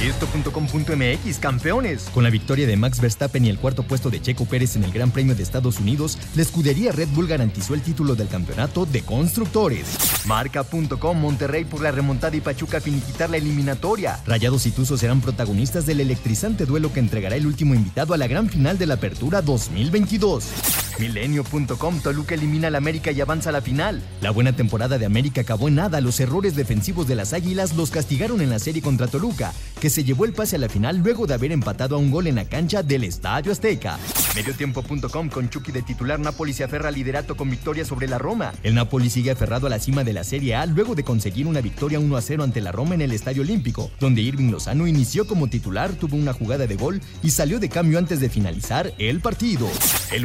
Esto.com.mx, 0.00 1.38
campeones. 1.38 2.08
Con 2.14 2.22
la 2.22 2.30
victoria 2.30 2.68
de 2.68 2.76
Max 2.76 3.00
Verstappen 3.00 3.44
y 3.44 3.48
el 3.48 3.58
cuarto 3.58 3.82
puesto 3.82 4.10
de 4.10 4.22
Checo 4.22 4.44
Pérez 4.44 4.76
en 4.76 4.84
el 4.84 4.92
Gran 4.92 5.10
Premio 5.10 5.34
de 5.34 5.42
Estados 5.42 5.80
Unidos, 5.80 6.18
la 6.36 6.42
escudería 6.42 6.92
Red 6.92 7.08
Bull 7.08 7.26
garantizó 7.26 7.74
el 7.74 7.82
título 7.82 8.14
del 8.14 8.28
campeonato 8.28 8.86
de 8.86 9.02
constructores. 9.02 9.98
Marca.com, 10.24 11.20
Monterrey 11.20 11.64
por 11.64 11.82
la 11.82 11.90
remontada 11.90 12.36
y 12.36 12.40
Pachuca 12.40 12.80
finiquitar 12.80 13.28
la 13.28 13.38
eliminatoria. 13.38 14.20
Rayados 14.24 14.66
y 14.66 14.70
Tuzos 14.70 15.00
serán 15.00 15.20
protagonistas 15.20 15.84
del 15.84 16.00
electrizante 16.00 16.64
duelo 16.64 16.92
que 16.92 17.00
entregará 17.00 17.34
el 17.34 17.46
último 17.46 17.74
invitado 17.74 18.14
a 18.14 18.18
la 18.18 18.28
gran 18.28 18.48
final 18.48 18.78
de 18.78 18.86
la 18.86 18.94
Apertura 18.94 19.42
2022. 19.42 20.87
Milenio.com, 20.98 22.00
Toluca 22.00 22.34
elimina 22.34 22.68
al 22.68 22.74
América 22.74 23.12
y 23.12 23.20
avanza 23.20 23.50
a 23.50 23.52
la 23.52 23.60
final. 23.60 24.02
La 24.20 24.30
buena 24.30 24.54
temporada 24.54 24.98
de 24.98 25.06
América 25.06 25.42
acabó 25.42 25.68
en 25.68 25.76
nada. 25.76 26.00
Los 26.00 26.18
errores 26.20 26.56
defensivos 26.56 27.06
de 27.06 27.14
las 27.14 27.32
Águilas 27.32 27.76
los 27.76 27.90
castigaron 27.90 28.40
en 28.40 28.50
la 28.50 28.58
serie 28.58 28.82
contra 28.82 29.06
Toluca, 29.06 29.52
que 29.80 29.90
se 29.90 30.04
llevó 30.04 30.24
el 30.24 30.32
pase 30.32 30.56
a 30.56 30.58
la 30.58 30.68
final 30.68 30.98
luego 30.98 31.26
de 31.26 31.34
haber 31.34 31.52
empatado 31.52 31.96
a 31.96 31.98
un 31.98 32.10
gol 32.10 32.26
en 32.26 32.34
la 32.34 32.44
cancha 32.44 32.82
del 32.82 33.04
Estadio 33.04 33.52
Azteca. 33.52 33.98
Mediotiempo.com, 34.34 35.28
con 35.28 35.50
Chucky 35.50 35.72
de 35.72 35.82
titular, 35.82 36.18
Napoli 36.20 36.52
se 36.52 36.64
aferra 36.64 36.88
al 36.88 36.94
liderato 36.94 37.36
con 37.36 37.50
victoria 37.50 37.84
sobre 37.84 38.08
la 38.08 38.18
Roma. 38.18 38.52
El 38.62 38.74
Napoli 38.74 39.10
sigue 39.10 39.30
aferrado 39.30 39.66
a 39.66 39.70
la 39.70 39.78
cima 39.78 40.04
de 40.04 40.12
la 40.12 40.24
Serie 40.24 40.54
A 40.54 40.66
luego 40.66 40.94
de 40.94 41.04
conseguir 41.04 41.46
una 41.46 41.60
victoria 41.60 41.98
1 41.98 42.16
a 42.16 42.20
0 42.20 42.44
ante 42.44 42.60
la 42.60 42.72
Roma 42.72 42.94
en 42.94 43.02
el 43.02 43.12
Estadio 43.12 43.42
Olímpico, 43.42 43.90
donde 44.00 44.20
Irving 44.20 44.50
Lozano 44.50 44.86
inició 44.86 45.26
como 45.26 45.48
titular, 45.48 45.92
tuvo 45.92 46.16
una 46.16 46.32
jugada 46.32 46.66
de 46.66 46.76
gol 46.76 47.00
y 47.22 47.30
salió 47.30 47.58
de 47.58 47.68
cambio 47.68 47.98
antes 47.98 48.20
de 48.20 48.28
finalizar 48.28 48.92
el 48.98 49.20
partido. 49.20 49.68
El 50.12 50.24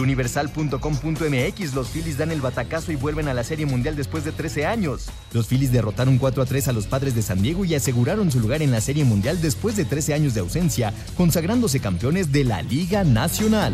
Los 1.74 1.90
Phillies 1.90 2.18
dan 2.18 2.32
el 2.32 2.42
batacazo 2.42 2.92
y 2.92 2.96
vuelven 2.96 3.28
a 3.28 3.34
la 3.34 3.44
Serie 3.44 3.66
Mundial 3.66 3.96
después 3.96 4.24
de 4.24 4.32
13 4.32 4.66
años. 4.66 5.08
Los 5.32 5.48
Phillies 5.48 5.72
derrotaron 5.72 6.18
4 6.18 6.44
a 6.44 6.46
3 6.46 6.68
a 6.68 6.74
los 6.74 6.88
padres 6.88 7.16
de 7.16 7.22
San 7.22 7.42
Diego 7.42 7.66
y 7.66 7.76
aseguraron 7.76 8.32
su 8.32 8.40
lugar 8.40 8.62
en 8.62 8.72
la 8.72 8.82
Serie 8.82 9.06
Mundial 9.06 9.42
después 9.42 9.76
de 9.76 9.86
13 9.86 10.14
años 10.14 10.34
de 10.34 10.42
ausencia, 10.42 10.94
consagrándose 11.18 11.80
campeones 11.80 12.32
de 12.32 12.44
la 12.44 12.62
Liga 12.62 13.04
Nacional. 13.04 13.74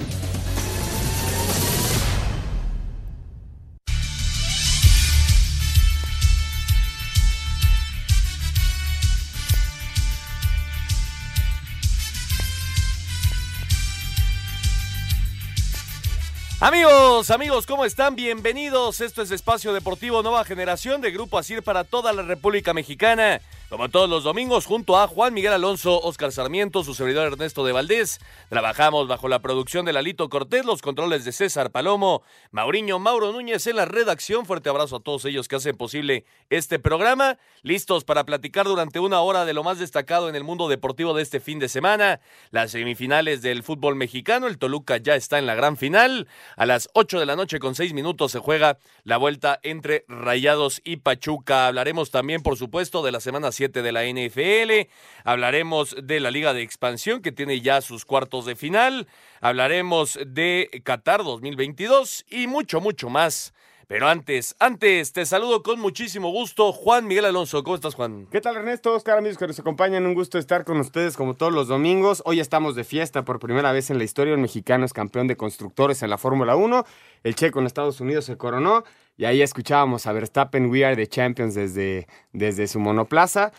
Amigos, 16.62 17.32
amigos, 17.32 17.66
¿cómo 17.66 17.86
están? 17.86 18.18
Bienvenidos. 18.18 19.00
Esto 19.00 19.22
es 19.22 19.32
Espacio 19.32 19.72
Deportivo 19.72 20.22
Nueva 20.24 20.44
Generación 20.44 21.00
de 21.00 21.10
Grupo 21.10 21.38
Asir 21.38 21.64
para 21.64 21.86
toda 21.86 22.12
la 22.12 22.22
República 22.22 22.74
Mexicana. 22.74 23.40
Como 23.70 23.88
todos 23.90 24.10
los 24.10 24.24
domingos, 24.24 24.66
junto 24.66 24.98
a 24.98 25.08
Juan 25.08 25.32
Miguel 25.32 25.54
Alonso, 25.54 26.02
Oscar 26.02 26.32
Sarmiento, 26.32 26.84
su 26.84 26.96
servidor 26.96 27.28
Ernesto 27.28 27.64
de 27.64 27.72
Valdés, 27.72 28.20
trabajamos 28.50 29.08
bajo 29.08 29.28
la 29.28 29.44
producción 29.44 29.86
de 29.86 29.94
Lalito 29.94 30.28
Cortés, 30.28 30.66
los 30.66 30.82
controles 30.82 31.24
de 31.24 31.32
César 31.32 31.70
Palomo, 31.70 32.24
Mauriño 32.50 32.98
Mauro 32.98 33.32
Núñez 33.32 33.68
en 33.68 33.76
la 33.76 33.86
redacción. 33.86 34.48
Fuerte 34.48 34.70
abrazo 34.70 34.96
a 34.96 35.00
todos 35.02 35.24
ellos 35.26 35.48
que 35.48 35.58
hacen 35.58 35.78
posible 35.78 36.26
este 36.50 36.80
programa. 36.80 37.38
Listos 37.62 38.06
para 38.06 38.26
platicar 38.26 38.66
durante 38.66 39.00
una 39.00 39.22
hora 39.22 39.46
de 39.46 39.54
lo 39.54 39.64
más 39.64 39.78
destacado 39.78 40.30
en 40.30 40.36
el 40.36 40.44
mundo 40.44 40.68
deportivo 40.68 41.14
de 41.14 41.22
este 41.22 41.40
fin 41.40 41.60
de 41.60 41.70
semana. 41.70 42.22
Las 42.50 42.72
semifinales 42.72 43.44
del 43.44 43.62
fútbol 43.62 43.96
mexicano. 43.96 44.48
El 44.48 44.58
Toluca 44.58 44.98
ya 44.98 45.14
está 45.14 45.38
en 45.38 45.46
la 45.46 45.54
gran 45.54 45.78
final. 45.78 46.28
A 46.58 46.66
las 46.66 46.90
8 46.94 47.20
de 47.20 47.28
la 47.28 47.36
noche 47.36 47.60
con 47.60 47.76
6 47.76 47.94
minutos 47.94 48.32
se 48.32 48.40
juega 48.40 48.80
la 49.04 49.18
vuelta 49.18 49.60
entre 49.62 50.06
Rayados 50.08 50.82
y 50.84 50.98
Pachuca. 50.98 51.68
Hablaremos 51.68 52.10
también, 52.10 52.42
por 52.42 52.58
supuesto, 52.58 53.04
de 53.04 53.12
la 53.12 53.20
semana 53.20 53.52
de 53.68 53.92
la 53.92 54.06
NFL. 54.06 54.90
Hablaremos 55.26 55.96
de 56.02 56.22
la 56.22 56.32
Liga 56.32 56.54
de 56.54 56.62
Expansión 56.62 57.22
que 57.22 57.34
tiene 57.34 57.60
ya 57.60 57.82
sus 57.82 58.06
cuartos 58.06 58.46
de 58.46 58.56
final. 58.56 59.08
Hablaremos 59.42 60.18
de 60.26 60.82
Qatar 60.86 61.24
2022 61.24 62.26
y 62.30 62.48
mucho, 62.48 62.80
mucho 62.80 63.10
más. 63.10 63.54
Pero 63.88 64.08
antes, 64.08 64.56
antes, 64.60 65.14
te 65.14 65.26
saludo 65.26 65.64
con 65.64 65.80
muchísimo 65.80 66.30
gusto, 66.30 66.72
Juan 66.72 67.08
Miguel 67.08 67.26
Alonso. 67.26 67.64
¿Cómo 67.64 67.76
estás, 67.76 67.96
Juan? 67.96 68.28
¿Qué 68.32 68.40
tal, 68.40 68.56
Ernesto? 68.56 68.94
Oscar, 68.94 69.18
amigos 69.18 69.40
que 69.40 69.48
nos 69.48 69.60
acompañan. 69.60 70.06
Un 70.06 70.14
gusto 70.14 70.38
estar 70.38 70.64
con 70.64 70.80
ustedes 70.80 71.18
como 71.18 71.34
todos 71.34 71.52
los 71.52 71.68
domingos. 71.68 72.22
Hoy 72.26 72.40
estamos 72.40 72.76
de 72.76 72.84
fiesta 72.84 73.26
por 73.26 73.40
primera 73.40 73.72
vez 73.72 73.90
en 73.90 73.98
la 73.98 74.04
historia. 74.04 74.36
Un 74.36 74.42
mexicano 74.42 74.86
es 74.86 74.94
campeón 74.94 75.26
de 75.26 75.36
constructores 75.36 76.04
en 76.04 76.12
la 76.12 76.20
Fórmula 76.20 76.56
1. 76.56 76.86
El 77.24 77.34
checo 77.36 77.60
en 77.60 77.66
Estados 77.66 78.00
Unidos 78.00 78.26
se 78.26 78.38
coronó. 78.38 78.84
Y 79.20 79.26
ahí 79.26 79.42
escuchábamos 79.42 80.08
a 80.08 80.14
Verstappen, 80.14 80.68
We 80.72 80.86
Are 80.86 80.96
the 80.96 81.06
Champions 81.06 81.54
desde, 81.54 82.08
desde 82.32 82.68
su 82.68 82.80
monoplaza. 82.80 83.52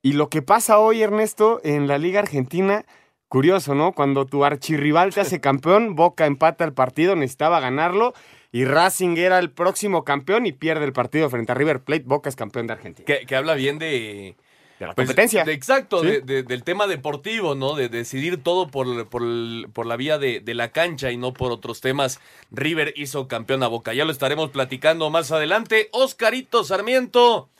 Y 0.00 0.12
lo 0.12 0.28
que 0.28 0.42
pasa 0.42 0.78
hoy, 0.78 1.02
Ernesto, 1.02 1.60
en 1.64 1.88
la 1.88 1.98
Liga 1.98 2.20
Argentina, 2.20 2.84
curioso, 3.26 3.74
¿no? 3.74 3.94
Cuando 3.94 4.26
tu 4.26 4.44
archirrival 4.44 5.12
te 5.12 5.20
hace 5.20 5.40
campeón, 5.40 5.96
Boca 5.96 6.26
empata 6.26 6.64
el 6.64 6.72
partido, 6.72 7.16
necesitaba 7.16 7.58
ganarlo. 7.58 8.14
Y 8.52 8.64
Racing 8.64 9.16
era 9.16 9.40
el 9.40 9.50
próximo 9.50 10.04
campeón 10.04 10.46
y 10.46 10.52
pierde 10.52 10.84
el 10.84 10.92
partido 10.92 11.28
frente 11.28 11.50
a 11.50 11.56
River 11.56 11.82
Plate. 11.82 12.04
Boca 12.06 12.28
es 12.28 12.36
campeón 12.36 12.68
de 12.68 12.74
Argentina. 12.74 13.04
Que, 13.04 13.34
habla 13.34 13.56
bien 13.56 13.80
de, 13.80 14.36
de 14.78 14.86
la 14.86 14.94
competencia. 14.94 15.44
exacto, 15.48 16.02
del 16.02 16.64
tema 16.64 16.86
deportivo, 16.86 17.54
¿no? 17.54 17.74
De 17.74 17.88
decidir 17.88 18.42
todo 18.42 18.68
por, 18.68 19.08
por, 19.08 19.86
la 19.86 19.96
vía 19.96 20.18
de, 20.18 20.40
de, 20.40 20.54
la 20.54 20.70
cancha 20.70 21.10
y 21.10 21.16
no 21.16 21.32
por 21.32 21.52
otros 21.52 21.80
temas. 21.80 22.20
River 22.50 22.94
hizo 22.96 23.28
campeón 23.28 23.62
a 23.62 23.68
Boca. 23.68 23.94
Ya 23.94 24.04
lo 24.04 24.12
estaremos 24.12 24.50
platicando 24.50 25.10
más 25.10 25.32
adelante. 25.32 25.88
Oscarito 25.92 26.64
Sarmiento. 26.64 27.50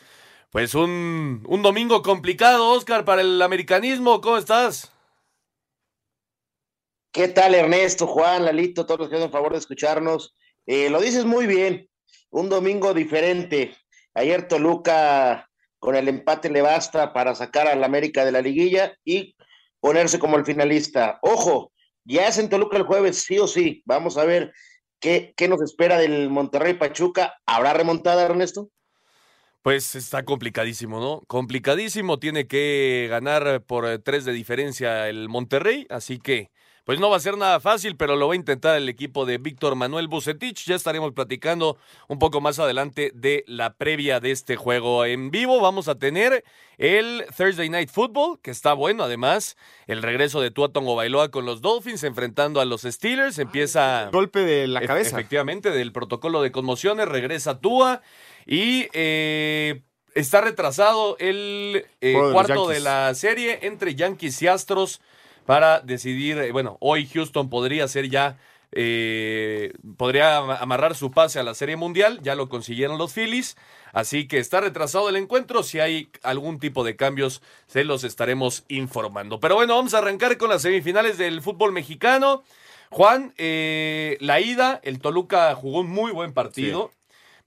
Pues 0.51 0.75
un, 0.75 1.45
un 1.47 1.63
domingo 1.63 2.03
complicado, 2.03 2.71
Oscar, 2.71 3.05
para 3.05 3.21
el 3.21 3.43
americanismo. 3.43 4.21
¿Cómo 4.21 4.39
estás? 4.39 4.93
¿Qué 7.13 7.29
tal, 7.29 7.55
Ernesto, 7.55 8.07
Juan, 8.07 8.45
Lalito, 8.45 8.87
todos 8.87 9.01
los 9.01 9.09
que 9.09 9.17
hacen 9.17 9.31
favor 9.31 9.53
de 9.53 9.59
escucharnos? 9.59 10.35
Eh, 10.67 10.89
lo 10.89 11.01
dices 11.01 11.25
muy 11.25 11.47
bien. 11.47 11.89
Un 12.31 12.49
domingo 12.49 12.95
diferente. 12.95 13.75
Ayer 14.15 14.49
Toluca 14.49 15.48
con 15.79 15.97
el 15.97 16.09
empate 16.09 16.51
le 16.51 16.63
basta 16.63 17.13
para 17.13 17.35
sacar 17.35 17.69
al 17.69 17.85
América 17.85 18.25
de 18.25 18.33
la 18.33 18.43
liguilla 18.43 18.97
y 19.05 19.37
ponerse 19.81 20.19
como 20.19 20.37
el 20.37 20.45
finalista. 20.45 21.19
Ojo, 21.23 21.73
ya 22.05 22.27
es 22.27 22.39
en 22.39 22.49
Toluca 22.49 22.77
el 22.77 22.85
jueves, 22.85 23.25
sí 23.25 23.39
o 23.39 23.47
sí. 23.47 23.83
Vamos 23.85 24.17
a 24.17 24.25
ver 24.25 24.53
qué, 25.01 25.35
qué 25.37 25.49
nos 25.49 25.63
espera 25.63 25.99
del 25.99 26.31
Monterrey 26.31 26.75
Pachuca. 26.75 27.35
¿Habrá 27.47 27.73
remontada, 27.75 28.25
Ernesto? 28.25 28.71
Pues 29.63 29.95
está 29.97 30.25
complicadísimo, 30.25 31.01
¿no? 31.01 31.23
Complicadísimo, 31.27 32.19
tiene 32.19 32.47
que 32.47 33.07
ganar 33.11 33.63
por 33.65 33.87
eh, 33.87 33.99
tres 33.99 34.25
de 34.25 34.33
diferencia 34.33 35.09
el 35.09 35.29
Monterrey, 35.29 35.87
así 35.91 36.19
que 36.19 36.51
pues 36.89 37.01
no 37.01 37.11
va 37.11 37.19
a 37.19 37.21
ser 37.21 37.37
nada 37.37 37.61
fácil, 37.61 37.97
pero 37.97 38.17
lo 38.17 38.29
va 38.29 38.33
a 38.33 38.37
intentar 38.37 38.75
el 38.75 38.89
equipo 38.89 39.27
de 39.27 39.37
Víctor 39.37 39.75
Manuel 39.75 40.09
Bucetich. 40.09 40.65
Ya 40.65 40.75
estaremos 40.75 41.13
platicando 41.13 41.77
un 42.07 42.19
poco 42.19 42.41
más 42.41 42.59
adelante 42.59 43.13
de 43.15 43.45
la 43.47 43.75
previa 43.75 44.21
de 44.21 44.31
este 44.31 44.57
juego 44.57 45.05
en 45.05 45.31
vivo. 45.31 45.61
Vamos 45.61 45.89
a 45.89 45.97
tener 45.97 46.45
el 46.79 47.27
Thursday 47.37 47.69
Night 47.69 47.91
Football, 47.91 48.39
que 48.41 48.51
está 48.51 48.73
bueno 48.73 49.05
además. 49.05 49.59
El 49.87 50.01
regreso 50.01 50.41
de 50.41 50.51
Tua 50.51 50.71
Tongo 50.71 50.97
Bailoa 50.97 51.31
con 51.31 51.45
los 51.45 51.61
Dolphins 51.61 52.05
enfrentando 52.05 52.59
a 52.59 52.65
los 52.65 52.85
Steelers. 52.85 53.39
Empieza... 53.39 54.09
Golpe 54.11 54.39
de 54.39 54.67
la 54.67 54.81
cabeza. 54.81 55.11
Efectivamente, 55.11 55.71
del 55.71 55.93
protocolo 55.93 56.41
de 56.41 56.53
conmociones. 56.53 57.07
Regresa 57.07 57.61
Tua. 57.61 58.01
Y 58.47 58.89
eh, 58.95 59.83
está 60.15 60.41
retrasado 60.41 61.19
el 61.19 61.85
eh, 62.01 62.15
cuarto 62.33 62.67
de 62.67 62.81
la 62.81 63.15
serie 63.15 63.59
entre 63.67 63.95
Yankees 63.95 64.41
y 64.41 64.47
Astros 64.47 65.03
para 65.49 65.81
decidir, 65.81 66.37
eh, 66.37 66.53
bueno, 66.53 66.77
hoy 66.79 67.07
Houston 67.07 67.49
podría 67.49 67.89
ser 67.89 68.11
ya, 68.11 68.37
podría 69.97 70.37
amarrar 70.37 70.95
su 70.95 71.11
pase 71.11 71.41
a 71.41 71.43
la 71.43 71.55
Serie 71.55 71.77
Mundial, 71.77 72.21
ya 72.23 72.35
lo 72.35 72.51
consiguieron 72.51 72.99
los 72.99 73.15
Phillies, 73.15 73.57
así 73.95 74.29
que 74.29 74.41
está 74.41 74.61
retrasado 74.61 75.09
el 75.09 75.17
encuentro, 75.17 75.63
si 75.63 75.81
hay 75.81 76.11
algún 76.23 76.59
tipo 76.59 76.85
de 76.85 76.97
cambios 76.97 77.41
se 77.67 77.85
los 77.85 78.05
estaremos 78.05 78.65
informando. 78.69 79.41
Pero 79.41 79.55
bueno, 79.55 79.75
vamos 79.75 79.95
a 79.95 79.99
arrancar 79.99 80.37
con 80.37 80.51
las 80.51 80.61
semifinales 80.61 81.17
del 81.17 81.41
fútbol 81.41 81.73
mexicano. 81.73 82.43
Juan, 82.91 83.33
la 83.39 84.41
ida, 84.41 84.81
el 84.83 84.99
Toluca 84.99 85.55
jugó 85.55 85.81
un 85.81 85.89
muy 85.89 86.13
buen 86.13 86.35
partido. 86.35 86.91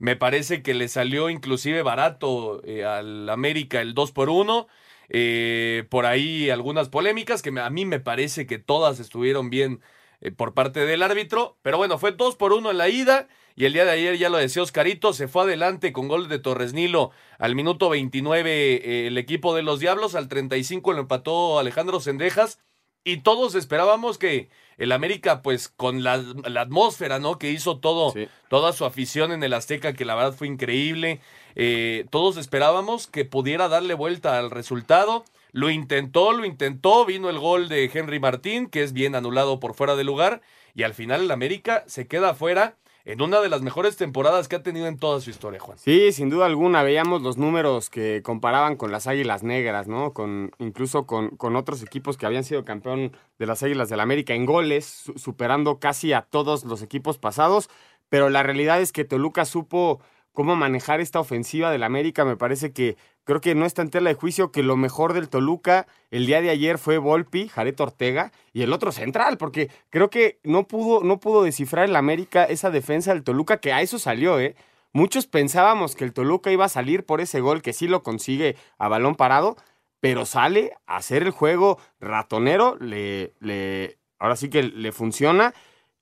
Me 0.02 0.16
parece 0.16 0.64
que 0.64 0.74
le 0.74 0.88
salió 0.88 1.30
inclusive 1.30 1.84
barato 1.84 2.64
eh, 2.66 2.84
al 2.84 3.30
América 3.30 3.82
el 3.82 3.94
2 3.94 4.12
por 4.12 4.32
1. 4.32 4.68
Eh, 5.14 5.86
por 5.90 6.06
ahí 6.06 6.50
algunas 6.50 6.88
polémicas 6.88 7.42
que 7.42 7.50
a 7.60 7.70
mí 7.70 7.86
me 7.86 8.00
parece 8.00 8.48
que 8.48 8.60
todas 8.60 9.02
estuvieron 9.02 9.50
bien 9.50 9.82
eh, 10.22 10.32
por 10.32 10.54
parte 10.54 10.86
del 10.86 11.04
árbitro. 11.04 11.58
Pero 11.62 11.78
bueno, 11.78 11.98
fue 11.98 12.14
2 12.14 12.38
por 12.38 12.54
1 12.54 12.72
en 12.72 12.78
la 12.78 12.88
ida. 12.88 13.28
Y 13.54 13.66
el 13.66 13.74
día 13.74 13.84
de 13.84 13.92
ayer, 13.92 14.18
ya 14.18 14.30
lo 14.30 14.38
decía 14.38 14.64
Oscarito, 14.64 15.12
se 15.12 15.28
fue 15.28 15.44
adelante 15.44 15.92
con 15.92 16.08
gol 16.08 16.30
de 16.30 16.40
Torres 16.40 16.72
Nilo 16.72 17.12
al 17.38 17.56
minuto 17.56 17.90
29 17.90 18.50
eh, 18.50 19.08
el 19.08 19.18
equipo 19.18 19.54
de 19.54 19.64
los 19.64 19.82
Diablos, 19.82 20.16
al 20.16 20.30
35 20.30 20.94
lo 20.94 21.02
empató 21.02 21.60
Alejandro 21.60 22.00
Sendejas. 22.00 22.60
Y 23.04 23.18
todos 23.18 23.56
esperábamos 23.56 24.18
que 24.18 24.50
el 24.78 24.92
América, 24.92 25.42
pues 25.42 25.70
con 25.70 26.04
la, 26.04 26.14
atmósfera, 26.14 27.20
¿no? 27.20 27.40
Que 27.40 27.52
hizo 27.52 27.80
todo, 27.80 28.14
toda 28.48 28.74
su 28.74 28.86
afición 28.86 29.32
en 29.32 29.44
el 29.44 29.54
Azteca, 29.54 29.94
que 29.94 30.06
la 30.06 30.16
verdad 30.16 30.34
fue 30.34 30.48
increíble. 30.48 31.20
Eh, 31.56 32.06
todos 32.10 32.38
esperábamos 32.38 33.08
que 33.08 33.26
pudiera 33.26 33.68
darle 33.68 33.94
vuelta 33.94 34.38
al 34.38 34.52
resultado. 34.52 35.26
Lo 35.52 35.70
intentó, 35.70 36.32
lo 36.32 36.46
intentó, 36.46 37.06
vino 37.06 37.30
el 37.30 37.40
gol 37.40 37.68
de 37.68 37.90
Henry 37.94 38.20
Martín, 38.20 38.68
que 38.68 38.84
es 38.84 38.94
bien 38.94 39.16
anulado 39.16 39.60
por 39.60 39.74
fuera 39.74 39.96
de 39.96 40.04
lugar, 40.04 40.42
y 40.74 40.84
al 40.84 40.94
final 40.94 41.24
el 41.24 41.32
América 41.32 41.84
se 41.88 42.08
queda 42.08 42.30
afuera 42.30 42.76
en 43.04 43.22
una 43.22 43.42
de 43.42 43.50
las 43.50 43.62
mejores 43.62 43.98
temporadas 43.98 44.48
que 44.48 44.56
ha 44.56 44.64
tenido 44.64 44.88
en 44.88 44.98
toda 44.98 45.20
su 45.22 45.30
historia, 45.30 45.60
Juan. 45.60 45.78
Sí, 45.78 46.12
sin 46.12 46.30
duda 46.30 46.46
alguna, 46.46 46.84
veíamos 46.84 47.22
los 47.22 47.38
números 47.38 47.90
que 47.90 48.22
comparaban 48.24 48.76
con 48.76 48.92
las 48.92 49.08
Águilas 49.08 49.44
Negras, 49.44 49.88
¿no? 49.88 50.14
Incluso 50.60 51.06
con, 51.06 51.30
con 51.32 51.56
otros 51.56 51.82
equipos 51.82 52.18
que 52.18 52.26
habían 52.26 52.44
sido 52.44 52.64
campeón 52.64 53.12
de 53.40 53.46
las 53.46 53.64
Águilas 53.64 53.90
del 53.90 54.00
América 54.00 54.34
en 54.34 54.46
goles, 54.46 55.12
superando 55.16 55.80
casi 55.80 56.14
a 56.14 56.22
todos 56.22 56.64
los 56.64 56.82
equipos 56.82 57.18
pasados, 57.18 57.70
pero 58.10 58.30
la 58.30 58.44
realidad 58.44 58.82
es 58.82 58.92
que 58.92 59.06
Toluca 59.06 59.46
supo 59.46 60.02
cómo 60.34 60.56
manejar 60.56 61.02
esta 61.02 61.20
ofensiva 61.20 61.72
del 61.72 61.84
América. 61.84 62.26
Me 62.26 62.38
parece 62.38 62.72
que 62.72 62.98
creo 63.24 63.42
que 63.42 63.56
no 63.56 63.66
está 63.66 63.82
en 63.82 63.90
tela 63.90 64.10
de 64.10 64.16
juicio 64.16 64.52
que 64.52 64.64
lo 64.64 64.78
mejor 64.78 65.14
del 65.14 65.30
Toluca 65.30 65.88
el 66.10 66.26
día 66.26 66.42
de 66.42 66.50
ayer 66.50 66.78
fue 66.78 66.98
Volpi, 66.98 67.48
Jared 67.48 67.80
Ortega 67.80 68.32
y 68.54 68.62
el 68.64 68.74
otro 68.74 68.92
central, 68.92 69.38
porque 69.38 69.70
creo 69.90 70.10
que 70.10 70.40
no 70.44 70.68
pudo, 70.68 71.04
no 71.04 71.20
pudo 71.20 71.44
descifrar 71.44 71.86
el 71.86 71.96
América 71.96 72.44
esa 72.44 72.70
defensa 72.72 73.14
del 73.14 73.24
Toluca, 73.24 73.58
que 73.58 73.74
a 73.74 73.82
eso 73.82 74.00
salió, 74.00 74.40
¿eh? 74.40 74.56
Muchos 74.94 75.26
pensábamos 75.26 75.96
que 75.96 76.04
el 76.04 76.12
Toluca 76.12 76.52
iba 76.52 76.66
a 76.66 76.70
salir 76.70 77.06
por 77.06 77.22
ese 77.22 77.40
gol 77.40 77.62
que 77.62 77.72
sí 77.72 77.88
lo 77.88 78.04
consigue 78.04 78.58
a 78.78 78.90
balón 78.90 79.16
parado, 79.16 79.56
pero 80.02 80.26
sale 80.26 80.74
a 80.86 80.98
hacer 80.98 81.24
el 81.24 81.32
juego 81.32 81.80
ratonero, 82.02 82.76
le, 82.82 83.34
le, 83.40 84.00
ahora 84.20 84.36
sí 84.36 84.50
que 84.50 84.64
le 84.64 84.92
funciona. 84.92 85.54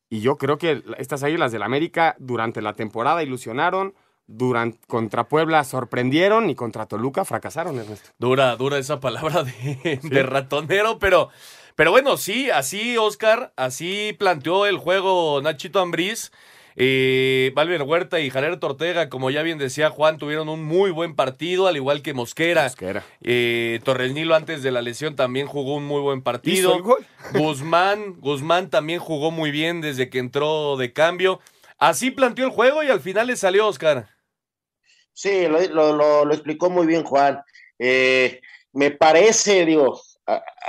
Y 0.09 0.21
yo 0.21 0.37
creo 0.37 0.57
que 0.57 0.83
estas 0.97 1.21
águilas 1.21 1.51
del 1.51 1.61
América 1.61 2.15
durante 2.17 2.63
la 2.63 2.73
temporada 2.73 3.21
ilusionaron, 3.21 3.93
durante, 4.29 4.77
contra 4.87 5.27
Puebla 5.27 5.63
sorprendieron 5.63 6.49
y 6.49 6.55
contra 6.55 6.85
Toluca 6.85 7.25
fracasaron, 7.25 7.79
Ernesto. 7.79 8.11
Dura, 8.19 8.55
dura 8.55 8.77
esa 8.77 8.99
palabra 8.99 9.43
de, 9.43 10.23
ratonero, 10.23 10.99
pero, 10.99 11.29
pero 11.75 11.91
bueno, 11.91 12.15
sí, 12.15 12.49
así 12.51 12.95
Oscar, 12.97 13.51
así 13.55 14.15
planteó 14.17 14.67
el 14.67 14.77
juego 14.77 15.41
Nachito 15.41 15.79
Ambriz. 15.79 16.31
Eh, 16.81 17.51
Valver 17.55 17.81
Huerta 17.81 18.21
y 18.21 18.29
Javier 18.29 18.57
Tortega, 18.57 19.09
como 19.09 19.31
ya 19.31 19.41
bien 19.41 19.57
decía 19.57 19.89
Juan, 19.89 20.17
tuvieron 20.17 20.47
un 20.47 20.63
muy 20.63 20.91
buen 20.91 21.13
partido, 21.13 21.67
al 21.67 21.75
igual 21.75 22.01
que 22.01 22.13
Mosquera. 22.13 22.63
Mosquera. 22.63 23.03
Eh, 23.21 23.81
Torres 23.83 24.13
Nilo 24.13 24.33
antes 24.35 24.63
de 24.63 24.71
la 24.71 24.81
lesión 24.81 25.15
también 25.17 25.47
jugó 25.47 25.75
un 25.75 25.85
muy 25.85 25.99
buen 25.99 26.21
partido. 26.21 26.77
Guzmán, 27.33 28.15
Guzmán 28.19 28.69
también 28.69 28.99
jugó 28.99 29.29
muy 29.31 29.51
bien 29.51 29.81
desde 29.81 30.09
que 30.09 30.19
entró 30.19 30.77
de 30.77 30.93
cambio. 30.93 31.41
Así 31.79 32.11
planteó 32.11 32.45
el 32.45 32.51
juego 32.51 32.81
y 32.83 32.89
al 32.89 33.01
final 33.01 33.27
le 33.27 33.35
salió 33.35 33.67
Oscar. 33.67 34.07
Sí, 35.21 35.47
lo, 35.49 36.31
explicó 36.31 36.69
muy 36.69 36.87
bien 36.87 37.03
Juan. 37.03 37.41
Eh, 37.77 38.39
me 38.71 38.91
parece, 38.91 39.65
digo, 39.65 39.99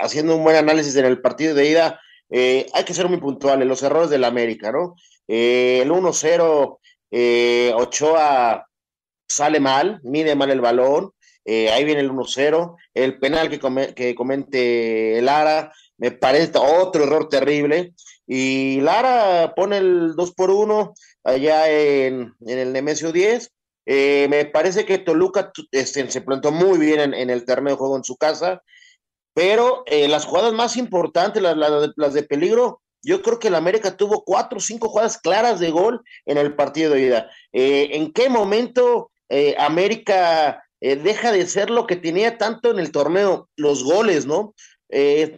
haciendo 0.01 0.35
un 0.35 0.43
buen 0.43 0.57
análisis 0.57 0.97
en 0.97 1.05
el 1.05 1.21
partido 1.21 1.55
de 1.55 1.69
ida, 1.69 2.01
eh, 2.31 2.67
hay 2.73 2.83
que 2.83 2.93
ser 2.93 3.09
muy 3.09 3.19
puntuales, 3.19 3.69
los 3.69 3.81
errores 3.85 4.11
del 4.11 4.25
América, 4.25 4.73
¿no? 4.73 4.97
Eh, 5.29 5.83
el 5.83 5.93
1-0, 5.93 6.81
Ochoa 7.77 8.67
sale 9.29 9.61
mal, 9.61 10.01
mide 10.03 10.35
mal 10.35 10.51
el 10.51 10.61
balón, 10.61 11.13
ahí 11.47 11.85
viene 11.85 12.01
el 12.01 12.11
1-0, 12.11 12.77
el 12.95 13.21
penal 13.21 13.51
que, 13.51 13.61
que 13.95 14.17
comente 14.17 15.21
Lara, 15.23 15.73
me 15.97 16.11
parece 16.11 16.59
otro 16.59 17.05
error 17.05 17.29
terrible, 17.29 17.95
y 18.27 18.81
Lara 18.81 19.55
pone 19.55 19.77
el 19.77 20.17
2 20.17 20.35
por 20.35 20.51
1 20.51 20.93
allá 21.23 21.71
en, 21.71 22.35
en 22.41 22.59
el 22.59 22.73
Nemesio 22.73 23.13
10, 23.13 23.53
eh, 23.93 24.29
me 24.31 24.45
parece 24.45 24.85
que 24.85 24.99
Toluca 24.99 25.51
este, 25.73 26.09
se 26.09 26.21
plantó 26.21 26.53
muy 26.53 26.79
bien 26.79 27.13
en, 27.13 27.29
el 27.29 27.45
terreno 27.45 27.71
de 27.71 27.77
juego 27.77 27.97
en 27.97 28.05
su 28.05 28.17
casa, 28.17 28.63
pero 29.35 29.83
eh, 29.87 30.07
las 30.07 30.27
jugadas 30.27 30.53
más 30.53 30.77
importantes, 30.77 31.43
las, 31.43 32.15
de 32.15 32.23
peligro, 32.23 32.83
yo 33.03 33.21
creo 33.21 33.41
que 33.41 33.49
el 33.49 33.57
América 33.57 33.97
tuvo 33.97 34.23
cuatro 34.23 34.59
o 34.59 34.61
cinco 34.61 34.91
jugadas 34.91 35.19
claras 35.19 35.59
de 35.59 35.73
gol 35.73 36.03
en 36.25 36.39
el 36.39 36.55
partido 36.55 36.95
de 36.95 37.03
ida. 37.03 37.31
Eh, 37.53 37.89
¿En 37.95 38.13
qué 38.13 38.29
momento 38.29 39.11
América 39.59 40.63
deja 40.81 41.33
de 41.33 41.47
ser 41.47 41.69
lo 41.69 41.89
que 41.89 41.97
tenía 41.97 42.39
tanto 42.39 42.71
en 42.71 42.79
el 42.79 42.93
torneo? 42.93 43.49
Los 43.57 43.83
goles, 43.83 44.25
¿no? 44.25 44.55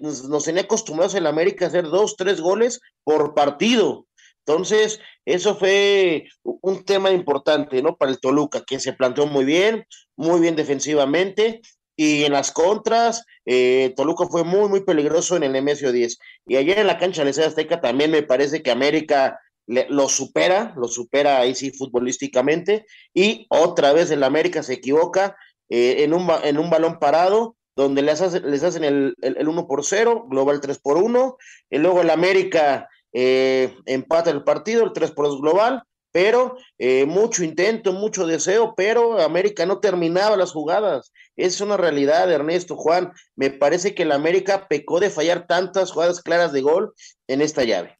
nos, 0.02 0.24
nos, 0.28 0.44
tenía 0.44 0.64
acostumbrados 0.64 1.14
el 1.14 1.26
América 1.26 1.64
a 1.64 1.68
hacer 1.68 1.84
dos, 1.84 2.16
tres 2.16 2.42
goles 2.42 2.80
por 3.02 3.34
partido. 3.34 4.06
Entonces, 4.44 5.00
eso 5.24 5.56
fue 5.56 6.28
un 6.42 6.84
tema 6.84 7.10
importante, 7.10 7.80
¿no? 7.82 7.96
Para 7.96 8.10
el 8.10 8.20
Toluca, 8.20 8.62
que 8.66 8.80
se 8.80 8.92
planteó 8.92 9.26
muy 9.26 9.44
bien, 9.44 9.86
muy 10.16 10.40
bien 10.40 10.56
defensivamente. 10.56 11.60
Y 11.96 12.24
en 12.24 12.32
las 12.32 12.50
contras, 12.50 13.24
eh, 13.44 13.92
Toluca 13.96 14.26
fue 14.26 14.44
muy, 14.44 14.68
muy 14.68 14.80
peligroso 14.80 15.36
en 15.36 15.44
el 15.44 15.52
Nemesio 15.52 15.92
10. 15.92 16.18
Y 16.46 16.56
ayer 16.56 16.78
en 16.78 16.86
la 16.86 16.98
cancha 16.98 17.24
de 17.24 17.30
Azteca 17.30 17.80
también 17.80 18.10
me 18.10 18.22
parece 18.22 18.62
que 18.62 18.70
América 18.70 19.38
lo 19.66 20.08
supera, 20.08 20.74
lo 20.76 20.88
supera 20.88 21.38
ahí 21.38 21.54
sí 21.54 21.70
futbolísticamente. 21.70 22.86
Y 23.14 23.46
otra 23.48 23.92
vez 23.92 24.10
el 24.10 24.24
América 24.24 24.62
se 24.62 24.74
equivoca 24.74 25.36
eh, 25.68 26.02
en, 26.02 26.14
un, 26.14 26.28
en 26.42 26.58
un 26.58 26.70
balón 26.70 26.98
parado, 26.98 27.56
donde 27.76 28.02
les, 28.02 28.20
les 28.42 28.62
hacen 28.64 28.84
el, 28.84 29.14
el, 29.22 29.36
el 29.38 29.48
1 29.48 29.66
por 29.66 29.84
0, 29.84 30.26
global 30.28 30.60
3 30.60 30.78
por 30.80 30.96
1. 30.96 31.36
Y 31.70 31.78
luego 31.78 32.00
el 32.00 32.10
América 32.10 32.88
eh, 33.12 33.76
empata 33.86 34.30
el 34.30 34.44
partido, 34.44 34.84
el 34.84 34.92
3 34.92 35.10
por 35.12 35.26
2 35.26 35.40
global, 35.40 35.82
pero 36.12 36.56
eh, 36.78 37.06
mucho 37.06 37.42
intento, 37.42 37.92
mucho 37.92 38.26
deseo, 38.26 38.74
pero 38.76 39.20
América 39.20 39.64
no 39.66 39.80
terminaba 39.80 40.36
las 40.36 40.52
jugadas. 40.52 41.12
Es 41.36 41.60
una 41.60 41.78
realidad, 41.78 42.30
Ernesto 42.30 42.76
Juan. 42.76 43.12
Me 43.34 43.50
parece 43.50 43.94
que 43.94 44.02
el 44.02 44.12
América 44.12 44.68
pecó 44.68 45.00
de 45.00 45.10
fallar 45.10 45.46
tantas 45.46 45.90
jugadas 45.90 46.20
claras 46.20 46.52
de 46.52 46.60
gol 46.60 46.92
en 47.28 47.40
esta 47.40 47.64
llave. 47.64 47.98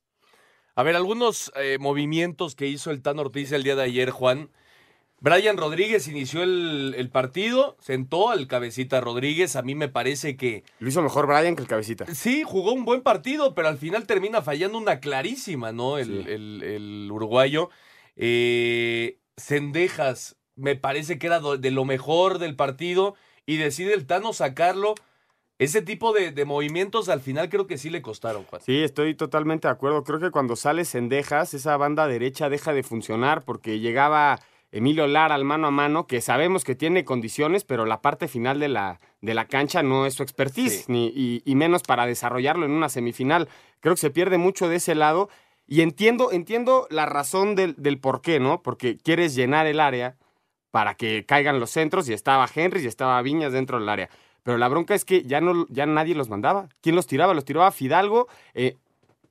A 0.75 0.82
ver, 0.82 0.94
algunos 0.97 1.53
eh, 1.56 1.79
movimientos 1.81 2.55
que 2.55 2.67
hizo 2.67 2.91
el 2.91 3.03
Tan 3.03 3.19
Ortiz 3.19 3.53
el 3.53 3.62
día 3.62 3.76
de 3.76 3.82
ayer, 3.82 4.11
Juan. 4.11 4.50
Brian 5.23 5.57
Rodríguez 5.57 6.09
inició 6.09 6.43
el, 6.43 7.09
partido, 7.12 7.76
sentó 7.79 8.31
al 8.31 8.49
cabecita 8.49 9.00
Rodríguez. 9.00 9.55
A 9.55 9.62
mí 9.62 9.76
me 9.76 9.88
parece 9.88 10.37
que. 10.37 10.64
Lo 10.81 10.88
hizo 10.88 11.00
mejor 11.00 11.29
Brian 11.29 11.55
que 11.55 11.62
el 11.62 11.69
cabecita. 11.69 12.12
Sí, 12.12 12.43
jugó 12.45 12.73
un 12.73 12.85
buen 12.85 13.02
partido, 13.02 13.55
pero 13.55 13.69
al 13.69 13.79
final 13.79 14.05
termina 14.09 14.43
fallando 14.43 14.79
una 14.79 14.99
clarísima, 14.99 15.71
¿no? 15.71 15.99
El, 15.99 17.09
uruguayo. 17.12 17.71
Eh, 18.17 19.19
Cendejas, 19.37 20.37
me 20.57 20.75
parece 20.75 21.21
que 21.21 21.29
era 21.29 21.38
de 21.41 21.71
lo 21.71 21.85
mejor 21.85 22.41
del 22.41 22.57
partido 22.57 23.14
y 23.47 23.59
decide 23.59 23.95
el 23.95 24.07
Tano 24.07 24.33
sacarlo. 24.33 24.97
Ese 25.61 25.83
tipo 25.83 26.12
de, 26.12 26.33
de, 26.33 26.45
movimientos 26.45 27.09
al 27.09 27.21
final 27.21 27.49
creo 27.49 27.69
que 27.69 27.79
sí 27.79 27.91
le 27.91 28.02
costaron, 28.02 28.43
Juan. 28.47 28.61
Sí, 28.62 28.83
estoy 28.83 29.14
totalmente 29.14 29.69
de 29.69 29.73
acuerdo. 29.73 30.02
Creo 30.02 30.19
que 30.19 30.33
cuando 30.33 30.57
sale 30.57 30.85
Cendejas, 30.85 31.55
esa 31.55 31.76
banda 31.76 32.09
derecha 32.09 32.49
deja 32.49 32.73
de 32.73 32.83
funcionar 32.83 33.45
porque 33.45 33.79
llegaba 33.79 34.41
Emilio 34.73 35.07
Lara 35.07 35.35
al 35.35 35.45
mano 35.45 35.67
a 35.67 35.71
mano, 35.71 36.07
que 36.07 36.23
sabemos 36.23 36.64
que 36.64 36.75
tiene 36.75 37.05
condiciones, 37.05 37.62
pero 37.62 37.85
la 37.85 38.00
parte 38.00 38.26
final 38.26 38.59
de 38.59 38.69
la, 38.69 39.00
de 39.21 39.35
la 39.35 39.45
cancha 39.45 39.83
no 39.83 40.07
es 40.07 40.14
su 40.14 40.23
expertise, 40.23 40.88
ni, 40.88 41.12
y, 41.14 41.55
menos 41.55 41.83
para 41.83 42.07
desarrollarlo 42.07 42.64
en 42.64 42.73
una 42.73 42.88
semifinal. 42.88 43.50
Creo 43.81 43.95
que 43.95 44.00
se 44.00 44.11
pierde 44.11 44.38
mucho 44.38 44.69
de 44.69 44.76
ese 44.76 44.95
lado. 44.95 45.29
Y 45.67 45.83
entiendo, 45.83 46.33
entiendo 46.33 46.87
la 46.91 47.05
razón 47.05 47.55
del, 47.55 47.75
del 47.76 47.99
por 47.99 48.23
qué, 48.23 48.41
¿no? 48.41 48.62
Porque 48.62 48.97
quieres 48.97 49.35
llenar 49.35 49.67
el 49.67 49.79
área 49.79 50.17
para 50.71 50.95
que 50.95 51.26
caigan 51.26 51.61
los 51.61 51.71
centros, 51.71 52.09
y 52.09 52.14
estaba 52.14 52.49
Henry 52.52 52.83
y 52.83 52.87
estaba 52.87 53.21
Viñas 53.21 53.52
dentro 53.52 53.79
del 53.79 53.91
área. 53.91 54.09
Pero 54.43 54.57
la 54.57 54.69
bronca 54.69 54.95
es 54.95 55.05
que 55.05 55.23
ya, 55.23 55.43
no, 55.43 55.67
ya 55.69 55.85
nadie 55.85 56.14
los 56.14 56.31
mandaba. 56.31 56.71
¿Quién 56.81 56.97
los 56.97 57.07
tiraba? 57.07 57.35
Los 57.35 57.45
tiraba 57.45 57.71
Fidalgo, 57.73 58.26
eh, 58.55 58.76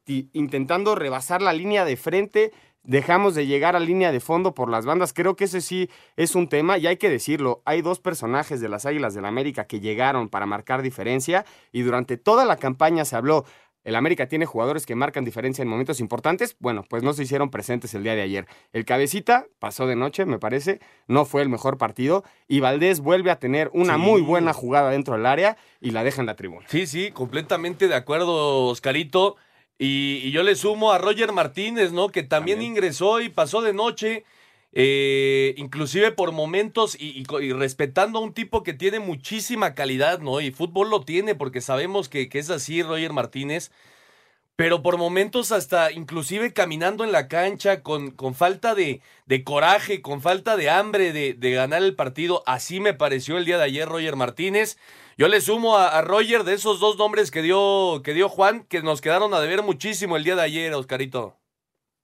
intentando 0.06 0.94
rebasar 0.94 1.42
la 1.42 1.52
línea 1.52 1.84
de 1.84 1.98
frente 1.98 2.52
dejamos 2.84 3.36
de 3.36 3.48
llegar 3.48 3.76
a 3.76 3.80
línea 3.80 4.12
de 4.12 4.20
fondo 4.20 4.54
por 4.54 4.70
las 4.70 4.86
bandas. 4.86 5.14
Creo 5.14 5.36
que 5.36 5.46
ese 5.46 5.62
sí 5.62 5.90
es 6.16 6.36
un 6.36 6.48
tema 6.48 6.78
y 6.78 6.88
hay 6.88 6.98
que 6.98 7.10
decirlo. 7.10 7.62
Hay 7.66 7.82
dos 7.82 8.00
personajes 8.00 8.62
de 8.62 8.70
las 8.70 8.86
Águilas 8.86 9.14
del 9.14 9.24
la 9.24 9.30
América 9.30 9.66
que 9.66 9.80
llegaron 9.80 10.30
para 10.30 10.46
marcar 10.46 10.82
diferencia 10.82 11.46
y 11.72 11.82
durante 11.82 12.18
toda 12.18 12.46
la 12.46 12.58
campaña 12.58 13.06
se 13.06 13.16
habló. 13.16 13.46
El 13.84 13.96
América 13.96 14.28
tiene 14.28 14.46
jugadores 14.46 14.86
que 14.86 14.96
marcan 14.96 15.26
diferencia 15.26 15.64
en 15.64 15.68
momentos 15.68 16.00
importantes. 16.00 16.56
Bueno, 16.60 16.86
pues 16.88 17.02
no 17.02 17.14
se 17.14 17.24
hicieron 17.24 17.50
presentes 17.50 17.94
el 17.96 18.04
día 18.04 18.14
de 18.14 18.22
ayer. 18.22 18.46
El 18.74 18.86
cabecita 18.86 19.48
pasó 19.58 19.88
de 19.88 19.96
noche, 19.96 20.26
me 20.26 20.38
parece. 20.38 20.80
No 21.08 21.26
fue 21.26 21.42
el 21.42 21.50
mejor 21.50 21.80
partido. 21.80 22.24
Y 22.48 22.60
Valdés 22.60 23.00
vuelve 23.00 23.32
a 23.32 23.40
tener 23.40 23.72
una 23.74 23.98
muy 23.98 24.22
buena 24.22 24.54
jugada 24.54 24.92
dentro 24.92 25.16
del 25.16 25.26
área 25.26 25.58
y 25.80 25.92
la 25.92 26.04
deja 26.04 26.22
en 26.22 26.28
la 26.28 26.36
tribuna. 26.36 26.68
Sí, 26.70 26.86
sí, 26.86 27.12
completamente 27.12 27.88
de 27.88 27.96
acuerdo, 27.96 28.68
Oscarito. 28.68 29.38
Y, 29.84 30.30
yo 30.30 30.44
le 30.44 30.54
sumo 30.54 30.92
a 30.92 31.00
Roger 31.00 31.32
Martínez, 31.32 31.92
¿no? 31.92 32.10
Que 32.10 32.22
también, 32.22 32.62
ingresó 32.62 33.20
y 33.20 33.30
pasó 33.30 33.64
de 33.64 33.74
noche, 33.74 34.26
eh, 34.74 35.56
inclusive 35.58 36.12
por 36.12 36.34
momentos 36.34 36.96
y, 37.00 37.24
respetando 37.54 38.20
a 38.20 38.22
un 38.22 38.32
tipo 38.32 38.62
que 38.62 38.74
tiene 38.74 39.00
muchísima 39.00 39.74
calidad, 39.74 40.20
¿no? 40.20 40.40
Y 40.40 40.52
fútbol 40.52 40.92
lo 40.92 41.02
tiene 41.02 41.34
porque 41.34 41.62
sabemos 41.62 42.10
que, 42.10 42.30
que 42.30 42.38
es 42.38 42.52
así 42.52 42.84
Roger 42.84 43.12
Martínez 43.12 43.72
pero 44.56 44.84
por 44.84 44.98
momentos 44.98 45.52
hasta 45.52 45.92
inclusive 45.92 46.54
caminando 46.54 47.04
en 47.04 47.12
la 47.12 47.28
cancha 47.28 47.82
con, 47.82 48.12
con 48.12 48.36
falta 48.36 48.76
de, 48.76 49.02
de, 49.26 49.44
coraje, 49.44 50.02
con 50.02 50.22
falta 50.22 50.58
de 50.58 50.70
hambre 50.70 51.14
de, 51.14 51.34
de, 51.34 51.52
ganar 51.52 51.82
el 51.84 51.96
partido. 51.96 52.44
Así 52.46 52.80
me 52.80 52.94
pareció 52.94 53.38
el 53.38 53.46
día 53.46 53.58
de 53.58 53.64
ayer 53.64 53.88
Roger 53.88 54.16
Martínez. 54.16 54.78
Yo 55.18 55.28
le 55.28 55.42
sumo 55.42 55.78
a, 55.78 56.02
Roger 56.02 56.44
de 56.44 56.54
esos 56.54 56.80
dos 56.80 56.98
nombres 56.98 57.32
que 57.32 57.42
dio, 57.42 58.02
que 58.04 58.14
dio 58.14 58.30
Juan, 58.30 58.64
que 58.66 58.82
nos 58.82 59.02
quedaron 59.02 59.34
a 59.34 59.40
deber 59.40 59.62
muchísimo 59.62 60.18
el 60.18 60.24
día 60.24 60.36
de 60.36 60.42
ayer, 60.42 60.74
Oscarito. 60.74 61.38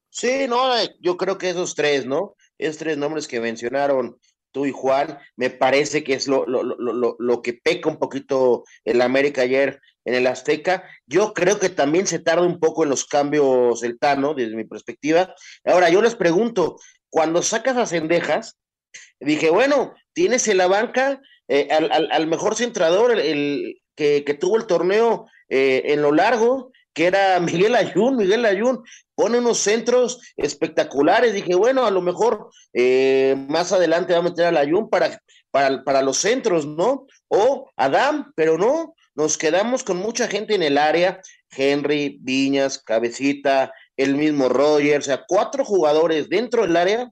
Sí, 0.10 0.48
no, 0.48 0.74
yo 1.00 1.18
creo 1.18 1.38
que 1.38 1.50
esos 1.50 1.75
tres, 1.75 2.06
¿no? 2.06 2.36
Esos 2.58 2.77
tres 2.77 2.98
nombres 2.98 3.27
que 3.27 3.39
mencionaron 3.39 4.20
tú 4.51 4.66
y 4.66 4.72
Juan, 4.72 5.20
me 5.36 5.50
parece 5.50 6.04
que 6.04 6.13
es 6.13 6.27
lo, 6.27 6.46
lo, 6.48 6.63
lo, 6.63 7.16
lo 7.20 7.42
que 7.42 7.54
peca 7.54 7.89
un 7.89 7.98
poquito 7.98 8.63
el 8.86 9.01
América 9.01 9.42
ayer 9.42 9.80
en 10.07 10.15
el 10.15 10.25
Azteca. 10.25 10.85
Yo 11.05 11.33
creo 11.33 11.59
que 11.59 11.67
también 11.67 12.07
se 12.07 12.19
tarda 12.19 12.43
un 12.43 12.59
poco 12.59 12.83
en 12.83 12.89
los 12.89 13.05
cambios 13.05 13.83
el 13.83 13.99
Tano, 13.99 14.33
desde 14.33 14.55
mi 14.55 14.63
perspectiva. 14.63 15.35
Ahora, 15.65 15.89
yo 15.89 16.01
les 16.01 16.15
pregunto, 16.15 16.77
cuando 17.09 17.43
sacas 17.43 17.75
a 17.75 17.85
Cendejas, 17.85 18.57
dije, 19.19 19.49
bueno, 19.49 19.93
tienes 20.13 20.47
en 20.47 20.57
la 20.57 20.67
banca 20.67 21.21
eh, 21.49 21.67
al, 21.69 22.27
mejor 22.27 22.55
centrador, 22.55 23.19
el, 23.19 23.81
que, 23.95 24.21
tuvo 24.39 24.55
el 24.55 24.65
torneo 24.65 25.25
eh, 25.49 25.83
en 25.87 26.01
lo 26.01 26.13
largo, 26.13 26.71
que 26.93 27.07
era 27.07 27.37
Miguel 27.41 27.75
Ayun, 27.75 28.15
Miguel 28.15 28.45
Ayun 28.45 28.81
pone 29.13 29.39
unos 29.39 29.57
centros 29.57 30.21
espectaculares. 30.37 31.33
Dije, 31.33 31.53
bueno, 31.53 31.85
a 31.85 31.91
lo 31.91 32.01
mejor 32.01 32.49
eh, 32.71 33.35
más 33.49 33.73
adelante 33.73 34.13
va 34.13 34.19
a 34.19 34.23
meter 34.23 34.45
al 34.45 34.57
Ayun 34.57 34.89
para, 34.89 35.19
para, 35.51 35.83
para 35.83 36.01
los 36.01 36.15
centros, 36.15 36.65
¿no? 36.65 37.07
O 37.27 37.69
Adam, 37.75 38.31
pero 38.37 38.57
no, 38.57 38.93
nos 39.17 39.36
quedamos 39.38 39.83
con 39.83 39.97
mucha 39.97 40.27
gente 40.27 40.53
en 40.53 40.62
el 40.62 40.77
área, 40.77 41.21
Henry, 41.50 42.19
Viñas, 42.21 42.77
Cabecita, 42.83 43.74
el 43.97 44.15
mismo 44.15 44.47
Roger, 44.47 45.00
o 45.00 45.01
sea, 45.01 45.25
cuatro 45.27 45.65
jugadores 45.65 46.29
dentro 46.29 46.62
del 46.62 46.77
área. 46.77 47.09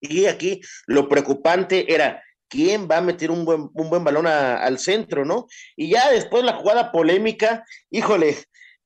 Y 0.00 0.24
aquí 0.24 0.62
lo 0.86 1.10
preocupante 1.10 1.92
era 1.92 2.22
quién 2.48 2.88
va 2.90 2.96
a 2.96 3.02
meter 3.02 3.30
un 3.30 3.44
buen, 3.44 3.68
un 3.74 3.90
buen 3.90 4.02
balón 4.02 4.26
al 4.26 4.78
centro, 4.78 5.26
¿no? 5.26 5.46
Y 5.76 5.90
ya 5.90 6.10
después 6.10 6.42
la 6.42 6.54
jugada 6.54 6.90
polémica, 6.90 7.64
híjole, 7.90 8.38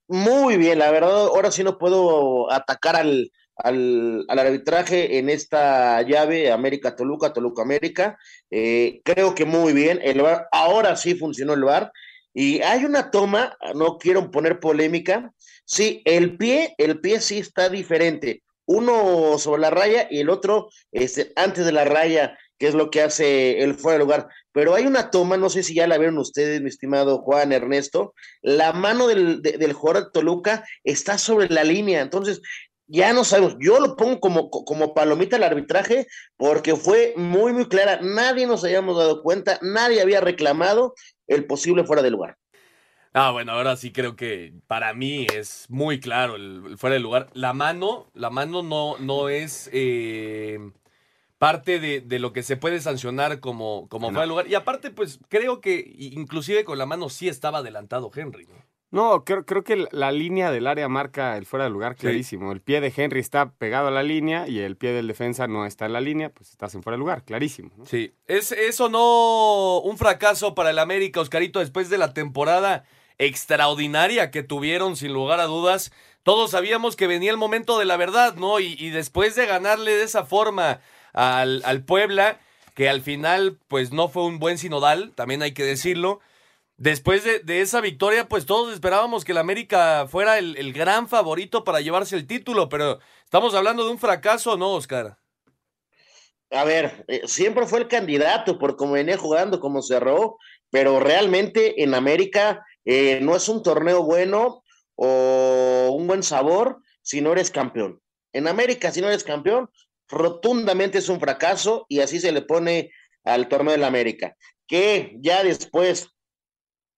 muy 0.08 0.56
bien, 0.56 0.80
la 0.80 0.90
verdad, 0.90 1.26
ahora 1.26 1.52
sí 1.52 1.62
no 1.62 1.78
puedo 1.78 2.50
atacar 2.50 2.96
al, 2.96 3.30
al, 3.56 4.26
arbitraje 4.28 5.18
en 5.18 5.28
esta 5.28 6.02
llave 6.02 6.50
América-Toluca, 6.50 7.32
Toluca-América. 7.32 8.18
Eh, 8.50 9.00
creo 9.04 9.36
que 9.36 9.44
muy 9.44 9.72
bien, 9.72 10.00
el 10.02 10.20
VAR, 10.20 10.48
ahora 10.50 10.96
sí 10.96 11.14
funcionó 11.14 11.54
el 11.54 11.62
VAR. 11.62 11.92
Y 12.34 12.60
hay 12.62 12.84
una 12.84 13.12
toma, 13.12 13.56
no 13.74 13.96
quiero 13.96 14.30
poner 14.30 14.58
polémica, 14.58 15.32
sí, 15.64 16.02
el 16.04 16.36
pie, 16.36 16.74
el 16.78 17.00
pie 17.00 17.20
sí 17.20 17.38
está 17.38 17.68
diferente. 17.68 18.42
Uno 18.66 19.38
sobre 19.38 19.62
la 19.62 19.70
raya 19.70 20.08
y 20.10 20.18
el 20.18 20.30
otro 20.30 20.68
este, 20.90 21.32
antes 21.36 21.64
de 21.64 21.72
la 21.72 21.84
raya, 21.84 22.36
que 22.58 22.66
es 22.66 22.74
lo 22.74 22.90
que 22.90 23.02
hace 23.02 23.62
el 23.62 23.74
fuera 23.74 23.98
de 23.98 24.04
lugar. 24.04 24.28
Pero 24.52 24.74
hay 24.74 24.86
una 24.86 25.10
toma, 25.10 25.36
no 25.36 25.48
sé 25.48 25.62
si 25.62 25.74
ya 25.74 25.86
la 25.86 25.98
vieron 25.98 26.18
ustedes, 26.18 26.60
mi 26.60 26.68
estimado 26.68 27.18
Juan 27.18 27.52
Ernesto, 27.52 28.14
la 28.42 28.72
mano 28.72 29.06
del, 29.06 29.40
del 29.42 29.72
jugador 29.72 30.04
de 30.04 30.10
Toluca 30.12 30.64
está 30.82 31.18
sobre 31.18 31.48
la 31.48 31.62
línea. 31.62 32.00
Entonces, 32.00 32.40
ya 32.86 33.12
no 33.12 33.24
sabemos. 33.24 33.56
Yo 33.60 33.80
lo 33.80 33.96
pongo 33.96 34.20
como, 34.20 34.50
como 34.50 34.94
palomita 34.94 35.36
al 35.36 35.42
arbitraje 35.44 36.06
porque 36.36 36.76
fue 36.76 37.14
muy, 37.16 37.52
muy 37.52 37.66
clara. 37.68 38.00
Nadie 38.02 38.46
nos 38.46 38.64
habíamos 38.64 38.96
dado 38.96 39.22
cuenta, 39.22 39.58
nadie 39.62 40.00
había 40.00 40.20
reclamado 40.20 40.94
el 41.26 41.46
posible 41.46 41.84
fuera 41.84 42.02
de 42.02 42.10
lugar. 42.10 42.38
Ah, 43.12 43.30
bueno, 43.30 43.52
ahora 43.52 43.76
sí 43.76 43.92
creo 43.92 44.16
que 44.16 44.54
para 44.66 44.92
mí 44.92 45.26
es 45.32 45.66
muy 45.68 46.00
claro 46.00 46.34
el, 46.34 46.76
fuera 46.78 46.94
de 46.94 47.00
lugar. 47.00 47.30
La 47.32 47.52
mano, 47.52 48.10
la 48.12 48.28
mano 48.28 48.62
no, 48.62 48.98
no 48.98 49.28
es 49.28 49.70
eh, 49.72 50.58
parte 51.38 51.78
de, 51.78 52.18
lo 52.18 52.32
que 52.32 52.42
se 52.42 52.56
puede 52.56 52.80
sancionar 52.80 53.38
como, 53.38 53.88
como 53.88 54.08
fuera 54.08 54.22
de 54.22 54.26
lugar. 54.26 54.48
Y 54.48 54.56
aparte, 54.56 54.90
pues 54.90 55.20
creo 55.28 55.60
que 55.60 55.94
inclusive 55.96 56.64
con 56.64 56.76
la 56.76 56.86
mano 56.86 57.08
sí 57.08 57.28
estaba 57.28 57.58
adelantado 57.58 58.10
Henry. 58.12 58.46
¿no? 58.46 58.54
No, 58.94 59.24
creo, 59.24 59.44
creo 59.44 59.64
que 59.64 59.88
la 59.90 60.12
línea 60.12 60.52
del 60.52 60.68
área 60.68 60.88
marca 60.88 61.36
el 61.36 61.46
fuera 61.46 61.64
de 61.64 61.70
lugar 61.72 61.96
clarísimo. 61.96 62.52
El 62.52 62.60
pie 62.60 62.80
de 62.80 62.92
Henry 62.96 63.18
está 63.18 63.50
pegado 63.50 63.88
a 63.88 63.90
la 63.90 64.04
línea 64.04 64.46
y 64.46 64.60
el 64.60 64.76
pie 64.76 64.92
del 64.92 65.08
defensa 65.08 65.48
no 65.48 65.66
está 65.66 65.86
en 65.86 65.94
la 65.94 66.00
línea, 66.00 66.28
pues 66.28 66.50
estás 66.50 66.76
en 66.76 66.84
fuera 66.84 66.94
de 66.94 67.00
lugar, 67.00 67.24
clarísimo. 67.24 67.70
Sí, 67.86 68.14
es 68.28 68.52
eso 68.52 68.88
no 68.88 69.80
un 69.80 69.98
fracaso 69.98 70.54
para 70.54 70.70
el 70.70 70.78
América, 70.78 71.20
Oscarito, 71.20 71.58
después 71.58 71.90
de 71.90 71.98
la 71.98 72.14
temporada 72.14 72.84
extraordinaria 73.18 74.30
que 74.30 74.44
tuvieron, 74.44 74.94
sin 74.94 75.12
lugar 75.12 75.40
a 75.40 75.46
dudas. 75.46 75.90
Todos 76.22 76.52
sabíamos 76.52 76.94
que 76.94 77.08
venía 77.08 77.32
el 77.32 77.36
momento 77.36 77.80
de 77.80 77.86
la 77.86 77.96
verdad, 77.96 78.36
¿no? 78.36 78.60
Y, 78.60 78.90
después 78.90 79.34
de 79.34 79.46
ganarle 79.46 79.90
de 79.90 80.04
esa 80.04 80.24
forma 80.24 80.78
al, 81.12 81.62
al 81.64 81.82
Puebla, 81.82 82.38
que 82.74 82.88
al 82.88 83.00
final, 83.00 83.58
pues 83.66 83.90
no 83.90 84.08
fue 84.08 84.22
un 84.24 84.38
buen 84.38 84.56
sinodal, 84.56 85.10
también 85.16 85.42
hay 85.42 85.50
que 85.50 85.64
decirlo 85.64 86.20
Después 86.76 87.22
de, 87.24 87.60
esa 87.60 87.80
victoria, 87.80 88.28
pues 88.28 88.46
todos 88.46 88.72
esperábamos 88.74 89.24
que 89.24 89.30
el 89.30 89.38
América 89.38 90.06
fuera 90.08 90.38
el, 90.38 90.72
gran 90.72 91.08
favorito 91.08 91.62
para 91.62 91.80
llevarse 91.80 92.16
el 92.16 92.26
título, 92.26 92.68
pero 92.68 92.98
estamos 93.24 93.54
hablando 93.54 93.84
de 93.84 93.92
un 93.92 93.98
fracaso, 93.98 94.56
¿no, 94.56 94.72
Oscar? 94.72 95.16
A 96.50 96.64
ver, 96.64 97.04
eh, 97.06 97.22
siempre 97.26 97.66
fue 97.66 97.80
el 97.80 97.88
candidato 97.88 98.58
por 98.58 98.76
cómo 98.76 98.92
venía 98.92 99.16
jugando, 99.16 99.60
cómo 99.60 99.82
cerró, 99.82 100.36
pero 100.70 100.98
realmente 100.98 101.82
en 101.82 101.94
América 101.94 102.64
eh, 102.84 103.20
no 103.22 103.36
es 103.36 103.48
un 103.48 103.62
torneo 103.62 104.02
bueno 104.02 104.64
o 104.96 105.94
un 105.96 106.06
buen 106.08 106.22
sabor 106.24 106.78
si 107.02 107.20
no 107.20 107.32
eres 107.32 107.50
campeón. 107.50 108.00
En 108.32 108.48
América, 108.48 108.90
si 108.90 109.00
no 109.00 109.08
eres 109.08 109.22
campeón, 109.22 109.70
rotundamente 110.08 110.98
es 110.98 111.08
un 111.08 111.20
fracaso 111.20 111.86
y 111.88 112.00
así 112.00 112.18
se 112.18 112.32
le 112.32 112.42
pone 112.42 112.90
al 113.24 113.48
torneo 113.48 113.72
de 113.72 113.78
la 113.78 113.86
América. 113.86 114.36
Que 114.66 115.16
ya 115.20 115.42
después 115.44 116.13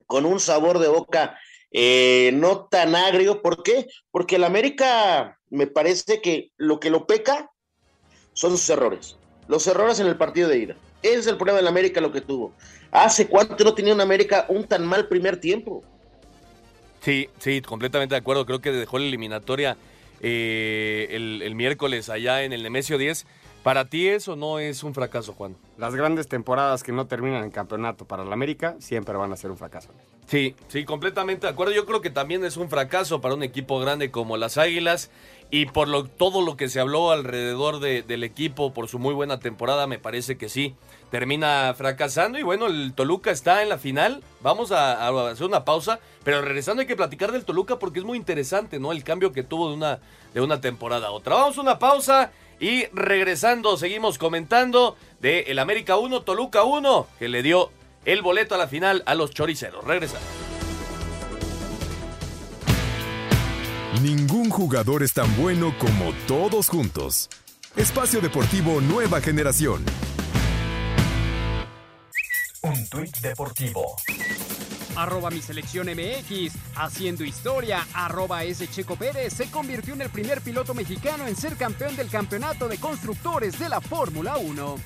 con 0.06 0.26
un 0.26 0.40
sabor 0.40 0.78
de 0.78 0.88
boca 0.88 1.38
eh, 1.70 2.30
no 2.34 2.66
tan 2.66 2.94
agrio. 2.94 3.42
¿Por 3.42 3.62
qué? 3.62 3.86
Porque 4.10 4.36
el 4.36 4.44
América 4.44 5.38
me 5.50 5.66
parece 5.66 6.20
que 6.20 6.50
lo 6.56 6.80
que 6.80 6.90
lo 6.90 7.06
peca 7.06 7.50
son 8.32 8.52
sus 8.52 8.68
errores. 8.70 9.16
Los 9.48 9.66
errores 9.66 10.00
en 10.00 10.06
el 10.06 10.16
partido 10.16 10.48
de 10.48 10.58
ida. 10.58 10.76
Ese 11.02 11.18
es 11.20 11.26
el 11.26 11.36
problema 11.36 11.58
del 11.58 11.68
América 11.68 12.00
lo 12.00 12.12
que 12.12 12.20
tuvo. 12.20 12.52
¿Hace 12.90 13.28
cuánto 13.28 13.62
no 13.62 13.74
tenía 13.74 13.94
un 13.94 14.00
América 14.00 14.46
un 14.48 14.64
tan 14.64 14.86
mal 14.86 15.08
primer 15.08 15.38
tiempo? 15.38 15.84
Sí, 17.00 17.28
sí, 17.38 17.60
completamente 17.60 18.14
de 18.14 18.20
acuerdo. 18.20 18.46
Creo 18.46 18.60
que 18.60 18.72
dejó 18.72 18.98
la 18.98 19.06
eliminatoria 19.06 19.76
eh, 20.20 21.08
el, 21.10 21.42
el, 21.42 21.54
miércoles 21.54 22.08
allá 22.08 22.42
en 22.42 22.52
el 22.52 22.62
Nemesio 22.62 22.96
10 22.96 23.26
¿Para 23.66 23.86
ti 23.86 24.06
eso 24.06 24.36
no 24.36 24.60
es 24.60 24.84
un 24.84 24.94
fracaso, 24.94 25.32
Juan? 25.32 25.56
Las 25.76 25.92
grandes 25.92 26.28
temporadas 26.28 26.84
que 26.84 26.92
no 26.92 27.08
terminan 27.08 27.42
en 27.42 27.50
campeonato 27.50 28.04
para 28.04 28.24
la 28.24 28.32
América 28.32 28.76
siempre 28.78 29.16
van 29.16 29.32
a 29.32 29.36
ser 29.36 29.50
un 29.50 29.56
fracaso. 29.56 29.88
Sí, 30.28 30.54
sí, 30.68 30.84
completamente 30.84 31.48
de 31.48 31.52
acuerdo. 31.52 31.72
Yo 31.72 31.84
creo 31.84 32.00
que 32.00 32.10
también 32.10 32.44
es 32.44 32.56
un 32.56 32.70
fracaso 32.70 33.20
para 33.20 33.34
un 33.34 33.42
equipo 33.42 33.80
grande 33.80 34.12
como 34.12 34.36
las 34.36 34.56
Águilas 34.56 35.10
y 35.50 35.66
por 35.66 35.88
lo, 35.88 36.04
todo 36.04 36.42
lo 36.42 36.56
que 36.56 36.68
se 36.68 36.78
habló 36.78 37.10
alrededor 37.10 37.80
del 37.80 38.22
equipo 38.22 38.72
por 38.72 38.86
su 38.86 39.00
muy 39.00 39.14
buena 39.14 39.40
temporada, 39.40 39.88
me 39.88 39.98
parece 39.98 40.38
que 40.38 40.48
sí, 40.48 40.76
termina 41.10 41.74
fracasando 41.76 42.38
y 42.38 42.44
bueno, 42.44 42.66
el 42.66 42.92
Toluca 42.94 43.32
está 43.32 43.64
en 43.64 43.68
la 43.68 43.78
final. 43.78 44.22
Vamos 44.42 44.70
a, 44.70 45.08
a 45.08 45.30
hacer 45.30 45.44
una 45.44 45.64
pausa, 45.64 45.98
pero 46.22 46.40
regresando 46.40 46.82
hay 46.82 46.86
que 46.86 46.94
platicar 46.94 47.32
del 47.32 47.44
Toluca 47.44 47.80
porque 47.80 47.98
es 47.98 48.04
muy 48.04 48.16
interesante, 48.16 48.78
¿no? 48.78 48.92
El 48.92 49.02
cambio 49.02 49.32
que 49.32 49.42
tuvo 49.42 49.70
de 49.70 49.74
una, 49.74 49.98
de 50.34 50.40
una 50.40 50.60
temporada 50.60 51.08
a 51.08 51.10
otra. 51.10 51.34
Vamos 51.34 51.58
a 51.58 51.62
una 51.62 51.80
pausa. 51.80 52.30
Y 52.58 52.86
regresando, 52.86 53.76
seguimos 53.76 54.18
comentando 54.18 54.96
de 55.20 55.40
el 55.48 55.58
América 55.58 55.96
1, 55.96 56.22
Toluca 56.22 56.64
1, 56.64 57.06
que 57.18 57.28
le 57.28 57.42
dio 57.42 57.70
el 58.04 58.22
boleto 58.22 58.54
a 58.54 58.58
la 58.58 58.68
final 58.68 59.02
a 59.06 59.14
los 59.14 59.32
choriceros. 59.32 59.84
Regresamos. 59.84 60.26
Ningún 64.02 64.50
jugador 64.50 65.02
es 65.02 65.12
tan 65.12 65.34
bueno 65.36 65.74
como 65.78 66.12
todos 66.26 66.68
juntos. 66.68 67.28
Espacio 67.76 68.20
Deportivo 68.20 68.80
Nueva 68.80 69.20
Generación. 69.20 69.84
Un 72.62 72.88
tuit 72.88 73.16
deportivo 73.18 73.96
arroba 74.96 75.30
mi 75.30 75.40
selección 75.40 75.86
MX, 75.88 76.52
haciendo 76.76 77.24
historia, 77.24 77.86
arroba 77.92 78.44
S. 78.44 78.66
Checo 78.68 78.96
Pérez 78.96 79.32
se 79.32 79.50
convirtió 79.50 79.94
en 79.94 80.02
el 80.02 80.10
primer 80.10 80.40
piloto 80.40 80.74
mexicano 80.74 81.26
en 81.26 81.36
ser 81.36 81.56
campeón 81.56 81.96
del 81.96 82.08
campeonato 82.08 82.68
de 82.68 82.78
constructores 82.78 83.58
de 83.58 83.68
la 83.68 83.80
Fórmula 83.80 84.36
1. 84.36 84.76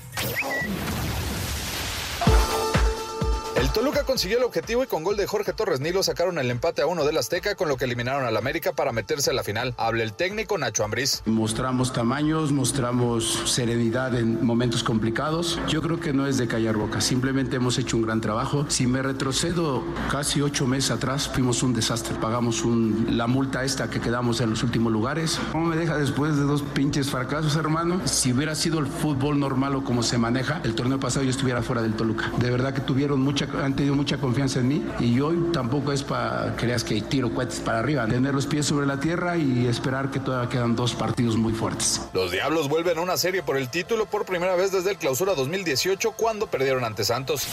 El 3.55 3.69
Toluca 3.73 4.03
consiguió 4.05 4.37
el 4.37 4.43
objetivo 4.43 4.83
y 4.83 4.87
con 4.87 5.03
gol 5.03 5.17
de 5.17 5.27
Jorge 5.27 5.51
Torres 5.53 5.81
Nilo 5.81 6.03
sacaron 6.03 6.39
el 6.39 6.49
empate 6.49 6.81
a 6.81 6.87
uno 6.87 7.03
del 7.03 7.17
Azteca, 7.17 7.55
con 7.55 7.67
lo 7.67 7.77
que 7.77 7.85
eliminaron 7.85 8.25
al 8.25 8.37
América 8.37 8.71
para 8.71 8.91
meterse 8.91 9.29
a 9.29 9.33
la 9.33 9.43
final. 9.43 9.73
Habla 9.77 10.03
el 10.03 10.13
técnico 10.13 10.57
Nacho 10.57 10.83
Ambriz. 10.83 11.21
Mostramos 11.25 11.91
tamaños, 11.91 12.51
mostramos 12.51 13.43
serenidad 13.45 14.15
en 14.15 14.43
momentos 14.45 14.83
complicados. 14.83 15.59
Yo 15.67 15.81
creo 15.81 15.99
que 15.99 16.13
no 16.13 16.27
es 16.27 16.37
de 16.37 16.47
callar 16.47 16.77
boca, 16.77 17.01
simplemente 17.01 17.57
hemos 17.57 17.77
hecho 17.77 17.97
un 17.97 18.03
gran 18.03 18.21
trabajo. 18.21 18.65
Si 18.69 18.87
me 18.87 19.01
retrocedo 19.01 19.83
casi 20.09 20.41
ocho 20.41 20.65
meses 20.65 20.91
atrás, 20.91 21.27
fuimos 21.27 21.61
un 21.61 21.73
desastre. 21.73 22.15
Pagamos 22.15 22.63
la 22.65 23.27
multa 23.27 23.63
esta 23.63 23.89
que 23.89 23.99
quedamos 23.99 24.39
en 24.41 24.49
los 24.49 24.63
últimos 24.63 24.91
lugares. 24.91 25.39
¿Cómo 25.51 25.67
me 25.67 25.75
deja 25.75 25.97
después 25.97 26.37
de 26.37 26.43
dos 26.43 26.61
pinches 26.61 27.09
fracasos, 27.09 27.55
hermano? 27.57 28.01
Si 28.05 28.31
hubiera 28.31 28.55
sido 28.55 28.79
el 28.79 28.87
fútbol 28.87 29.39
normal 29.39 29.75
o 29.75 29.83
como 29.83 30.03
se 30.03 30.17
maneja, 30.17 30.61
el 30.63 30.73
torneo 30.73 30.99
pasado 30.99 31.23
yo 31.23 31.31
estuviera 31.31 31.61
fuera 31.61 31.81
del 31.81 31.93
Toluca. 31.93 32.31
De 32.39 32.49
verdad 32.49 32.73
que 32.73 32.81
tuvieron 32.81 33.19
han 33.43 33.75
tenido 33.75 33.95
mucha 33.95 34.17
confianza 34.17 34.59
en 34.59 34.67
mí 34.67 34.85
y 34.99 35.19
hoy 35.19 35.51
tampoco 35.53 35.91
es 35.91 36.03
para 36.03 36.55
creas 36.55 36.83
que 36.83 37.01
tiro 37.01 37.33
cohetes 37.33 37.59
para 37.59 37.79
arriba, 37.79 38.07
tener 38.07 38.33
los 38.33 38.47
pies 38.47 38.65
sobre 38.65 38.85
la 38.85 38.99
tierra 38.99 39.37
y 39.37 39.67
esperar 39.67 40.11
que 40.11 40.19
todavía 40.19 40.49
quedan 40.49 40.75
dos 40.75 40.93
partidos 40.93 41.37
muy 41.37 41.53
fuertes. 41.53 42.01
Los 42.13 42.31
Diablos 42.31 42.69
vuelven 42.69 42.97
a 42.97 43.01
una 43.01 43.17
serie 43.17 43.43
por 43.43 43.57
el 43.57 43.69
título 43.69 44.05
por 44.05 44.25
primera 44.25 44.55
vez 44.55 44.71
desde 44.71 44.91
el 44.91 44.97
clausura 44.97 45.35
2018 45.35 46.11
cuando 46.13 46.47
perdieron 46.47 46.83
ante 46.83 47.03
Santos. 47.03 47.47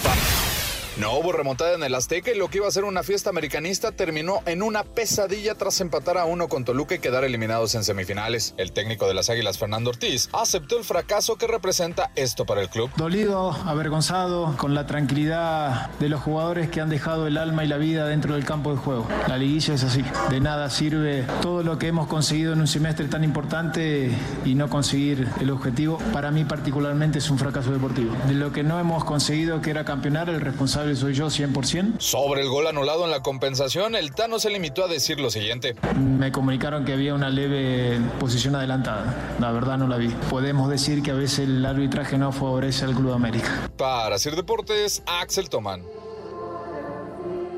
No 0.99 1.17
hubo 1.17 1.31
remontada 1.31 1.75
en 1.75 1.85
el 1.85 1.95
Azteca 1.95 2.33
y 2.33 2.37
lo 2.37 2.49
que 2.49 2.59
iba 2.59 2.67
a 2.67 2.73
ser 2.73 2.83
una 2.83 3.05
fiesta 3.05 3.31
americanista 3.31 3.93
terminó 3.93 4.41
en 4.47 4.65
una 4.65 4.83
pesadilla 4.83 5.55
tras 5.55 5.81
empatar 5.81 6.19
a 6.19 6.25
uno 6.25 6.49
con 6.49 6.65
Toluca 6.65 6.97
y 6.97 6.99
quedar 6.99 7.23
eliminados 7.23 7.77
en 7.77 7.85
semifinales. 7.85 8.53
El 8.57 8.73
técnico 8.73 9.07
de 9.07 9.15
las 9.15 9.31
Águilas, 9.31 9.59
Fernando 9.59 9.91
Ortiz, 9.91 10.29
aceptó 10.33 10.77
el 10.77 10.83
fracaso 10.83 11.37
que 11.37 11.47
representa 11.47 12.11
esto 12.17 12.47
para 12.47 12.63
el 12.63 12.69
club. 12.69 12.91
Dolido, 12.97 13.53
avergonzado, 13.53 14.57
con 14.57 14.75
la 14.75 14.89
tranquilidad 14.89 15.89
de 16.01 16.09
los 16.09 16.21
jugadores 16.21 16.69
que 16.69 16.81
han 16.81 16.89
dejado 16.89 17.29
el 17.29 17.39
alma 17.39 17.65
y 17.65 17.69
la 17.69 17.77
vida 17.77 18.05
dentro 18.09 18.35
del 18.35 18.45
campo 18.45 18.73
de 18.73 18.79
juego. 18.79 19.07
La 19.29 19.39
liguilla 19.39 19.75
es 19.75 19.85
así. 19.85 20.03
De 20.31 20.41
nada 20.41 20.69
sirve 20.69 21.25
todo 21.43 21.63
lo 21.63 21.79
que 21.79 21.87
hemos 21.87 22.09
conseguido 22.09 22.55
en 22.55 22.61
un 22.61 22.67
semestre 22.67 23.07
tan 23.07 23.23
importante 23.23 24.11
y 24.45 24.57
no 24.57 24.69
conseguir 24.69 25.29
el 25.41 25.51
objetivo. 25.53 25.99
Para 26.13 26.33
mí 26.33 26.45
particularmente 26.45 27.19
es 27.19 27.31
un 27.31 27.39
fracaso 27.39 27.71
deportivo. 27.71 28.17
De 28.27 28.35
lo 28.35 28.51
que 28.51 28.65
no 28.65 28.81
hemos 28.81 29.05
conseguido, 29.05 29.63
que 29.63 29.71
era 29.71 29.85
campeonar, 29.85 30.29
el 30.29 30.41
responsable 30.41 30.88
soy 30.97 31.15
yo 31.15 31.27
100%. 31.27 31.99
Sobre 31.99 32.43
el 32.43 32.49
gol 32.49 32.67
anulado 32.67 33.05
en 33.05 33.11
la 33.11 33.23
compensación, 33.23 33.95
el 33.95 34.15
Tano 34.15 34.39
se 34.39 34.51
limitó 34.51 34.85
a 34.85 34.89
decir 34.89 35.21
lo 35.21 35.31
siguiente. 35.31 35.75
Me 35.97 36.33
comunicaron 36.33 36.85
que 36.85 36.93
había 36.93 37.15
una 37.15 37.31
leve 37.31 37.99
posición 38.21 38.55
adelantada. 38.55 39.37
La 39.41 39.53
verdad 39.53 39.79
no 39.79 39.89
la 39.89 39.97
vi. 39.97 40.09
Podemos 40.31 40.71
decir 40.71 41.03
que 41.03 41.11
a 41.11 41.15
veces 41.15 41.41
el 41.41 41.65
arbitraje 41.65 42.19
no 42.19 42.33
favorece 42.33 42.85
al 42.85 42.95
Club 42.95 43.13
América. 43.13 43.71
Para 43.77 44.15
hacer 44.15 44.37
deportes, 44.37 45.03
Axel 45.07 45.49
Tomán. 45.49 45.83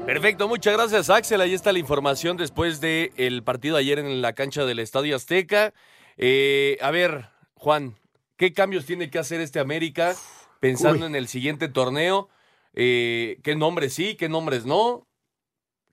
Perfecto, 0.07 0.49
muchas 0.49 0.75
gracias 0.75 1.09
Axel. 1.09 1.41
Ahí 1.41 1.55
está 1.55 1.73
la 1.73 1.79
información 1.79 2.37
después 2.37 2.81
del 2.81 3.13
el 3.17 3.43
partido 3.45 3.77
ayer 3.77 3.99
en 3.99 4.23
la 4.23 4.33
cancha 4.33 4.65
del 4.65 4.81
Estadio 4.81 5.15
Azteca. 5.15 5.73
Eh, 6.17 6.79
a 6.81 6.91
ver, 6.91 7.29
Juan, 7.55 7.97
¿qué 8.37 8.53
cambios 8.53 8.87
tiene 8.87 9.11
que 9.11 9.19
hacer 9.19 9.41
este 9.41 9.61
América 9.61 10.17
pensando 10.59 11.07
en 11.07 11.15
el 11.15 11.29
siguiente 11.29 11.69
torneo? 11.69 12.29
Eh, 12.75 13.39
qué 13.43 13.57
nombres 13.57 13.95
sí, 13.95 14.17
qué 14.17 14.29
nombres 14.29 14.67
no. 14.67 15.07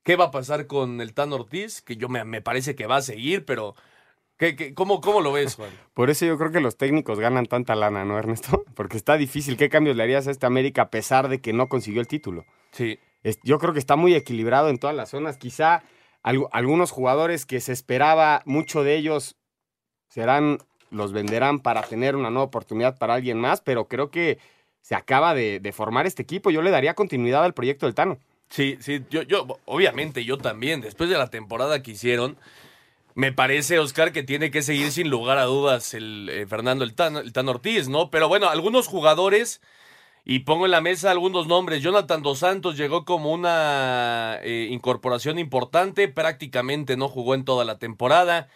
¿Qué 0.04 0.16
va 0.16 0.26
a 0.26 0.32
pasar 0.32 0.68
con 0.68 1.02
el 1.02 1.14
Tan 1.14 1.34
Ortiz? 1.34 1.82
Que 1.82 1.98
yo 1.98 2.08
me, 2.08 2.42
parece 2.42 2.76
que 2.76 2.88
va 2.88 2.98
a 2.98 3.02
seguir, 3.02 3.44
pero 3.44 3.76
¿qué, 4.38 4.74
cómo, 4.74 5.02
¿cómo, 5.02 5.20
lo 5.20 5.34
ves, 5.34 5.56
Juan? 5.56 5.70
Por 5.94 6.10
eso 6.10 6.26
yo 6.26 6.38
creo 6.38 6.52
que 6.52 6.62
los 6.62 6.78
técnicos 6.78 7.20
ganan 7.20 7.46
tanta 7.46 7.76
lana, 7.76 8.06
¿no, 8.06 8.18
Ernesto? 8.18 8.64
Porque 8.76 8.96
está 8.96 9.18
difícil. 9.18 9.58
¿Qué 9.58 9.68
cambios 9.70 9.98
le 9.98 10.04
harías 10.04 10.28
a 10.28 10.32
este 10.32 10.46
América 10.46 10.84
a 10.84 10.90
pesar 10.90 11.28
de 11.28 11.42
que 11.42 11.52
no 11.52 11.68
consiguió 11.68 12.00
el 12.00 12.08
título? 12.08 12.46
Sí. 12.72 13.00
yo 13.44 13.60
creo 13.60 13.74
que 13.74 13.80
está 13.80 13.96
muy 13.96 14.14
equilibrado 14.14 14.70
en 14.70 14.78
todas 14.78 14.96
las 14.96 15.10
zonas. 15.10 15.38
Quizá 15.38 15.84
algunos 16.24 16.92
jugadores 16.92 17.46
que 17.46 17.60
se 17.60 17.74
esperaba 17.74 18.42
mucho 18.46 18.84
de 18.84 18.96
ellos 18.96 19.36
serán, 20.10 20.60
los 20.90 21.12
venderán 21.12 21.60
para 21.60 21.84
tener 21.84 22.16
una 22.16 22.30
nueva 22.30 22.46
oportunidad 22.46 22.98
para 22.98 23.16
alguien 23.16 23.40
más, 23.40 23.62
pero 23.62 23.88
creo 23.88 24.10
que 24.10 24.40
se 24.88 24.96
acaba 24.96 25.34
de, 25.34 25.74
formar 25.74 26.08
este 26.08 26.22
equipo. 26.22 26.50
Yo 26.50 26.62
le 26.62 26.72
daría 26.72 26.94
continuidad 26.94 27.44
al 27.44 27.54
proyecto 27.54 27.88
del 27.88 27.94
Tano. 27.94 28.20
Sí, 28.48 28.78
sí, 28.80 29.04
yo, 29.10 29.22
yo, 29.24 29.60
obviamente 29.66 30.24
yo 30.24 30.38
también, 30.38 30.80
después 30.80 31.10
de 31.10 31.18
la 31.18 31.30
temporada 31.30 31.84
que 31.84 31.92
hicieron, 31.92 32.38
me 33.14 33.34
parece, 33.34 33.80
Oscar, 33.80 34.14
que 34.14 34.24
tiene 34.24 34.50
que 34.50 34.62
seguir 34.62 34.94
sin 34.94 35.10
lugar 35.10 35.40
a 35.40 35.44
dudas 35.44 35.94
el 35.94 36.30
eh, 36.32 36.48
Fernando 36.48 36.86
el 36.86 36.96
Tano, 36.96 37.20
el 37.20 37.34
Tano 37.34 37.52
Ortiz, 37.52 37.90
¿no? 37.90 38.10
Pero 38.10 38.30
bueno, 38.30 38.48
algunos 38.48 38.88
jugadores, 38.88 39.60
y 40.24 40.40
pongo 40.40 40.64
en 40.64 40.72
la 40.72 40.80
mesa 40.80 41.12
algunos 41.12 41.48
nombres, 41.48 41.84
Jonathan 41.84 42.24
Dos 42.24 42.40
Santos 42.40 42.78
llegó 42.78 43.04
como 43.04 43.34
una 43.34 44.40
eh, 44.42 44.70
incorporación 44.72 45.38
importante, 45.38 46.08
prácticamente 46.08 46.96
no 46.96 47.10
jugó 47.10 47.36
en 47.36 47.44
toda 47.44 47.66
la 47.66 47.78
temporada. 47.78 48.48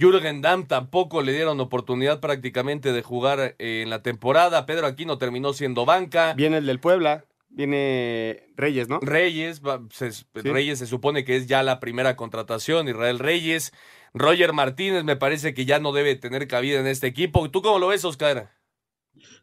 Jürgen 0.00 0.40
Damm 0.40 0.66
tampoco 0.66 1.20
le 1.20 1.32
dieron 1.32 1.60
oportunidad 1.60 2.20
prácticamente 2.20 2.92
de 2.92 3.02
jugar 3.02 3.54
eh, 3.58 3.82
en 3.82 3.90
la 3.90 4.02
temporada. 4.02 4.64
Pedro 4.64 4.86
Aquino 4.86 5.18
terminó 5.18 5.52
siendo 5.52 5.84
banca. 5.84 6.32
Viene 6.32 6.58
el 6.58 6.66
del 6.66 6.80
Puebla. 6.80 7.26
Viene 7.50 8.48
Reyes, 8.56 8.88
¿no? 8.88 9.00
Reyes, 9.00 9.60
Reyes 10.34 10.78
se 10.78 10.86
supone 10.86 11.24
que 11.24 11.36
es 11.36 11.48
ya 11.48 11.62
la 11.64 11.80
primera 11.80 12.16
contratación, 12.16 12.88
Israel 12.88 13.18
Reyes. 13.18 13.72
Roger 14.14 14.52
Martínez 14.52 15.04
me 15.04 15.16
parece 15.16 15.52
que 15.52 15.66
ya 15.66 15.80
no 15.80 15.92
debe 15.92 16.14
tener 16.14 16.48
cabida 16.48 16.80
en 16.80 16.86
este 16.86 17.08
equipo. 17.08 17.50
¿Tú 17.50 17.60
cómo 17.60 17.78
lo 17.78 17.88
ves, 17.88 18.04
Oscar? 18.04 18.50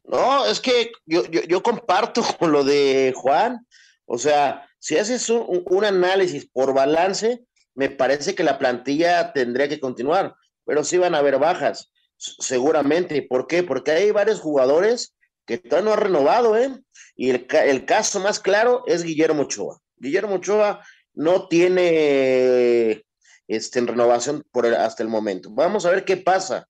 No, 0.05 0.45
es 0.45 0.59
que 0.61 0.91
yo, 1.05 1.25
yo, 1.25 1.61
comparto 1.61 2.23
con 2.39 2.51
lo 2.51 2.63
de 2.63 3.13
Juan. 3.15 3.67
O 4.05 4.17
sea, 4.17 4.67
si 4.79 4.97
haces 4.97 5.29
un, 5.29 5.85
análisis 5.85 6.45
por 6.45 6.73
balance, 6.73 7.45
me 7.75 7.89
parece 7.89 8.33
que 8.33 8.43
la 8.43 8.57
plantilla 8.57 9.33
tendría 9.33 9.67
que 9.67 9.79
continuar 9.79 10.35
pero 10.67 10.83
sí 10.83 10.97
van 10.97 11.15
a 11.15 11.19
haber 11.19 11.39
bajas, 11.39 11.91
seguramente. 12.17 13.21
¿Por 13.23 13.47
qué? 13.47 13.63
Porque 13.63 13.91
hay 13.91 14.11
varios 14.11 14.41
jugadores 14.41 15.15
que 15.45 15.57
todavía 15.57 15.89
no 15.89 15.93
han 15.93 16.03
renovado, 16.03 16.57
¿eh? 16.57 16.77
Y 17.15 17.29
el, 17.29 17.85
caso 17.85 18.19
más 18.19 18.39
claro 18.39 18.83
es 18.85 19.03
Guillermo 19.03 19.43
Ochoa. 19.43 19.79
Guillermo 19.95 20.35
Ochoa 20.35 20.85
no 21.13 21.47
tiene 21.47 23.03
este, 23.47 23.79
en 23.79 23.87
renovación 23.87 24.43
por 24.51 24.67
hasta 24.67 25.01
el 25.01 25.09
momento. 25.09 25.49
Vamos 25.51 25.85
a 25.85 25.89
ver 25.89 26.03
qué 26.03 26.17
pasa. 26.17 26.67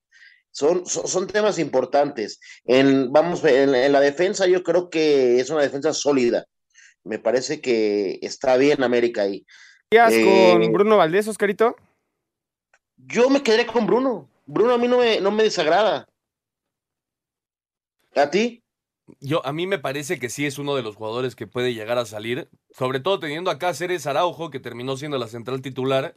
Son, 0.52 0.86
son, 0.86 1.28
temas 1.28 1.60
importantes. 1.60 2.40
En, 2.66 3.12
vamos, 3.12 3.44
en, 3.44 3.92
la 3.92 4.00
defensa 4.00 4.48
yo 4.48 4.64
creo 4.64 4.90
que 4.90 5.40
es 5.40 5.50
una 5.50 5.62
defensa 5.62 5.92
sólida. 5.94 6.46
Me 7.04 7.20
parece 7.20 7.62
que 7.62 8.20
está 8.22 8.58
bien 8.58 8.84
América 8.84 9.24
ahí. 9.24 9.46
¿Qué 9.90 9.98
eh, 9.98 10.24
con 10.24 10.72
Bruno 10.72 10.98
Valdés, 10.98 11.28
Oscarito? 11.28 11.76
Yo 13.08 13.30
me 13.30 13.42
quedaré 13.42 13.66
con 13.66 13.86
Bruno. 13.88 14.30
Bruno 14.46 14.74
a 14.74 14.78
mí 14.78 14.88
no 14.88 15.00
me, 15.00 15.20
no 15.22 15.32
me 15.32 15.44
desagrada. 15.44 16.08
¿A 18.16 18.30
ti? 18.30 18.62
Yo, 19.22 19.46
a 19.46 19.54
mí 19.54 19.68
me 19.68 19.80
parece 19.80 20.20
que 20.20 20.30
sí 20.30 20.46
es 20.46 20.58
uno 20.58 20.76
de 20.76 20.82
los 20.84 20.98
jugadores 20.98 21.36
que 21.36 21.48
puede 21.48 21.74
llegar 21.74 21.98
a 21.98 22.06
salir, 22.06 22.50
sobre 22.72 23.00
todo 23.00 23.20
teniendo 23.20 23.50
acá 23.50 23.70
a 23.70 23.74
Ceres 23.74 24.06
Araujo, 24.06 24.50
que 24.50 24.60
terminó 24.60 24.98
siendo 24.98 25.18
la 25.18 25.28
central 25.28 25.62
titular, 25.62 26.14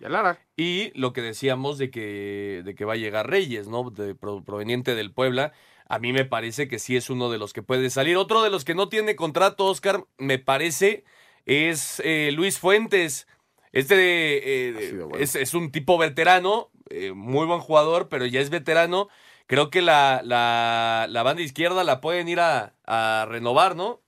y, 0.56 0.62
y 0.62 0.92
lo 0.96 1.12
que 1.12 1.22
decíamos 1.22 1.78
de 1.78 1.90
que, 1.90 2.62
de 2.64 2.74
que 2.74 2.84
va 2.84 2.94
a 2.94 2.96
llegar 2.96 3.30
Reyes, 3.30 3.68
¿no? 3.68 3.90
De, 3.90 4.16
proveniente 4.16 4.96
del 4.96 5.12
Puebla. 5.12 5.52
A 5.88 6.00
mí 6.00 6.12
me 6.12 6.24
parece 6.24 6.66
que 6.66 6.80
sí 6.80 6.96
es 6.96 7.10
uno 7.10 7.30
de 7.30 7.38
los 7.38 7.52
que 7.52 7.62
puede 7.62 7.90
salir. 7.90 8.16
Otro 8.16 8.42
de 8.42 8.50
los 8.50 8.64
que 8.64 8.74
no 8.74 8.88
tiene 8.88 9.14
contrato, 9.14 9.66
Oscar, 9.66 10.04
me 10.18 10.38
parece, 10.38 11.04
es 11.46 12.00
eh, 12.04 12.30
Luis 12.32 12.58
Fuentes. 12.58 13.28
Este 13.72 14.68
eh, 14.68 15.06
es, 15.18 15.54
un 15.54 15.70
tipo 15.70 15.96
veterano, 15.96 16.70
eh, 16.90 17.12
muy 17.12 17.46
buen 17.46 17.60
jugador, 17.60 18.08
pero 18.08 18.26
ya 18.26 18.40
es 18.40 18.50
veterano. 18.50 19.08
Creo 19.46 19.70
que 19.70 19.82
la, 19.82 20.20
la, 20.24 21.22
banda 21.22 21.42
izquierda 21.42 21.82
la 21.82 22.00
pueden 22.00 22.28
ir 22.28 22.38
a, 22.40 23.26
renovar, 23.28 23.74
¿no? 23.74 24.02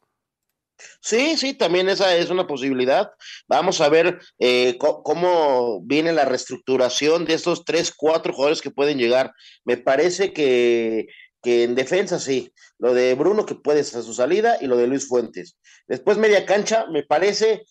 Sí, 1.00 1.36
sí, 1.36 1.54
también 1.54 1.88
esa 1.88 2.14
es 2.16 2.30
una 2.30 2.46
posibilidad. 2.46 3.12
Vamos 3.48 3.80
a 3.80 3.88
ver 3.88 4.20
eh, 4.38 4.78
cómo 4.78 5.80
viene 5.84 6.12
la 6.12 6.24
reestructuración 6.24 7.24
de 7.24 7.34
estos 7.34 7.64
tres, 7.64 7.92
cuatro 7.96 8.32
jugadores 8.32 8.62
que 8.62 8.70
pueden 8.70 8.98
llegar. 8.98 9.32
Me 9.64 9.76
parece 9.76 10.32
que, 10.32 11.06
que 11.42 11.64
en 11.64 11.74
defensa 11.74 12.18
sí, 12.18 12.52
lo 12.78 12.94
de 12.94 13.14
Bruno 13.14 13.46
que 13.46 13.54
puede 13.54 13.84
ser 13.84 14.02
su 14.02 14.14
salida 14.14 14.58
y 14.60 14.66
lo 14.66 14.76
de 14.76 14.86
Luis 14.86 15.06
Fuentes. 15.08 15.56
Después 15.86 16.18
media 16.18 16.46
cancha, 16.46 16.86
me 16.90 17.04
parece 17.04 17.64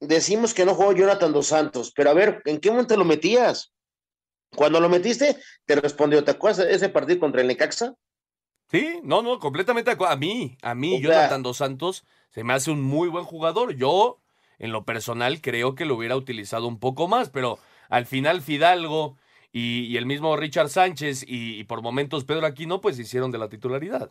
decimos 0.00 0.54
que 0.54 0.64
no 0.64 0.74
jugó 0.74 0.92
Jonathan 0.92 1.32
Dos 1.32 1.48
Santos, 1.48 1.92
pero 1.94 2.10
a 2.10 2.14
ver, 2.14 2.42
¿en 2.46 2.58
qué 2.58 2.70
momento 2.70 2.96
lo 2.96 3.04
metías? 3.04 3.72
Cuando 4.54 4.80
lo 4.80 4.88
metiste, 4.88 5.36
te 5.64 5.76
respondió, 5.76 6.24
¿te 6.24 6.32
acuerdas 6.32 6.66
de 6.66 6.74
ese 6.74 6.88
partido 6.88 7.20
contra 7.20 7.40
el 7.40 7.46
Necaxa? 7.46 7.94
Sí, 8.70 9.00
no, 9.02 9.22
no, 9.22 9.38
completamente 9.38 9.90
A 9.90 10.16
mí, 10.16 10.56
a 10.62 10.74
mí, 10.74 11.00
Jonathan 11.00 11.42
Dos 11.42 11.56
Santos 11.56 12.04
se 12.30 12.44
me 12.44 12.52
hace 12.52 12.70
un 12.70 12.82
muy 12.82 13.08
buen 13.08 13.24
jugador. 13.24 13.74
Yo, 13.74 14.20
en 14.58 14.72
lo 14.72 14.84
personal, 14.84 15.40
creo 15.40 15.74
que 15.74 15.84
lo 15.84 15.96
hubiera 15.96 16.16
utilizado 16.16 16.68
un 16.68 16.78
poco 16.78 17.08
más, 17.08 17.30
pero 17.30 17.58
al 17.88 18.06
final 18.06 18.42
Fidalgo 18.42 19.16
y, 19.52 19.96
el 19.96 20.06
mismo 20.06 20.36
Richard 20.36 20.68
Sánchez 20.68 21.24
y, 21.26 21.58
y 21.58 21.64
por 21.64 21.82
momentos 21.82 22.24
Pedro 22.24 22.46
Aquino, 22.46 22.80
pues 22.80 22.98
hicieron 22.98 23.32
de 23.32 23.38
la 23.38 23.48
titularidad. 23.48 24.10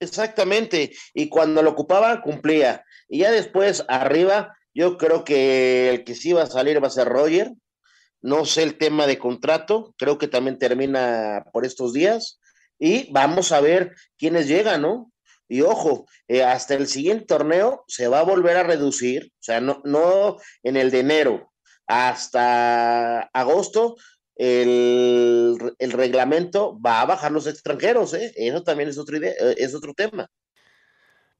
Exactamente, 0.00 0.92
y 1.12 1.28
cuando 1.28 1.62
lo 1.62 1.70
ocupaba, 1.70 2.22
cumplía. 2.22 2.84
Y 3.06 3.18
ya 3.18 3.30
después, 3.30 3.84
arriba, 3.86 4.56
yo 4.72 4.96
creo 4.96 5.24
que 5.24 5.90
el 5.90 6.04
que 6.04 6.14
sí 6.14 6.32
va 6.32 6.44
a 6.44 6.46
salir 6.46 6.82
va 6.82 6.86
a 6.86 6.90
ser 6.90 7.06
Roger. 7.06 7.52
No 8.22 8.44
sé 8.44 8.62
el 8.62 8.76
tema 8.76 9.06
de 9.06 9.18
contrato, 9.18 9.94
creo 9.98 10.18
que 10.18 10.28
también 10.28 10.58
termina 10.58 11.46
por 11.52 11.64
estos 11.64 11.92
días. 11.92 12.40
Y 12.78 13.10
vamos 13.12 13.52
a 13.52 13.60
ver 13.60 13.94
quiénes 14.18 14.48
llegan, 14.48 14.82
¿no? 14.82 15.12
Y 15.48 15.62
ojo, 15.62 16.06
eh, 16.28 16.44
hasta 16.44 16.74
el 16.74 16.86
siguiente 16.86 17.26
torneo 17.26 17.84
se 17.88 18.06
va 18.06 18.20
a 18.20 18.24
volver 18.24 18.56
a 18.56 18.62
reducir, 18.62 19.32
o 19.32 19.42
sea, 19.42 19.60
no, 19.60 19.82
no 19.84 20.36
en 20.62 20.76
el 20.76 20.92
de 20.92 21.00
enero, 21.00 21.52
hasta 21.88 23.22
agosto 23.32 23.96
el, 24.36 25.74
el, 25.78 25.92
reglamento 25.92 26.80
va 26.80 27.00
a 27.00 27.04
bajar 27.04 27.32
los 27.32 27.48
extranjeros, 27.48 28.14
¿eh? 28.14 28.32
Eso 28.36 28.62
también 28.62 28.88
es 28.88 28.96
otro, 28.96 29.16
idea, 29.16 29.32
eh, 29.32 29.56
es 29.58 29.74
otro 29.74 29.92
tema. 29.92 30.30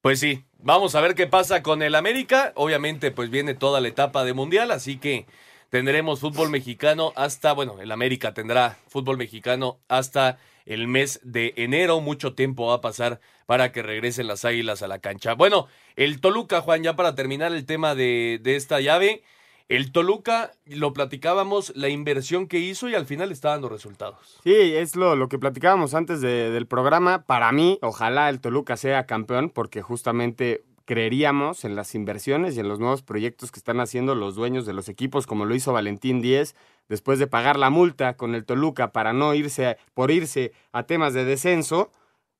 Pues 0.01 0.19
sí, 0.19 0.45
vamos 0.59 0.95
a 0.95 1.01
ver 1.01 1.15
qué 1.15 1.27
pasa 1.27 1.63
con 1.63 1.83
el 1.83 1.95
América. 1.95 2.53
Obviamente, 2.57 3.13
pues 3.13 3.31
viene 3.31 3.55
toda 3.55 3.81
la 3.81 3.89
etapa 3.89 4.25
de 4.25 4.33
Mundial, 4.33 4.71
así 4.71 4.99
que 4.99 5.27
tendremos 5.71 6.21
fútbol 6.21 6.51
mexicano 6.51 7.13
hasta, 7.17 7.53
bueno, 7.53 7.81
el 7.81 7.91
América 7.93 8.35
tendrá 8.35 8.79
fútbol 8.89 9.17
mexicano 9.17 9.79
hasta 9.89 10.39
el 10.67 10.87
mes 10.89 11.21
de 11.23 11.55
enero. 11.57 12.01
Mucho 12.01 12.35
tiempo 12.35 12.67
va 12.67 12.75
a 12.75 12.81
pasar 12.81 13.21
para 13.47 13.73
que 13.73 13.83
regresen 13.83 14.27
las 14.27 14.45
águilas 14.45 14.83
a 14.83 14.89
la 14.89 14.99
cancha. 14.99 15.35
Bueno, 15.35 15.69
el 15.97 16.21
Toluca, 16.21 16.61
Juan, 16.61 16.83
ya 16.83 16.97
para 16.97 17.15
terminar 17.15 17.53
el 17.53 17.65
tema 17.65 17.95
de, 17.95 18.39
de 18.43 18.57
esta 18.57 18.81
llave. 18.81 19.23
El 19.69 19.93
Toluca, 19.93 20.51
lo 20.67 20.93
platicábamos, 20.93 21.73
la 21.77 21.89
inversión 21.89 22.49
que 22.49 22.59
hizo 22.59 22.89
y 22.89 22.97
al 22.97 23.07
final 23.07 23.31
está 23.31 23.51
dando 23.51 23.69
resultados. 23.69 24.41
Sí, 24.43 24.53
es 24.53 24.97
lo, 24.97 25.15
lo 25.15 25.29
que 25.29 25.39
platicábamos 25.39 25.95
antes 25.95 26.21
del 26.21 26.67
programa. 26.67 27.23
Para 27.25 27.53
mí, 27.53 27.79
ojalá 27.81 28.29
el 28.29 28.41
Toluca 28.41 28.77
sea 28.77 29.07
campeón 29.07 29.49
porque 29.49 29.81
justamente 29.81 30.65
creeríamos 30.91 31.65
en 31.65 31.77
las 31.77 31.95
inversiones 31.95 32.57
y 32.57 32.61
en 32.61 32.67
los 32.67 32.81
nuevos 32.81 33.03
proyectos 33.03 33.53
que 33.53 33.61
están 33.61 33.79
haciendo 33.79 34.17
los 34.17 34.35
dueños 34.35 34.67
de 34.67 34.73
los 34.73 34.89
equipos, 34.89 35.25
como 35.25 35.45
lo 35.45 35.55
hizo 35.55 35.73
Valentín 35.73 36.21
Díez, 36.21 36.57
después 36.89 37.21
de 37.21 37.29
pagar 37.29 37.57
la 37.57 37.71
multa 37.71 38.17
con 38.17 38.35
el 38.35 38.45
Toluca 38.45 38.91
para 38.91 39.13
no 39.13 39.33
irse, 39.35 39.77
por 39.95 40.11
irse 40.11 40.51
a 40.73 40.83
temas 40.87 41.15
de 41.15 41.25
descenso. 41.25 41.93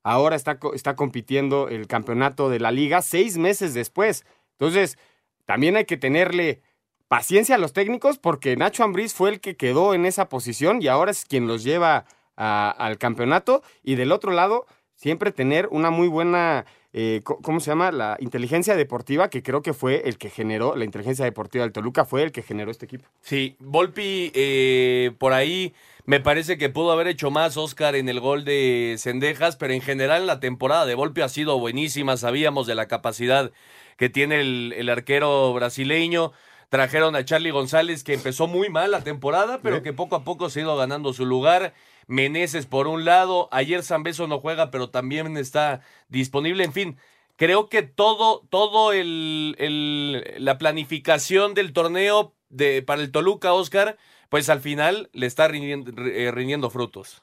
Ahora 0.03 0.35
está, 0.35 0.59
está 0.73 0.97
compitiendo 0.97 1.69
el 1.69 1.87
campeonato 1.87 2.49
de 2.49 2.59
la 2.59 2.71
liga 2.71 3.01
seis 3.01 3.37
meses 3.37 3.73
después. 3.73 4.25
Entonces, 4.59 4.97
también 5.45 5.77
hay 5.77 5.85
que 5.85 5.95
tenerle 5.95 6.61
paciencia 7.07 7.55
a 7.55 7.57
los 7.57 7.71
técnicos 7.71 8.17
porque 8.17 8.57
Nacho 8.57 8.83
Ambriz 8.83 9.13
fue 9.13 9.29
el 9.29 9.39
que 9.39 9.55
quedó 9.55 9.93
en 9.93 10.05
esa 10.05 10.27
posición 10.27 10.81
y 10.81 10.89
ahora 10.89 11.11
es 11.11 11.23
quien 11.23 11.47
los 11.47 11.63
lleva 11.63 12.03
al 12.35 12.97
campeonato. 12.97 13.63
Y 13.81 13.95
del 13.95 14.11
otro 14.11 14.33
lado, 14.33 14.65
siempre 14.95 15.31
tener 15.31 15.69
una 15.71 15.89
muy 15.89 16.09
buena, 16.09 16.65
eh, 16.93 17.21
¿cómo 17.23 17.59
se 17.59 17.71
llama? 17.71 17.91
La 17.91 18.17
inteligencia 18.19 18.75
deportiva, 18.75 19.29
que 19.29 19.41
creo 19.41 19.61
que 19.61 19.73
fue 19.73 20.01
el 20.09 20.17
que 20.17 20.29
generó, 20.29 20.75
la 20.75 20.83
inteligencia 20.83 21.23
deportiva 21.23 21.63
del 21.63 21.71
Toluca 21.71 22.03
fue 22.03 22.23
el 22.23 22.31
que 22.31 22.41
generó 22.41 22.69
este 22.69 22.85
equipo. 22.85 23.05
Sí, 23.21 23.55
Volpi 23.59 24.31
eh, 24.35 25.11
por 25.17 25.33
ahí 25.33 25.73
me 26.05 26.19
parece 26.19 26.57
que 26.57 26.69
pudo 26.69 26.91
haber 26.91 27.07
hecho 27.07 27.31
más 27.31 27.55
Oscar 27.55 27.95
en 27.95 28.09
el 28.09 28.19
gol 28.19 28.43
de 28.43 28.95
Cendejas, 28.97 29.55
pero 29.55 29.73
en 29.73 29.81
general 29.81 30.27
la 30.27 30.39
temporada 30.39 30.85
de 30.85 30.95
Volpi 30.95 31.21
ha 31.21 31.29
sido 31.29 31.59
buenísima, 31.59 32.17
sabíamos 32.17 32.67
de 32.67 32.75
la 32.75 32.87
capacidad 32.87 33.51
que 33.97 34.09
tiene 34.09 34.41
el, 34.41 34.73
el 34.75 34.89
arquero 34.89 35.53
brasileño. 35.53 36.33
Trajeron 36.71 37.17
a 37.17 37.25
Charlie 37.25 37.51
González, 37.51 38.01
que 38.01 38.13
empezó 38.13 38.47
muy 38.47 38.69
mal 38.69 38.91
la 38.91 39.03
temporada, 39.03 39.59
pero 39.61 39.83
que 39.83 39.91
poco 39.91 40.15
a 40.15 40.23
poco 40.23 40.49
se 40.49 40.59
ha 40.59 40.63
ido 40.63 40.77
ganando 40.77 41.11
su 41.11 41.25
lugar. 41.25 41.73
Meneses 42.07 42.65
por 42.65 42.87
un 42.87 43.03
lado. 43.03 43.49
Ayer 43.51 43.81
Beso 43.99 44.25
no 44.27 44.39
juega, 44.39 44.71
pero 44.71 44.89
también 44.89 45.35
está 45.35 45.81
disponible. 46.07 46.63
En 46.63 46.71
fin, 46.71 46.97
creo 47.35 47.67
que 47.67 47.81
todo, 47.81 48.47
todo 48.49 48.93
el, 48.93 50.23
la 50.37 50.57
planificación 50.57 51.55
del 51.55 51.73
torneo 51.73 52.35
de, 52.47 52.81
para 52.81 53.01
el 53.01 53.11
Toluca, 53.11 53.51
Oscar, 53.51 53.97
pues 54.29 54.47
al 54.47 54.61
final 54.61 55.09
le 55.11 55.25
está 55.25 55.49
rindiendo, 55.49 55.91
eh, 56.05 56.31
rindiendo 56.31 56.69
frutos. 56.69 57.21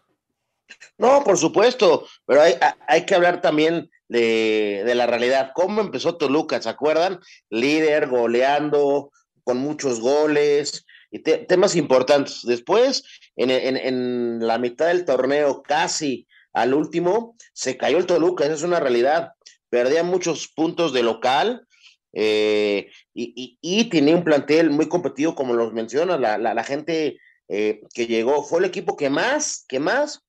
No, 0.98 1.24
por 1.24 1.38
supuesto, 1.38 2.06
pero 2.26 2.42
hay, 2.42 2.52
hay 2.86 3.06
que 3.06 3.14
hablar 3.14 3.40
también 3.40 3.90
de, 4.08 4.82
de, 4.84 4.94
la 4.94 5.06
realidad. 5.06 5.52
¿Cómo 5.54 5.80
empezó 5.80 6.16
Toluca? 6.16 6.60
¿Se 6.60 6.68
acuerdan? 6.68 7.20
Líder, 7.48 8.08
goleando, 8.08 9.10
con 9.48 9.56
muchos 9.56 10.00
goles 10.00 10.84
y 11.10 11.20
temas 11.20 11.74
importantes. 11.74 12.42
Después, 12.42 13.02
en, 13.34 14.46
la 14.46 14.58
mitad 14.58 14.88
del 14.88 15.06
torneo, 15.06 15.62
casi 15.62 16.28
al 16.52 16.74
último, 16.74 17.34
se 17.54 17.78
cayó 17.78 17.96
el 17.96 18.04
Toluca, 18.04 18.44
esa 18.44 18.52
es 18.52 18.62
una 18.62 18.78
realidad. 18.78 19.32
Perdía 19.70 20.02
muchos 20.02 20.48
puntos 20.48 20.92
de 20.92 21.02
local 21.02 21.66
eh, 22.12 22.90
y, 23.14 23.88
tenía 23.88 24.16
un 24.16 24.24
plantel 24.24 24.68
muy 24.68 24.86
competitivo, 24.86 25.34
como 25.34 25.54
los 25.54 25.72
menciona, 25.72 26.18
la, 26.18 26.64
gente 26.64 27.18
eh, 27.48 27.80
que 27.94 28.06
llegó 28.06 28.44
fue 28.44 28.58
el 28.58 28.66
equipo 28.66 28.98
que 28.98 29.08
más, 29.08 29.64
que 29.66 29.80
más 29.80 30.26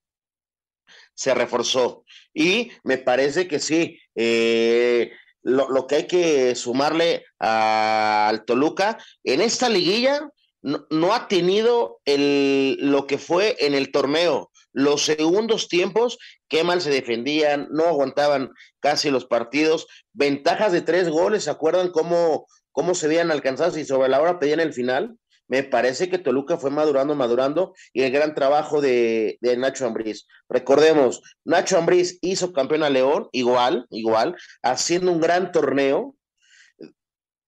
se 1.12 1.34
reforzó. 1.34 2.06
Y 2.32 2.70
me 2.84 2.96
parece 2.96 3.46
que 3.46 3.58
sí, 3.58 4.00
eh, 4.14 5.12
lo, 5.42 5.86
que 5.86 5.94
hay 5.96 6.06
que 6.06 6.54
sumarle 6.54 7.24
al 7.38 8.44
Toluca, 8.44 8.98
en 9.24 9.40
esta 9.40 9.68
liguilla 9.68 10.30
no, 10.62 11.14
ha 11.14 11.28
tenido 11.28 12.00
el, 12.04 12.76
lo 12.80 13.06
que 13.06 13.18
fue 13.18 13.56
en 13.60 13.74
el 13.74 13.90
torneo. 13.92 14.50
Los 14.72 15.04
segundos 15.04 15.68
tiempos, 15.68 16.18
qué 16.48 16.64
mal 16.64 16.80
se 16.80 16.90
defendían, 16.90 17.68
no 17.70 17.86
aguantaban 17.86 18.50
casi 18.78 19.10
los 19.10 19.24
partidos. 19.24 19.86
Ventajas 20.12 20.72
de 20.72 20.82
tres 20.82 21.08
goles, 21.08 21.44
¿se 21.44 21.50
acuerdan 21.50 21.90
cómo, 21.90 22.46
cómo 22.72 22.94
se 22.94 23.06
habían 23.06 23.30
alcanzado 23.30 23.78
y 23.78 23.84
sobre 23.84 24.08
la 24.08 24.20
hora 24.20 24.38
pedían 24.38 24.60
el 24.60 24.72
final? 24.72 25.16
Me 25.50 25.64
parece 25.64 26.08
que 26.08 26.18
Toluca 26.18 26.58
fue 26.58 26.70
madurando, 26.70 27.16
madurando 27.16 27.74
y 27.92 28.02
el 28.02 28.12
gran 28.12 28.36
trabajo 28.36 28.80
de, 28.80 29.36
Nacho 29.58 29.84
Ambriz. 29.84 30.28
Recordemos, 30.48 31.22
Nacho 31.44 31.76
Ambriz 31.76 32.18
hizo 32.22 32.52
campeón 32.52 32.84
a 32.84 32.88
León, 32.88 33.28
igual, 33.32 33.84
igual, 33.90 34.36
haciendo 34.62 35.10
un 35.10 35.20
gran 35.20 35.50
torneo. 35.50 36.14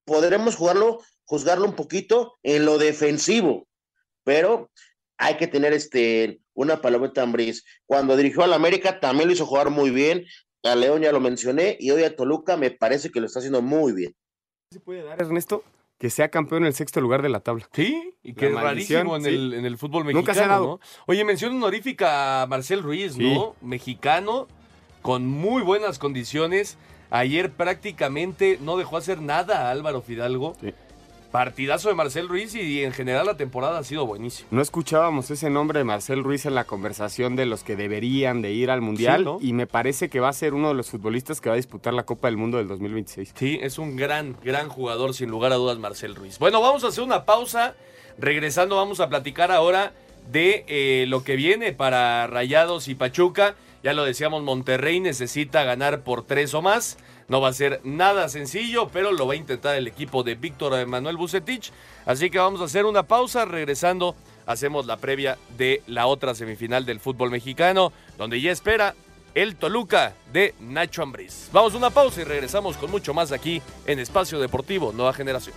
Podremos 0.04 0.56
jugarlo, 0.56 0.98
juzgarlo 1.22 1.64
un 1.64 1.76
poquito 1.76 2.40
en 2.42 2.64
lo 2.64 2.78
defensivo, 2.78 3.68
pero 4.24 4.68
hay 5.16 5.36
que 5.36 5.46
tener 5.46 5.72
este 5.72 6.40
una 6.54 6.82
palometa 6.82 7.22
Ambriz. 7.22 7.62
Cuando 7.86 8.16
dirigió 8.16 8.42
al 8.42 8.52
América 8.52 8.98
también 8.98 9.28
lo 9.28 9.34
hizo 9.34 9.46
jugar 9.46 9.70
muy 9.70 9.90
bien. 9.90 10.26
A 10.64 10.74
León 10.74 11.02
ya 11.02 11.12
lo 11.12 11.20
mencioné 11.20 11.76
y 11.78 11.92
hoy 11.92 12.02
a 12.02 12.16
Toluca 12.16 12.56
me 12.56 12.72
parece 12.72 13.12
que 13.12 13.20
lo 13.20 13.26
está 13.26 13.38
haciendo 13.38 13.62
muy 13.62 13.92
bien. 13.92 14.12
¿Se 14.72 14.80
puede 14.80 15.04
dar, 15.04 15.22
Ernesto? 15.22 15.62
Que 16.02 16.10
sea 16.10 16.30
campeón 16.30 16.64
en 16.64 16.66
el 16.66 16.74
sexto 16.74 17.00
lugar 17.00 17.22
de 17.22 17.28
la 17.28 17.38
tabla. 17.38 17.68
Sí, 17.72 18.12
y 18.24 18.32
que 18.32 18.48
es 18.48 18.54
rarísimo 18.54 19.16
en, 19.16 19.24
el, 19.24 19.54
en 19.54 19.64
el 19.64 19.78
fútbol 19.78 20.02
mexicano. 20.02 20.20
Nunca 20.20 20.34
se 20.34 20.42
ha 20.42 20.48
dado. 20.48 20.66
¿no? 20.66 20.80
Oye, 21.06 21.24
mención 21.24 21.54
honorífica 21.54 22.42
a 22.42 22.46
Marcel 22.48 22.82
Ruiz, 22.82 23.16
¿no? 23.16 23.54
Mexicano, 23.60 24.48
con 25.00 25.28
muy 25.28 25.62
buenas 25.62 26.00
condiciones. 26.00 26.76
Ayer 27.10 27.52
prácticamente 27.52 28.58
no 28.60 28.76
dejó 28.76 28.96
hacer 28.96 29.22
nada 29.22 29.68
a 29.68 29.70
Álvaro 29.70 30.02
Fidalgo. 30.02 30.56
Sí. 30.60 30.74
Partidazo 31.32 31.88
de 31.88 31.94
Marcel 31.94 32.28
Ruiz 32.28 32.54
y 32.54 32.84
en 32.84 32.92
general 32.92 33.24
la 33.24 33.38
temporada 33.38 33.78
ha 33.78 33.84
sido 33.84 34.04
buenísima. 34.04 34.46
No 34.50 34.60
escuchábamos 34.60 35.30
ese 35.30 35.48
nombre 35.48 35.78
de 35.78 35.84
Marcel 35.84 36.22
Ruiz 36.22 36.44
en 36.44 36.54
la 36.54 36.64
conversación 36.64 37.36
de 37.36 37.46
los 37.46 37.64
que 37.64 37.74
deberían 37.74 38.42
de 38.42 38.52
ir 38.52 38.70
al 38.70 38.82
Mundial 38.82 39.26
y 39.40 39.54
me 39.54 39.66
parece 39.66 40.10
que 40.10 40.20
va 40.20 40.28
a 40.28 40.34
ser 40.34 40.52
uno 40.52 40.68
de 40.68 40.74
los 40.74 40.90
futbolistas 40.90 41.40
que 41.40 41.48
va 41.48 41.54
a 41.54 41.56
disputar 41.56 41.94
la 41.94 42.02
Copa 42.02 42.28
del 42.28 42.36
Mundo 42.36 42.58
del 42.58 42.68
2026. 42.68 43.32
Sí, 43.34 43.58
es 43.62 43.78
un 43.78 43.96
gran, 43.96 44.36
gran 44.44 44.68
jugador 44.68 45.14
sin 45.14 45.30
lugar 45.30 45.52
a 45.52 45.54
dudas 45.54 45.78
Marcel 45.78 46.14
Ruiz. 46.14 46.38
Bueno, 46.38 46.60
vamos 46.60 46.84
a 46.84 46.88
hacer 46.88 47.02
una 47.02 47.24
pausa. 47.24 47.76
Regresando 48.18 48.76
vamos 48.76 49.00
a 49.00 49.08
platicar 49.08 49.50
ahora 49.50 49.94
de 50.30 50.66
eh, 50.68 51.06
lo 51.08 51.24
que 51.24 51.36
viene 51.36 51.72
para 51.72 52.26
Rayados 52.26 52.88
y 52.88 52.94
Pachuca. 52.94 53.54
Ya 53.82 53.94
lo 53.94 54.04
decíamos, 54.04 54.42
Monterrey 54.42 55.00
necesita 55.00 55.64
ganar 55.64 56.02
por 56.02 56.26
tres 56.26 56.52
o 56.52 56.60
más. 56.60 56.98
No 57.32 57.40
va 57.40 57.48
a 57.48 57.54
ser 57.54 57.80
nada 57.82 58.28
sencillo, 58.28 58.88
pero 58.88 59.10
lo 59.10 59.26
va 59.26 59.32
a 59.32 59.36
intentar 59.36 59.74
el 59.76 59.86
equipo 59.86 60.22
de 60.22 60.34
Víctor 60.34 60.78
Emanuel 60.78 61.16
Bucetich. 61.16 61.72
Así 62.04 62.28
que 62.28 62.36
vamos 62.38 62.60
a 62.60 62.64
hacer 62.64 62.84
una 62.84 63.04
pausa. 63.04 63.46
Regresando, 63.46 64.14
hacemos 64.44 64.84
la 64.84 64.98
previa 64.98 65.38
de 65.56 65.82
la 65.86 66.04
otra 66.04 66.34
semifinal 66.34 66.84
del 66.84 67.00
fútbol 67.00 67.30
mexicano, 67.30 67.90
donde 68.18 68.38
ya 68.38 68.52
espera 68.52 68.94
el 69.34 69.56
Toluca 69.56 70.12
de 70.30 70.54
Nacho 70.60 71.02
Ambriz. 71.02 71.48
Vamos 71.54 71.72
a 71.72 71.78
una 71.78 71.88
pausa 71.88 72.20
y 72.20 72.24
regresamos 72.24 72.76
con 72.76 72.90
mucho 72.90 73.14
más 73.14 73.32
aquí 73.32 73.62
en 73.86 73.98
Espacio 73.98 74.38
Deportivo 74.38 74.92
Nueva 74.92 75.14
Generación. 75.14 75.56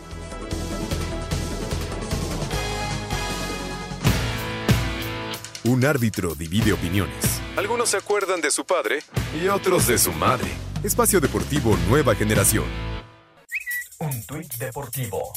Un 5.66 5.84
árbitro 5.84 6.36
divide 6.36 6.72
opiniones. 6.72 7.42
Algunos 7.58 7.90
se 7.90 7.98
acuerdan 7.98 8.40
de 8.40 8.50
su 8.50 8.64
padre 8.64 9.00
y 9.44 9.50
otros 9.50 9.88
de 9.88 9.98
su 9.98 10.14
madre. 10.14 10.48
Espacio 10.86 11.19
Deportivo 11.19 11.76
Nueva 11.89 12.13
Generación. 12.13 12.65
Un 13.98 14.24
tuit 14.28 14.54
deportivo. 14.58 15.34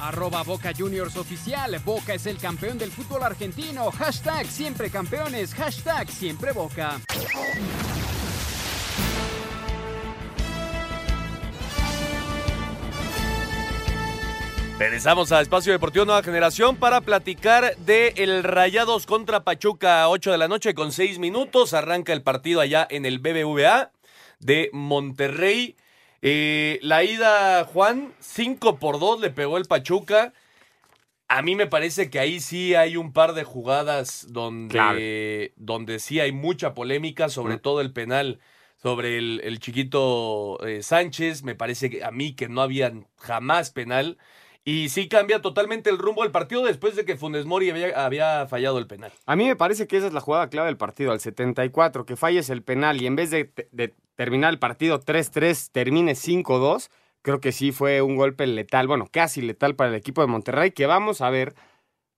Arroba 0.00 0.42
Boca 0.42 0.72
Juniors 0.76 1.16
Oficial. 1.16 1.78
Boca 1.84 2.14
es 2.14 2.26
el 2.26 2.36
campeón 2.36 2.76
del 2.76 2.90
fútbol 2.90 3.22
argentino. 3.22 3.92
Hashtag 3.92 4.46
siempre 4.46 4.90
campeones. 4.90 5.54
Hashtag 5.54 6.10
siempre 6.10 6.50
Boca. 6.50 7.00
Regresamos 14.80 15.30
a 15.30 15.42
Espacio 15.42 15.72
Deportivo 15.72 16.06
Nueva 16.06 16.24
Generación 16.24 16.74
para 16.74 17.02
platicar 17.02 17.76
de 17.76 18.14
el 18.16 18.42
Rayados 18.42 19.06
contra 19.06 19.44
Pachuca 19.44 20.02
a 20.02 20.08
8 20.08 20.32
de 20.32 20.38
la 20.38 20.48
noche 20.48 20.74
con 20.74 20.90
6 20.90 21.20
minutos. 21.20 21.72
Arranca 21.72 22.12
el 22.12 22.22
partido 22.22 22.60
allá 22.60 22.84
en 22.90 23.06
el 23.06 23.20
BBVA 23.20 23.92
de 24.40 24.70
Monterrey. 24.72 25.76
Eh, 26.22 26.78
la 26.82 27.04
ida, 27.04 27.64
Juan, 27.64 28.12
5 28.18 28.78
por 28.78 28.98
2 28.98 29.20
le 29.20 29.30
pegó 29.30 29.56
el 29.56 29.66
Pachuca. 29.66 30.32
A 31.28 31.42
mí 31.42 31.54
me 31.54 31.68
parece 31.68 32.10
que 32.10 32.18
ahí 32.18 32.40
sí 32.40 32.74
hay 32.74 32.96
un 32.96 33.12
par 33.12 33.34
de 33.34 33.44
jugadas 33.44 34.26
donde, 34.30 35.52
donde 35.54 36.00
sí 36.00 36.18
hay 36.18 36.32
mucha 36.32 36.74
polémica, 36.74 37.28
sobre 37.28 37.56
todo 37.58 37.80
el 37.80 37.92
penal 37.92 38.40
sobre 38.82 39.18
el, 39.18 39.58
chiquito 39.60 40.58
eh, 40.66 40.82
Sánchez. 40.82 41.42
Me 41.44 41.54
parece 41.54 41.90
que 41.90 42.02
a 42.02 42.10
mí 42.10 42.34
que 42.34 42.48
no 42.48 42.62
había 42.62 42.92
jamás 43.18 43.70
penal. 43.70 44.18
Y 44.62 44.90
sí 44.90 45.08
cambia 45.08 45.40
totalmente 45.40 45.88
el 45.88 45.98
rumbo 45.98 46.22
del 46.22 46.32
partido 46.32 46.64
después 46.64 46.94
de 46.94 47.06
que 47.06 47.16
Funes 47.16 47.46
Mori 47.46 47.70
había, 47.70 48.46
fallado 48.46 48.78
el 48.78 48.86
penal. 48.86 49.10
A 49.24 49.34
mí 49.34 49.46
me 49.46 49.56
parece 49.56 49.86
que 49.86 49.96
esa 49.96 50.06
es 50.06 50.12
la 50.12 50.20
jugada 50.20 50.50
clave 50.50 50.66
del 50.66 50.76
partido, 50.76 51.12
al 51.12 51.20
74, 51.20 52.04
que 52.04 52.14
falles 52.14 52.50
el 52.50 52.62
penal 52.62 53.00
y 53.00 53.06
en 53.06 53.16
vez 53.16 53.30
de, 53.30 53.94
terminar 54.20 54.52
el 54.52 54.58
partido 54.58 55.00
3-3, 55.00 55.70
termine 55.72 56.12
5-2. 56.12 56.90
Creo 57.22 57.40
que 57.40 57.52
sí 57.52 57.72
fue 57.72 58.02
un 58.02 58.16
golpe 58.16 58.46
letal, 58.46 58.86
bueno, 58.86 59.08
casi 59.10 59.40
letal 59.40 59.76
para 59.76 59.88
el 59.88 59.96
equipo 59.96 60.20
de 60.20 60.26
Monterrey, 60.26 60.72
que 60.72 60.84
vamos 60.84 61.22
a 61.22 61.30
ver 61.30 61.54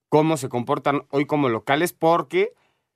cómo 0.08 0.36
se 0.36 0.48
comportan 0.48 1.02
hoy 1.10 1.26
como 1.26 1.48
locales, 1.48 1.92
porque 1.92 2.54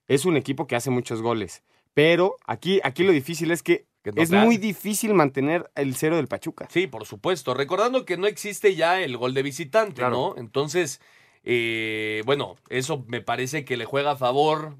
es 0.08 0.24
un 0.24 0.36
equipo 0.36 0.66
que 0.66 0.74
hace 0.74 0.90
muchos 0.90 1.22
goles. 1.22 1.62
Pero 1.94 2.34
aquí, 2.48 2.80
aquí 2.82 3.04
lo 3.04 3.12
difícil 3.12 3.52
es 3.52 3.62
que 3.62 3.86
es 4.02 4.32
muy 4.32 4.56
difícil 4.56 5.14
mantener 5.14 5.70
el 5.76 5.94
cero 5.94 6.16
del 6.16 6.26
Pachuca. 6.26 6.66
Sí, 6.68 6.88
por 6.88 7.06
supuesto. 7.06 7.54
Recordando 7.54 8.04
que 8.04 8.16
no 8.16 8.26
existe 8.26 8.74
ya 8.74 9.00
el 9.00 9.16
gol 9.16 9.34
de 9.34 9.44
visitante, 9.44 10.02
¿no? 10.02 10.34
Entonces, 10.36 11.00
eh, 11.44 12.24
bueno, 12.26 12.56
eso 12.70 13.04
me 13.06 13.20
parece 13.20 13.64
que 13.64 13.76
le 13.76 13.84
juega 13.84 14.10
a 14.10 14.16
favor 14.16 14.74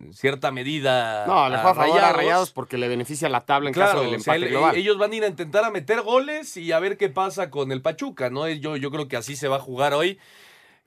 en 0.00 0.12
cierta 0.12 0.50
medida. 0.50 1.26
No, 1.26 1.48
le 1.48 1.56
juega 1.56 1.70
a, 1.70 1.74
favor 1.74 2.00
a 2.00 2.12
Rayados 2.12 2.52
porque 2.52 2.78
le 2.78 2.88
beneficia 2.88 3.28
la 3.28 3.44
tabla 3.44 3.70
en 3.70 3.74
caso 3.74 4.02
del 4.02 4.14
empate 4.14 4.46
global. 4.48 4.76
Ellos 4.76 4.98
van 4.98 5.12
a 5.12 5.16
ir 5.16 5.24
a 5.24 5.28
intentar 5.28 5.64
a 5.64 5.70
meter 5.70 6.02
goles 6.02 6.56
y 6.56 6.72
a 6.72 6.78
ver 6.78 6.96
qué 6.96 7.08
pasa 7.08 7.50
con 7.50 7.72
el 7.72 7.82
Pachuca, 7.82 8.30
¿no? 8.30 8.48
Yo, 8.48 8.76
yo 8.76 8.90
creo 8.90 9.08
que 9.08 9.16
así 9.16 9.36
se 9.36 9.48
va 9.48 9.56
a 9.56 9.60
jugar 9.60 9.94
hoy. 9.94 10.18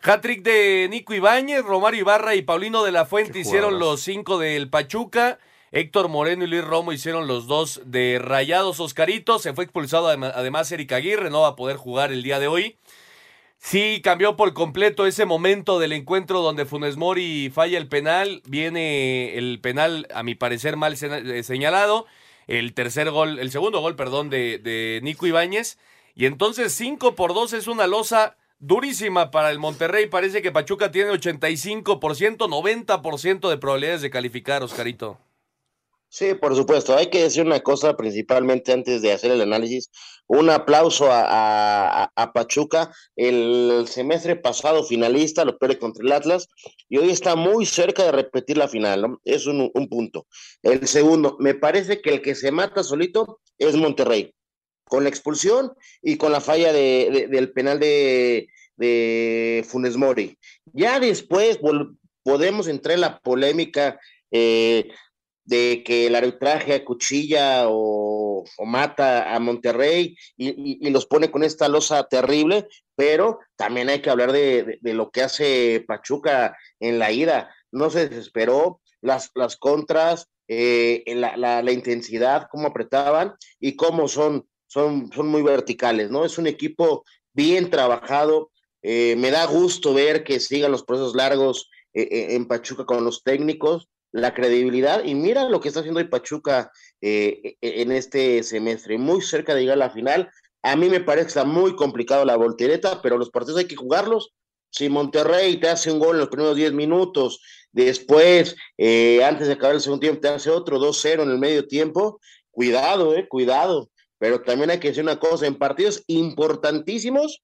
Hat-trick 0.01 0.43
de 0.43 0.87
Nico 0.89 1.13
Ibáñez, 1.13 1.63
Romario 1.63 2.01
Ibarra 2.01 2.35
y 2.35 2.41
Paulino 2.41 2.83
de 2.83 2.91
la 2.91 3.05
Fuente 3.05 3.39
hicieron 3.39 3.79
los 3.79 4.01
cinco 4.01 4.39
del 4.39 4.69
Pachuca. 4.69 5.39
Héctor 5.71 6.07
Moreno 6.07 6.45
y 6.45 6.47
Luis 6.47 6.63
Romo 6.63 6.93
hicieron 6.93 7.27
los 7.27 7.45
dos 7.45 7.81
de 7.85 8.17
Rayados 8.19 8.79
Oscarito. 8.79 9.37
Se 9.39 9.53
fue 9.53 9.65
expulsado 9.65 10.07
además 10.07 10.71
Eric 10.71 10.93
Aguirre, 10.93 11.29
no 11.29 11.41
va 11.41 11.49
a 11.49 11.55
poder 11.55 11.77
jugar 11.77 12.11
el 12.11 12.23
día 12.23 12.39
de 12.39 12.47
hoy. 12.47 12.77
Sí, 13.61 13.99
cambió 14.01 14.37
por 14.37 14.53
completo 14.53 15.05
ese 15.05 15.25
momento 15.25 15.79
del 15.79 15.91
encuentro 15.91 16.41
donde 16.41 16.65
Funes 16.65 16.95
Mori 16.95 17.51
falla 17.53 17.77
el 17.77 17.87
penal. 17.87 18.41
Viene 18.47 19.37
el 19.37 19.59
penal, 19.61 20.07
a 20.13 20.23
mi 20.23 20.33
parecer, 20.33 20.77
mal 20.77 20.95
eh, 20.99 21.43
señalado. 21.43 22.07
El 22.47 22.73
tercer 22.73 23.11
gol, 23.11 23.37
el 23.37 23.51
segundo 23.51 23.81
gol, 23.81 23.95
perdón, 23.95 24.29
de, 24.29 24.57
de 24.59 25.01
Nico 25.03 25.27
Ibáñez. 25.27 25.77
Y 26.15 26.25
entonces 26.25 26.73
5 26.73 27.15
por 27.15 27.33
2 27.33 27.53
es 27.53 27.67
una 27.67 27.85
losa 27.85 28.37
durísima 28.59 29.29
para 29.29 29.51
el 29.51 29.59
Monterrey. 29.59 30.07
Parece 30.07 30.41
que 30.41 30.51
Pachuca 30.51 30.89
tiene 30.89 31.11
85%, 31.11 32.37
90% 32.37 33.49
de 33.49 33.57
probabilidades 33.57 34.01
de 34.01 34.09
calificar, 34.09 34.63
Oscarito. 34.63 35.19
Sí, 36.11 36.33
por 36.33 36.55
supuesto. 36.55 36.95
Hay 36.95 37.07
que 37.11 37.21
decir 37.21 37.45
una 37.45 37.59
cosa 37.59 37.95
principalmente 37.95 38.73
antes 38.73 39.03
de 39.03 39.11
hacer 39.13 39.29
el 39.31 39.41
análisis. 39.41 39.91
Un 40.25 40.49
aplauso 40.49 41.07
a, 41.11 42.11
Pachuca. 42.33 42.91
El 43.15 43.85
semestre 43.87 44.35
pasado 44.35 44.83
finalista, 44.83 45.45
lo 45.45 45.57
pierde 45.59 45.77
contra 45.77 46.03
el 46.03 46.11
Atlas 46.11 46.47
y 46.89 46.97
hoy 46.97 47.11
está 47.11 47.35
muy 47.35 47.65
cerca 47.67 48.03
de 48.05 48.11
repetir 48.11 48.57
la 48.57 48.67
final. 48.67 49.01
¿no? 49.01 49.21
Es 49.23 49.45
un, 49.45 49.71
punto. 49.87 50.25
El 50.63 50.87
segundo, 50.87 51.37
me 51.39 51.53
parece 51.53 52.01
que 52.01 52.09
el 52.09 52.21
que 52.21 52.33
se 52.33 52.51
mata 52.51 52.83
solito 52.83 53.39
es 53.59 53.75
Monterrey. 53.75 54.33
Con 54.85 55.03
la 55.03 55.09
expulsión 55.09 55.73
y 56.01 56.17
con 56.17 56.31
la 56.31 56.41
falla 56.41 56.73
del 56.73 57.51
penal 57.51 57.79
de, 57.79 58.47
de 58.77 59.63
Funes 59.67 59.95
Mori. 59.95 60.35
Ya 60.73 60.99
después 60.99 61.59
podemos 62.23 62.67
entrar 62.67 62.95
en 62.95 63.01
la 63.01 63.19
polémica. 63.19 63.99
Eh, 64.31 64.89
de 65.49 65.81
que 65.83 66.05
el 66.05 66.15
arbitraje 66.15 66.75
acuchilla 66.75 67.69
o, 67.69 68.45
o 68.55 68.65
mata 68.65 69.33
a 69.33 69.39
Monterrey 69.39 70.15
y, 70.37 70.87
los 70.91 71.07
pone 71.07 71.31
con 71.31 71.43
esta 71.43 71.67
losa 71.67 72.03
terrible, 72.03 72.67
pero 72.95 73.39
también 73.55 73.89
hay 73.89 73.99
que 73.99 74.11
hablar 74.11 74.31
de, 74.31 74.77
lo 74.83 75.09
que 75.09 75.23
hace 75.23 75.83
Pachuca 75.87 76.55
en 76.79 76.99
la 76.99 77.11
ida. 77.11 77.49
No 77.71 77.89
se 77.89 78.07
desesperó, 78.07 78.79
las, 79.01 79.31
las 79.33 79.57
contras, 79.57 80.27
eh, 80.47 81.03
la, 81.07 81.35
la, 81.35 81.71
intensidad, 81.71 82.47
cómo 82.51 82.67
apretaban 82.67 83.33
y 83.59 83.75
cómo 83.75 84.07
son, 84.07 84.47
son, 84.67 85.11
son 85.11 85.27
muy 85.29 85.41
verticales, 85.41 86.11
¿no? 86.11 86.25
Es 86.25 86.37
un 86.37 86.45
equipo 86.45 87.03
bien 87.33 87.71
trabajado. 87.71 88.51
Eh, 88.83 89.15
me 89.17 89.31
da 89.31 89.45
gusto 89.45 89.95
ver 89.95 90.23
que 90.23 90.39
sigan 90.39 90.71
los 90.71 90.83
procesos 90.83 91.15
largos 91.15 91.71
eh, 91.93 92.35
en 92.35 92.47
Pachuca 92.47 92.85
con 92.85 93.03
los 93.03 93.23
técnicos 93.23 93.89
la 94.11 94.33
credibilidad 94.33 95.03
y 95.03 95.15
mira 95.15 95.47
lo 95.47 95.59
que 95.59 95.67
está 95.67 95.81
haciendo 95.81 95.99
el 95.99 96.09
Pachuca 96.09 96.71
eh, 97.01 97.57
e, 97.61 97.81
en 97.81 97.91
este 97.91 98.43
semestre, 98.43 98.97
muy 98.97 99.21
cerca 99.21 99.53
de 99.53 99.61
llegar 99.61 99.75
a 99.75 99.87
la 99.87 99.91
final. 99.91 100.29
A 100.63 100.75
mí 100.75 100.89
me 100.89 100.99
parece 100.99 101.25
que 101.25 101.29
está 101.29 101.45
muy 101.45 101.75
complicado 101.75 102.25
la 102.25 102.35
voltereta, 102.35 103.01
pero 103.01 103.17
los 103.17 103.29
partidos 103.29 103.59
hay 103.59 103.67
que 103.67 103.75
jugarlos. 103.75 104.33
Si 104.71 104.89
Monterrey 104.89 105.57
te 105.57 105.69
hace 105.69 105.91
un 105.91 105.99
gol 105.99 106.15
en 106.15 106.21
los 106.21 106.29
primeros 106.29 106.55
10 106.55 106.73
minutos, 106.73 107.41
después, 107.71 108.55
eh, 108.77 109.23
antes 109.23 109.47
de 109.47 109.53
acabar 109.53 109.75
el 109.75 109.81
segundo 109.81 110.01
tiempo, 110.01 110.21
te 110.21 110.27
hace 110.29 110.49
otro 110.49 110.79
2-0 110.79 111.23
en 111.23 111.29
el 111.29 111.39
medio 111.39 111.67
tiempo, 111.67 112.19
cuidado, 112.51 113.15
eh, 113.15 113.27
cuidado. 113.27 113.89
Pero 114.17 114.41
también 114.41 114.69
hay 114.69 114.79
que 114.79 114.89
decir 114.89 115.03
una 115.03 115.19
cosa, 115.19 115.47
en 115.47 115.55
partidos 115.55 116.03
importantísimos, 116.07 117.41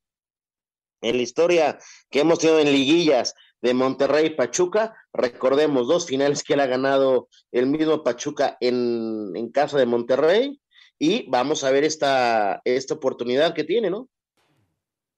en 1.02 1.18
la 1.18 1.24
historia 1.24 1.80
que 2.10 2.20
hemos 2.20 2.40
tenido 2.40 2.60
en 2.60 2.72
liguillas, 2.72 3.34
de 3.66 3.74
Monterrey 3.74 4.30
Pachuca. 4.30 4.94
Recordemos, 5.18 5.88
dos 5.88 6.06
finales 6.06 6.44
que 6.44 6.54
él 6.54 6.60
ha 6.60 6.68
ganado 6.68 7.30
el 7.52 7.68
mismo 7.68 8.04
Pachuca 8.04 8.58
en, 8.60 9.32
en 9.36 9.50
casa 9.50 9.78
de 9.78 9.86
Monterrey. 9.86 10.60
Y 10.98 11.30
vamos 11.30 11.64
a 11.64 11.72
ver 11.72 11.84
esta, 11.84 12.62
esta 12.64 12.94
oportunidad 12.94 13.54
que 13.54 13.64
tiene, 13.64 13.90
¿no? 13.90 14.10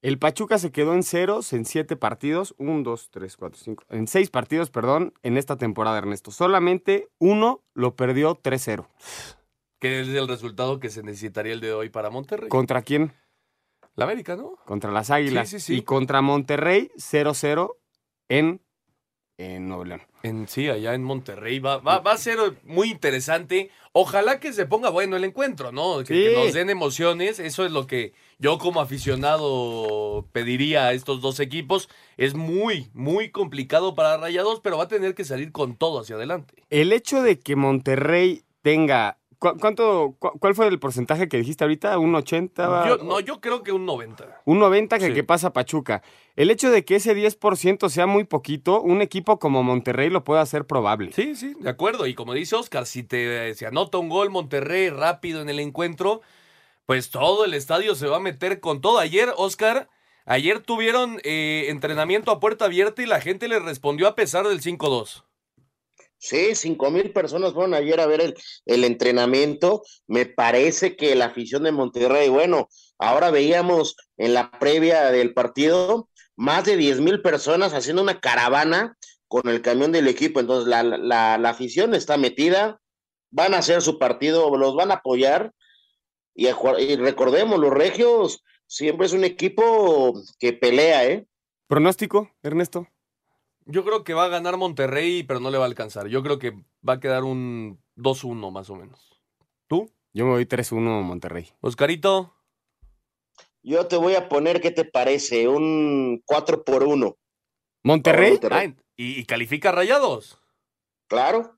El 0.02 0.20
Pachuca 0.20 0.60
se 0.60 0.72
quedó 0.72 0.94
en 0.94 1.04
ceros 1.04 1.54
en 1.54 1.66
siete 1.66 1.96
partidos, 1.96 2.54
un, 2.58 2.84
dos, 2.84 3.10
tres, 3.10 3.36
cuatro, 3.36 3.60
cinco, 3.62 3.84
en 3.90 4.08
seis 4.08 4.30
partidos, 4.30 4.70
perdón, 4.70 5.14
en 5.24 5.38
esta 5.38 5.58
temporada, 5.58 5.98
Ernesto. 5.98 6.32
Solamente 6.32 7.10
uno 7.18 7.64
lo 7.74 7.96
perdió 7.96 8.42
3-0. 8.42 8.88
¿Qué 9.80 10.02
es 10.02 10.08
el 10.08 10.28
resultado 10.28 10.80
que 10.80 10.90
se 10.90 11.04
necesitaría 11.04 11.54
el 11.54 11.62
de 11.62 11.74
hoy 11.74 11.90
para 11.90 12.10
Monterrey? 12.10 12.50
¿Contra 12.50 12.84
quién? 12.84 13.14
La 13.96 14.06
América, 14.06 14.36
¿no? 14.36 14.56
Contra 14.66 14.92
las 14.92 15.10
Águilas. 15.10 15.50
Sí, 15.50 15.60
sí, 15.60 15.66
sí. 15.66 15.78
Y 15.78 15.82
contra 15.82 16.22
Monterrey, 16.22 16.92
0-0 16.98 17.76
en, 18.30 18.62
en 19.38 19.68
Nuevo 19.68 19.86
León. 19.86 20.02
En, 20.24 20.48
sí, 20.48 20.68
allá 20.68 20.94
en 20.94 21.04
Monterrey. 21.04 21.60
Va, 21.60 21.78
va, 21.78 22.02
a 22.04 22.18
ser 22.18 22.38
muy 22.64 22.90
interesante. 22.90 23.70
Ojalá 23.94 24.40
que 24.40 24.52
se 24.52 24.66
ponga 24.66 24.90
bueno 24.90 25.16
el 25.16 25.24
encuentro, 25.24 25.72
¿no? 25.72 26.04
Que, 26.04 26.34
nos 26.36 26.54
den 26.54 26.70
emociones. 26.70 27.40
Eso 27.40 27.66
es 27.66 27.72
lo 27.72 27.86
que 27.86 28.14
yo 28.40 28.58
como 28.58 28.82
aficionado 28.82 30.28
pediría 30.32 30.88
a 30.88 30.94
estos 30.94 31.22
dos 31.22 31.40
equipos. 31.40 31.88
Es 32.18 32.34
muy, 32.34 32.90
muy 32.94 33.30
complicado 33.30 33.94
para 33.94 34.18
Rayados, 34.18 34.60
pero 34.60 34.78
va 34.78 34.86
a 34.86 34.88
tener 34.88 35.14
que 35.14 35.24
salir 35.24 35.52
con 35.52 35.76
todo 35.76 36.00
hacia 36.00 36.16
adelante. 36.16 36.56
El 36.70 36.92
hecho 36.92 37.22
de 37.22 37.40
que 37.40 37.56
Monterrey 37.56 38.44
tenga 38.64 39.18
¿Cuánto, 39.40 40.16
¿Cuál 40.18 40.56
fue 40.56 40.68
el 40.68 40.80
porcentaje 40.80 41.28
que 41.28 41.38
dijiste 41.38 41.64
ahorita? 41.64 42.00
¿Un 42.00 42.16
80? 42.16 42.88
Yo, 42.88 42.98
no, 42.98 43.20
yo 43.20 43.40
creo 43.40 43.62
que 43.62 43.72
un 43.72 43.86
90. 43.86 44.42
Un 44.46 44.58
90 44.58 44.98
que, 44.98 45.24
pasa 45.24 45.54
Pachuca. 45.54 46.02
El 46.36 46.50
hecho 46.50 46.72
de 46.72 46.84
que 46.84 46.96
ese 46.96 47.16
10% 47.16 47.90
sea 47.90 48.08
muy 48.08 48.24
poquito, 48.24 48.82
un 48.82 49.04
equipo 49.04 49.38
como 49.38 49.62
Monterrey 49.62 50.10
lo 50.10 50.24
puede 50.24 50.42
hacer 50.42 50.66
probable. 50.66 51.12
Sí, 51.14 51.36
sí, 51.36 51.54
de 51.60 51.70
acuerdo. 51.70 52.08
Y 52.08 52.16
como 52.16 52.34
dice 52.34 52.56
Oscar, 52.56 52.88
si 52.88 53.04
te 53.04 53.54
se 53.54 53.68
anota 53.68 54.00
un 54.00 54.10
gol 54.10 54.32
Monterrey 54.32 54.90
rápido 54.90 55.42
en 55.42 55.50
el 55.50 55.60
encuentro, 55.60 56.22
pues 56.88 57.12
todo 57.12 57.46
el 57.46 57.54
estadio 57.54 57.94
se 57.94 58.08
va 58.08 58.18
a 58.18 58.22
meter 58.22 58.60
con 58.60 58.82
todo. 58.82 58.98
Ayer, 58.98 59.32
Oscar, 59.38 59.88
ayer 60.26 60.62
tuvieron 60.62 61.20
eh, 61.24 61.66
entrenamiento 61.68 62.32
a 62.32 62.40
puerta 62.40 62.66
abierta 62.66 63.04
y 63.04 63.06
la 63.06 63.22
gente 63.22 63.48
le 63.48 63.60
respondió 63.60 64.08
a 64.08 64.16
pesar 64.16 64.48
del 64.48 64.62
5-2. 64.62 65.27
Sí, 66.20 66.56
cinco 66.56 66.90
mil 66.90 67.14
personas 67.14 67.54
fueron 67.54 67.74
ayer 67.74 68.00
a 68.00 68.08
ver 68.08 68.22
el, 68.22 68.36
el, 68.66 68.84
entrenamiento. 68.84 69.84
Me 70.08 70.26
parece 70.26 70.96
que 70.96 71.16
la 71.16 71.26
afición 71.26 71.64
de 71.64 71.72
Monterrey, 71.72 72.30
bueno, 72.30 72.70
ahora 72.98 73.30
veíamos 73.30 73.96
en 74.18 74.34
la 74.34 74.52
previa 74.52 75.12
del 75.12 75.34
partido 75.34 76.10
más 76.36 76.66
de 76.66 76.78
diez 76.78 77.00
mil 77.02 77.22
personas 77.22 77.74
haciendo 77.74 78.02
una 78.02 78.20
caravana 78.20 78.98
con 79.28 79.48
el 79.48 79.62
camión 79.62 79.92
del 79.92 80.08
equipo. 80.08 80.40
Entonces, 80.40 80.68
la, 80.68 80.84
la, 80.84 81.38
la 81.38 81.50
afición 81.50 81.94
está 81.94 82.18
metida, 82.18 82.80
van 83.30 83.54
a 83.54 83.60
hacer 83.60 83.82
su 83.82 84.00
partido, 84.00 84.56
los 84.58 84.76
van 84.76 84.92
a 84.92 84.96
apoyar. 84.96 85.52
Y, 86.34 86.48
y 86.48 86.96
recordemos, 86.96 87.60
los 87.60 87.72
regios 87.72 88.44
siempre 88.68 89.06
es 89.06 89.14
un 89.14 89.24
equipo 89.24 90.14
que 90.40 90.54
pelea, 90.54 91.06
¿eh? 91.06 91.26
¿Pronóstico, 91.68 92.32
Ernesto? 92.44 92.88
Yo 93.70 93.84
creo 93.84 94.04
que 94.04 94.14
va 94.14 94.26
a 94.26 94.30
ganar 94.30 94.56
Monterrey, 94.56 95.24
pero 95.24 95.40
no 95.40 95.52
le 95.52 95.58
va 95.58 95.66
a 95.66 95.68
alcanzar. 95.68 96.08
Yo 96.08 96.24
creo 96.24 96.40
que 96.40 96.54
va 96.88 96.94
a 96.94 97.00
quedar 97.00 97.24
un 97.24 97.82
2-1 97.98 98.50
más 98.52 98.70
o 98.70 98.76
menos. 98.76 99.22
¿Tú? 99.68 99.92
Yo 100.14 100.26
me 100.26 100.32
voy 100.32 100.46
3-1 100.46 101.04
Monterrey. 101.04 101.52
Oscarito. 101.60 102.34
Yo 103.62 103.86
te 103.88 103.98
voy 103.98 104.16
a 104.16 104.30
poner, 104.30 104.62
¿qué 104.62 104.72
te 104.72 104.86
parece? 104.86 105.50
Un 105.50 106.24
4 106.26 106.64
por 106.64 106.84
1. 106.84 107.18
¿Monterrey? 107.84 108.32
Monterrey. 108.32 108.76
Ah, 108.78 108.84
¿y, 108.96 109.20
y 109.20 109.26
califica 109.26 109.74
rayados? 109.74 110.40
Claro. 111.08 111.58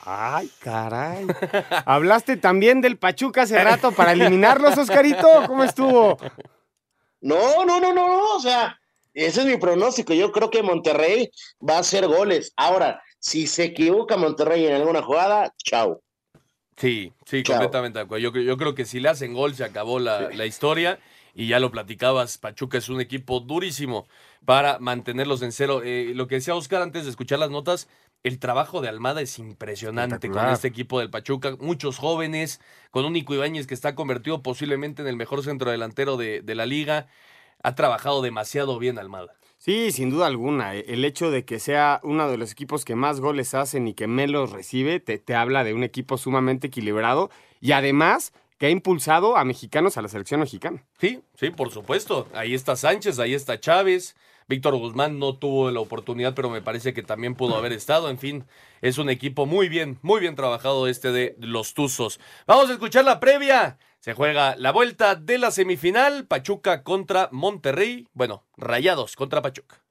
Ay, 0.00 0.50
caray. 0.60 1.26
¿Hablaste 1.84 2.36
también 2.36 2.80
del 2.80 2.96
Pachuca 2.96 3.42
hace 3.42 3.62
rato 3.62 3.92
para 3.92 4.12
eliminarlos, 4.12 4.78
Oscarito? 4.78 5.28
¿Cómo 5.46 5.64
estuvo? 5.64 6.16
No, 7.20 7.64
no, 7.64 7.80
no, 7.80 7.92
no, 7.92 8.06
no. 8.06 8.34
O 8.36 8.40
sea, 8.40 8.80
ese 9.24 9.40
es 9.40 9.46
mi 9.46 9.56
pronóstico. 9.56 10.12
Yo 10.14 10.30
creo 10.32 10.50
que 10.50 10.62
Monterrey 10.62 11.30
va 11.66 11.76
a 11.76 11.80
hacer 11.80 12.06
goles. 12.06 12.52
Ahora, 12.56 13.02
si 13.18 13.46
se 13.46 13.64
equivoca 13.64 14.16
Monterrey 14.16 14.66
en 14.66 14.74
alguna 14.74 15.02
jugada, 15.02 15.52
chao. 15.64 16.02
Sí, 16.76 17.12
sí, 17.24 17.42
Chao. 17.42 17.56
completamente 17.56 17.98
de 17.98 18.04
acuerdo. 18.04 18.30
Yo, 18.30 18.40
yo 18.40 18.56
creo 18.58 18.74
que 18.74 18.84
si 18.84 19.00
le 19.00 19.08
hacen 19.08 19.32
gol 19.32 19.54
se 19.54 19.64
acabó 19.64 19.98
la, 19.98 20.28
la 20.30 20.44
historia 20.44 20.98
y 21.34 21.48
ya 21.48 21.58
lo 21.58 21.70
platicabas, 21.70 22.36
Pachuca 22.36 22.76
es 22.78 22.88
un 22.90 23.00
equipo 23.00 23.40
durísimo 23.40 24.06
para 24.44 24.78
mantenerlos 24.78 25.40
en 25.42 25.52
cero. 25.52 25.80
Eh, 25.82 26.12
lo 26.14 26.26
que 26.26 26.36
decía 26.36 26.54
Oscar 26.54 26.82
antes 26.82 27.04
de 27.04 27.10
escuchar 27.10 27.38
las 27.38 27.50
notas, 27.50 27.88
el 28.22 28.38
trabajo 28.38 28.80
de 28.82 28.88
Almada 28.88 29.22
es 29.22 29.38
impresionante 29.38 30.28
con 30.28 30.48
este 30.48 30.68
equipo 30.68 30.98
del 31.00 31.10
Pachuca. 31.10 31.56
Muchos 31.60 31.96
jóvenes, 31.98 32.60
con 32.90 33.04
un 33.04 33.14
Nico 33.14 33.34
Ibáñez 33.34 33.66
que 33.66 33.74
está 33.74 33.94
convertido 33.94 34.42
posiblemente 34.42 35.00
en 35.00 35.08
el 35.08 35.16
mejor 35.16 35.42
centro 35.42 35.70
delantero 35.70 36.16
de, 36.16 36.42
de 36.42 36.54
la 36.54 36.66
liga. 36.66 37.06
Ha 37.66 37.74
trabajado 37.74 38.22
demasiado 38.22 38.78
bien 38.78 38.96
Almada. 38.96 39.34
Sí, 39.58 39.90
sin 39.90 40.08
duda 40.08 40.28
alguna. 40.28 40.76
El 40.76 41.04
hecho 41.04 41.32
de 41.32 41.44
que 41.44 41.58
sea 41.58 41.98
uno 42.04 42.30
de 42.30 42.36
los 42.36 42.52
equipos 42.52 42.84
que 42.84 42.94
más 42.94 43.18
goles 43.18 43.54
hacen 43.54 43.88
y 43.88 43.94
que 43.94 44.06
menos 44.06 44.52
recibe, 44.52 45.00
te, 45.00 45.18
te 45.18 45.34
habla 45.34 45.64
de 45.64 45.74
un 45.74 45.82
equipo 45.82 46.16
sumamente 46.16 46.68
equilibrado 46.68 47.28
y 47.60 47.72
además 47.72 48.32
que 48.58 48.66
ha 48.66 48.70
impulsado 48.70 49.36
a 49.36 49.44
mexicanos 49.44 49.96
a 49.96 50.02
la 50.02 50.06
selección 50.06 50.38
mexicana. 50.38 50.84
Sí, 51.00 51.22
sí, 51.34 51.50
por 51.50 51.72
supuesto. 51.72 52.28
Ahí 52.34 52.54
está 52.54 52.76
Sánchez, 52.76 53.18
ahí 53.18 53.34
está 53.34 53.58
Chávez. 53.58 54.14
Víctor 54.46 54.76
Guzmán 54.76 55.18
no 55.18 55.36
tuvo 55.36 55.72
la 55.72 55.80
oportunidad, 55.80 56.34
pero 56.36 56.50
me 56.50 56.62
parece 56.62 56.94
que 56.94 57.02
también 57.02 57.34
pudo 57.34 57.56
haber 57.56 57.72
estado. 57.72 58.10
En 58.10 58.18
fin, 58.18 58.44
es 58.80 58.98
un 58.98 59.10
equipo 59.10 59.44
muy 59.44 59.68
bien, 59.68 59.98
muy 60.02 60.20
bien 60.20 60.36
trabajado 60.36 60.86
este 60.86 61.10
de 61.10 61.34
los 61.40 61.74
Tuzos. 61.74 62.20
Vamos 62.46 62.70
a 62.70 62.74
escuchar 62.74 63.04
la 63.04 63.18
previa. 63.18 63.76
Se 64.06 64.14
juega 64.14 64.54
la 64.54 64.70
vuelta 64.70 65.16
de 65.16 65.36
la 65.36 65.50
semifinal, 65.50 66.28
Pachuca 66.28 66.84
contra 66.84 67.28
Monterrey. 67.32 68.06
Bueno, 68.12 68.44
Rayados 68.56 69.16
contra 69.16 69.42
Pachuca. 69.42 69.82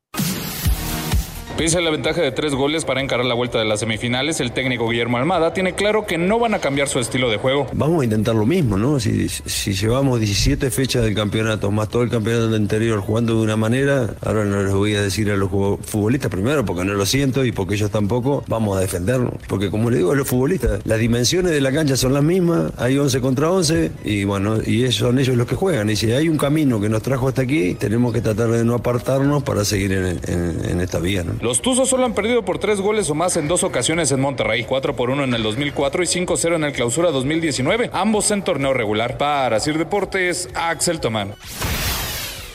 Pese 1.58 1.78
a 1.78 1.82
la 1.82 1.90
ventaja 1.90 2.22
de 2.22 2.34
tres 2.34 2.54
goles 2.54 2.84
para 2.84 3.00
encarar 3.00 3.26
la 3.26 3.34
vuelta 3.34 3.58
de 3.58 3.64
las 3.64 3.80
semifinales, 3.80 4.42
el 4.42 4.52
técnico 4.52 4.90
Guillermo 4.90 5.16
Almada 5.18 5.54
tiene 5.54 5.74
claro 5.74 6.06
que 6.06 6.18
no 6.18 6.38
van 6.38 6.54
a 6.54 6.60
cambiar 6.60 6.90
su 6.90 7.00
estilo 7.00 7.30
de 7.30 7.38
juego. 7.38 7.68
Vamos 7.72 8.02
a 8.02 8.04
intentar 8.04 8.36
lo 8.36 8.46
mismo, 8.46 8.78
¿no? 8.78 9.00
Si, 9.00 9.30
llevamos 9.74 10.20
17 10.20 10.70
fechas 10.70 11.04
del 11.04 11.16
campeonato, 11.16 11.72
más 11.72 11.88
todo 11.88 12.04
el 12.04 12.10
campeonato 12.10 12.54
anterior 12.58 13.00
jugando 13.00 13.38
de 13.38 13.42
una 13.42 13.56
manera, 13.56 14.16
ahora 14.22 14.44
no 14.44 14.62
les 14.64 14.74
voy 14.74 14.96
a 14.96 15.02
decir 15.02 15.32
a 15.32 15.38
los 15.38 15.50
futbolistas 15.50 16.30
primero 16.30 16.66
porque 16.66 16.84
no 16.84 16.94
lo 16.94 17.06
siento 17.06 17.46
y 17.46 17.54
porque 17.54 17.76
ellos 17.76 17.90
tampoco, 17.90 18.44
vamos 18.50 18.78
a 18.78 18.82
defendernos. 18.82 19.36
Porque 19.48 19.72
como 19.72 19.90
le 19.90 19.96
digo 19.98 20.12
a 20.12 20.16
los 20.16 20.28
futbolistas, 20.28 20.82
las 20.84 21.00
dimensiones 21.00 21.54
de 21.54 21.62
la 21.62 21.72
cancha 21.72 21.96
son 21.96 22.12
las 22.14 22.24
mismas, 22.24 22.74
hay 22.78 22.98
11 22.98 23.22
contra 23.22 23.50
11 23.50 23.92
y 24.04 24.26
bueno, 24.26 24.58
y 24.62 24.92
son 24.92 25.20
ellos 25.20 25.38
los 25.38 25.48
que 25.48 25.56
juegan. 25.56 25.90
Y 25.90 25.96
si 25.96 26.12
hay 26.12 26.28
un 26.28 26.38
camino 26.38 26.82
que 26.82 26.90
nos 26.90 27.02
trajo 27.02 27.30
hasta 27.30 27.44
aquí, 27.44 27.76
tenemos 27.76 28.12
que 28.14 28.20
tratar 28.20 28.50
de 28.50 28.66
no 28.66 28.74
apartarnos 28.76 29.42
para 29.44 29.64
seguir 29.64 29.94
en, 29.94 30.20
en- 30.28 30.66
en 30.70 30.82
esta 30.82 31.00
vía, 31.00 31.24
¿no? 31.24 31.45
Los 31.46 31.62
Tuzos 31.62 31.90
solo 31.90 32.06
han 32.06 32.16
perdido 32.16 32.44
por 32.44 32.58
tres 32.58 32.82
goles 32.82 33.08
o 33.12 33.14
más 33.14 33.38
en 33.38 33.48
dos 33.48 33.64
ocasiones 33.64 34.12
en 34.12 34.20
Monterrey, 34.20 34.64
4 34.64 34.96
por 34.96 35.12
1 35.12 35.26
en 35.26 35.34
el 35.36 35.44
2004 35.44 36.02
y 36.02 36.08
5-0 36.08 36.56
en 36.56 36.64
el 36.64 36.74
clausura 36.74 37.12
2019, 37.12 37.92
ambos 37.94 38.32
en 38.32 38.42
torneo 38.42 38.74
regular. 38.74 39.20
Para 39.20 39.60
Sir 39.60 39.78
Deportes, 39.78 40.50
Axel 40.56 41.00
Tomán. 41.00 41.36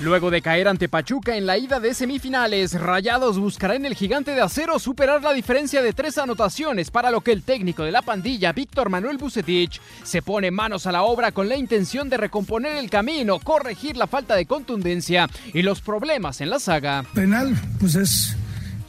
Luego 0.01 0.33
de 0.33 0.43
caer 0.43 0.67
ante 0.67 0.89
Pachuca 0.89 1.37
en 1.37 1.47
la 1.47 1.57
ida 1.57 1.79
de 1.79 1.95
semifinales, 1.95 2.73
Rayados 2.73 3.39
buscará 3.39 3.77
en 3.77 3.87
el 3.87 3.95
gigante 3.95 4.33
de 4.33 4.41
acero 4.41 4.81
superar 4.81 5.23
la 5.23 5.35
diferencia 5.35 5.83
de 5.83 5.93
tres 5.93 6.19
anotaciones, 6.19 6.91
para 6.91 7.13
lo 7.13 7.21
que 7.21 7.31
el 7.31 7.45
técnico 7.45 7.85
de 7.85 7.93
la 7.93 8.03
pandilla, 8.03 8.53
Víctor 8.53 8.91
Manuel 8.91 9.19
Bucetich, 9.19 9.81
se 10.03 10.21
pone 10.21 10.51
manos 10.51 10.89
a 10.89 10.93
la 10.93 11.05
obra 11.05 11.31
con 11.31 11.49
la 11.49 11.57
intención 11.57 12.09
de 12.09 12.17
recomponer 12.17 12.77
el 12.77 12.91
camino, 12.91 13.39
corregir 13.39 13.97
la 13.97 14.09
falta 14.09 14.35
de 14.35 14.47
contundencia 14.47 15.29
y 15.55 15.63
los 15.63 15.81
problemas 15.81 16.41
en 16.41 16.51
la 16.51 16.59
saga. 16.59 17.05
Penal, 17.15 17.55
pues 17.79 17.95
es 17.95 18.37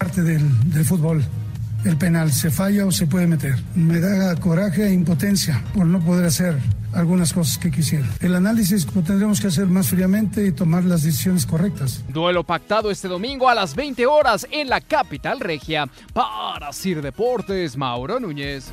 parte 0.01 0.23
del, 0.23 0.71
del 0.71 0.83
fútbol. 0.83 1.23
El 1.85 1.95
penal 1.95 2.31
se 2.31 2.49
falla 2.49 2.87
o 2.87 2.91
se 2.91 3.05
puede 3.05 3.27
meter. 3.27 3.53
Me 3.75 3.99
da 3.99 4.35
coraje 4.35 4.87
e 4.87 4.93
impotencia 4.93 5.63
por 5.75 5.85
no 5.85 5.99
poder 5.99 6.25
hacer 6.25 6.57
algunas 6.91 7.31
cosas 7.33 7.59
que 7.59 7.69
quisiera. 7.69 8.07
El 8.19 8.33
análisis 8.33 8.87
lo 8.95 9.03
tendremos 9.03 9.39
que 9.39 9.47
hacer 9.47 9.67
más 9.67 9.89
fríamente 9.89 10.43
y 10.43 10.53
tomar 10.53 10.85
las 10.85 11.03
decisiones 11.03 11.45
correctas. 11.45 12.03
Duelo 12.07 12.43
pactado 12.43 12.89
este 12.89 13.07
domingo 13.07 13.47
a 13.47 13.53
las 13.53 13.75
20 13.75 14.07
horas 14.07 14.47
en 14.49 14.69
la 14.69 14.81
capital 14.81 15.39
regia. 15.39 15.87
Para 16.13 16.73
Sir 16.73 17.03
Deportes, 17.03 17.77
Mauro 17.77 18.19
Núñez. 18.19 18.71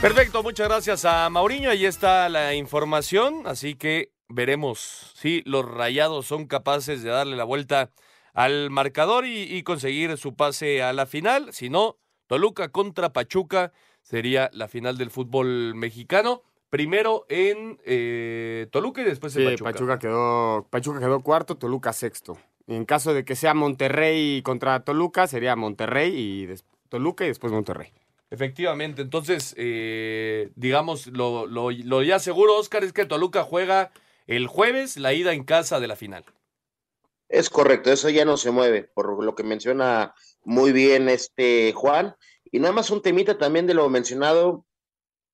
Perfecto, 0.00 0.44
muchas 0.44 0.68
gracias 0.68 1.04
a 1.04 1.28
Mauriño. 1.30 1.68
Ahí 1.68 1.84
está 1.84 2.28
la 2.28 2.54
información. 2.54 3.42
Así 3.44 3.74
que 3.74 4.12
veremos 4.28 5.12
si 5.16 5.42
los 5.46 5.64
rayados 5.64 6.26
son 6.26 6.46
capaces 6.46 7.02
de 7.02 7.10
darle 7.10 7.36
la 7.36 7.44
vuelta 7.44 7.90
al 8.34 8.68
marcador 8.70 9.24
y, 9.26 9.42
y 9.44 9.62
conseguir 9.62 10.16
su 10.18 10.34
pase 10.34 10.82
a 10.82 10.92
la 10.92 11.06
final. 11.06 11.52
Si 11.52 11.70
no, 11.70 11.96
Toluca 12.26 12.68
contra 12.70 13.12
Pachuca 13.12 13.72
sería 14.02 14.50
la 14.52 14.68
final 14.68 14.98
del 14.98 15.10
fútbol 15.10 15.74
mexicano. 15.74 16.42
Primero 16.68 17.24
en 17.28 17.78
eh, 17.84 18.66
Toluca 18.72 19.00
y 19.00 19.04
después 19.04 19.34
en 19.36 19.42
Sí, 19.42 19.48
Pachuca. 19.52 19.72
Pachuca 19.72 19.98
quedó, 19.98 20.66
Pachuca 20.68 20.98
quedó 20.98 21.20
cuarto, 21.20 21.56
Toluca 21.56 21.92
sexto. 21.92 22.36
En 22.66 22.84
caso 22.84 23.14
de 23.14 23.24
que 23.24 23.36
sea 23.36 23.54
Monterrey 23.54 24.42
contra 24.42 24.80
Toluca, 24.84 25.26
sería 25.26 25.54
Monterrey 25.54 26.12
y 26.14 26.46
des- 26.46 26.64
Toluca 26.88 27.24
y 27.24 27.28
después 27.28 27.52
Monterrey. 27.52 27.92
Efectivamente, 28.30 29.02
entonces, 29.02 29.54
eh, 29.56 30.50
digamos, 30.56 31.06
lo, 31.08 31.46
lo- 31.46 31.70
lo 31.70 32.02
ya 32.02 32.18
seguro, 32.18 32.56
Oscar, 32.56 32.82
es 32.82 32.92
que 32.92 33.04
Toluca 33.06 33.44
juega 33.44 33.92
el 34.26 34.48
jueves 34.48 34.96
la 34.96 35.12
ida 35.12 35.32
en 35.34 35.44
casa 35.44 35.78
de 35.78 35.86
la 35.86 35.94
final. 35.94 36.24
Es 37.34 37.50
correcto, 37.50 37.90
eso 37.90 38.08
ya 38.10 38.24
no 38.24 38.36
se 38.36 38.52
mueve, 38.52 38.84
por 38.94 39.24
lo 39.24 39.34
que 39.34 39.42
menciona 39.42 40.14
muy 40.44 40.70
bien 40.70 41.08
este 41.08 41.72
Juan. 41.72 42.14
Y 42.44 42.60
nada 42.60 42.72
más 42.72 42.90
un 42.90 43.02
temita 43.02 43.38
también 43.38 43.66
de 43.66 43.74
lo 43.74 43.88
mencionado 43.88 44.64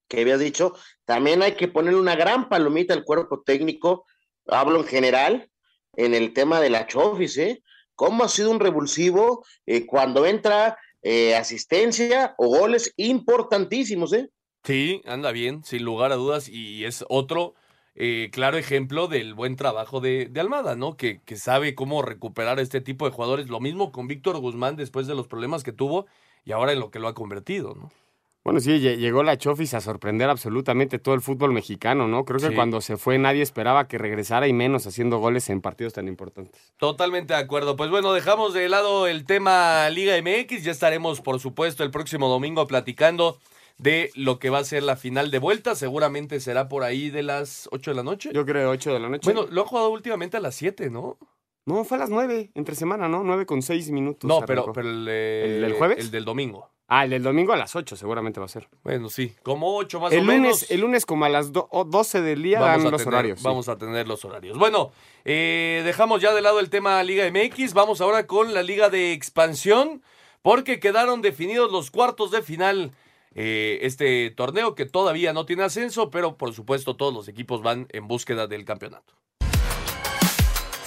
que 0.08 0.22
habías 0.22 0.40
dicho, 0.40 0.72
también 1.04 1.42
hay 1.42 1.56
que 1.56 1.68
ponerle 1.68 2.00
una 2.00 2.16
gran 2.16 2.48
palomita 2.48 2.94
al 2.94 3.04
cuerpo 3.04 3.42
técnico, 3.42 4.06
hablo 4.46 4.80
en 4.80 4.86
general, 4.86 5.50
en 5.94 6.14
el 6.14 6.32
tema 6.32 6.58
de 6.58 6.70
la 6.70 6.86
Chofis, 6.86 7.36
¿eh? 7.36 7.62
¿Cómo 7.94 8.24
ha 8.24 8.28
sido 8.28 8.50
un 8.50 8.60
revulsivo 8.60 9.44
eh, 9.66 9.84
cuando 9.84 10.24
entra 10.24 10.78
eh, 11.02 11.36
asistencia 11.36 12.34
o 12.38 12.48
goles 12.48 12.94
importantísimos, 12.96 14.14
¿eh? 14.14 14.30
Sí, 14.64 15.02
anda 15.04 15.32
bien, 15.32 15.64
sin 15.64 15.84
lugar 15.84 16.12
a 16.12 16.16
dudas, 16.16 16.48
y 16.48 16.82
es 16.86 17.04
otro 17.10 17.56
eh, 17.94 18.30
claro 18.32 18.56
ejemplo 18.56 19.08
del 19.08 19.34
buen 19.34 19.56
trabajo 19.56 20.00
de, 20.00 20.26
de 20.26 20.40
Almada, 20.40 20.76
¿no? 20.76 20.96
Que, 20.96 21.20
que 21.24 21.36
sabe 21.36 21.74
cómo 21.74 22.02
recuperar 22.02 22.58
a 22.58 22.62
este 22.62 22.80
tipo 22.80 23.04
de 23.04 23.12
jugadores. 23.12 23.48
Lo 23.48 23.60
mismo 23.60 23.92
con 23.92 24.06
Víctor 24.08 24.38
Guzmán 24.38 24.76
después 24.76 25.06
de 25.06 25.14
los 25.14 25.26
problemas 25.28 25.62
que 25.64 25.72
tuvo 25.72 26.06
y 26.44 26.52
ahora 26.52 26.72
en 26.72 26.80
lo 26.80 26.90
que 26.90 26.98
lo 27.00 27.08
ha 27.08 27.14
convertido, 27.14 27.74
¿no? 27.74 27.90
Bueno, 28.42 28.58
sí, 28.60 28.70
lle- 28.80 28.96
llegó 28.96 29.22
la 29.22 29.36
Chofis 29.36 29.74
a 29.74 29.82
sorprender 29.82 30.30
absolutamente 30.30 30.98
todo 30.98 31.14
el 31.14 31.20
fútbol 31.20 31.52
mexicano, 31.52 32.08
¿no? 32.08 32.24
Creo 32.24 32.40
que 32.40 32.48
Sí. 32.48 32.54
cuando 32.54 32.80
se 32.80 32.96
fue 32.96 33.18
nadie 33.18 33.42
esperaba 33.42 33.86
que 33.86 33.98
regresara 33.98 34.48
y 34.48 34.54
menos 34.54 34.86
haciendo 34.86 35.18
goles 35.18 35.50
en 35.50 35.60
partidos 35.60 35.92
tan 35.92 36.08
importantes. 36.08 36.72
Totalmente 36.78 37.34
de 37.34 37.38
acuerdo. 37.40 37.76
Pues 37.76 37.90
bueno, 37.90 38.14
dejamos 38.14 38.54
de 38.54 38.66
lado 38.70 39.06
el 39.06 39.26
tema 39.26 39.90
Liga 39.90 40.16
MX. 40.16 40.64
Ya 40.64 40.70
estaremos, 40.72 41.20
por 41.20 41.38
supuesto, 41.38 41.84
el 41.84 41.90
próximo 41.90 42.30
domingo 42.30 42.66
platicando 42.66 43.38
de 43.82 44.10
lo 44.14 44.38
que 44.38 44.50
va 44.50 44.58
a 44.58 44.64
ser 44.64 44.82
la 44.82 44.96
final 44.96 45.30
de 45.30 45.38
vuelta. 45.38 45.74
Seguramente 45.74 46.40
será 46.40 46.68
por 46.68 46.82
ahí 46.84 47.10
de 47.10 47.22
las 47.22 47.68
8 47.72 47.90
de 47.92 47.94
la 47.94 48.02
noche. 48.02 48.30
Yo 48.32 48.44
creo 48.44 48.70
8 48.70 48.92
de 48.94 49.00
la 49.00 49.08
noche. 49.08 49.32
Bueno, 49.32 49.48
lo 49.50 49.62
han 49.62 49.66
jugado 49.66 49.88
últimamente 49.90 50.36
a 50.36 50.40
las 50.40 50.54
7, 50.54 50.90
¿no? 50.90 51.18
No, 51.66 51.84
fue 51.84 51.96
a 51.98 52.00
las 52.00 52.10
9, 52.10 52.50
entre 52.54 52.74
semana, 52.74 53.08
¿no? 53.08 53.22
9 53.22 53.46
con 53.46 53.62
6 53.62 53.90
minutos. 53.90 54.26
No, 54.28 54.40
pero, 54.46 54.72
el, 54.76 55.06
eh, 55.08 55.44
¿El 55.56 55.60
del 55.62 55.72
jueves? 55.74 55.98
El 55.98 56.10
del 56.10 56.24
domingo. 56.24 56.70
Ah, 56.92 57.04
el 57.04 57.10
del 57.10 57.22
domingo 57.22 57.52
a 57.52 57.56
las 57.56 57.76
8 57.76 57.94
seguramente 57.96 58.40
va 58.40 58.46
a 58.46 58.48
ser. 58.48 58.68
Bueno, 58.82 59.08
sí, 59.10 59.32
como 59.44 59.76
8 59.76 60.00
más 60.00 60.12
el 60.12 60.20
o 60.20 60.22
lunes, 60.24 60.40
menos. 60.40 60.70
El 60.70 60.80
lunes 60.80 61.06
como 61.06 61.24
a 61.24 61.28
las 61.28 61.52
do- 61.52 61.68
o 61.70 61.84
12 61.84 62.20
del 62.22 62.42
día 62.42 62.58
vamos 62.58 62.78
dan 62.78 62.86
a 62.88 62.90
los 62.90 63.00
tener, 63.02 63.14
horarios. 63.14 63.38
sí. 63.38 63.44
Vamos 63.44 63.68
a 63.68 63.78
tener 63.78 64.08
los 64.08 64.24
horarios. 64.24 64.58
Bueno, 64.58 64.90
eh, 65.24 65.82
dejamos 65.84 66.20
ya 66.20 66.34
de 66.34 66.42
lado 66.42 66.58
el 66.58 66.68
tema 66.68 67.00
Liga 67.04 67.24
MX. 67.30 67.74
Vamos 67.74 68.00
ahora 68.00 68.26
con 68.26 68.54
la 68.54 68.64
Liga 68.64 68.90
de 68.90 69.12
Expansión, 69.12 70.02
porque 70.42 70.80
quedaron 70.80 71.22
definidos 71.22 71.70
los 71.70 71.92
cuartos 71.92 72.32
de 72.32 72.42
final 72.42 72.90
eh, 73.34 73.78
este 73.82 74.30
torneo 74.30 74.74
que 74.74 74.86
todavía 74.86 75.32
no 75.32 75.46
tiene 75.46 75.62
ascenso, 75.62 76.10
pero 76.10 76.36
por 76.36 76.52
supuesto 76.54 76.96
todos 76.96 77.14
los 77.14 77.28
equipos 77.28 77.62
van 77.62 77.86
en 77.90 78.08
búsqueda 78.08 78.46
del 78.46 78.64
campeonato. 78.64 79.19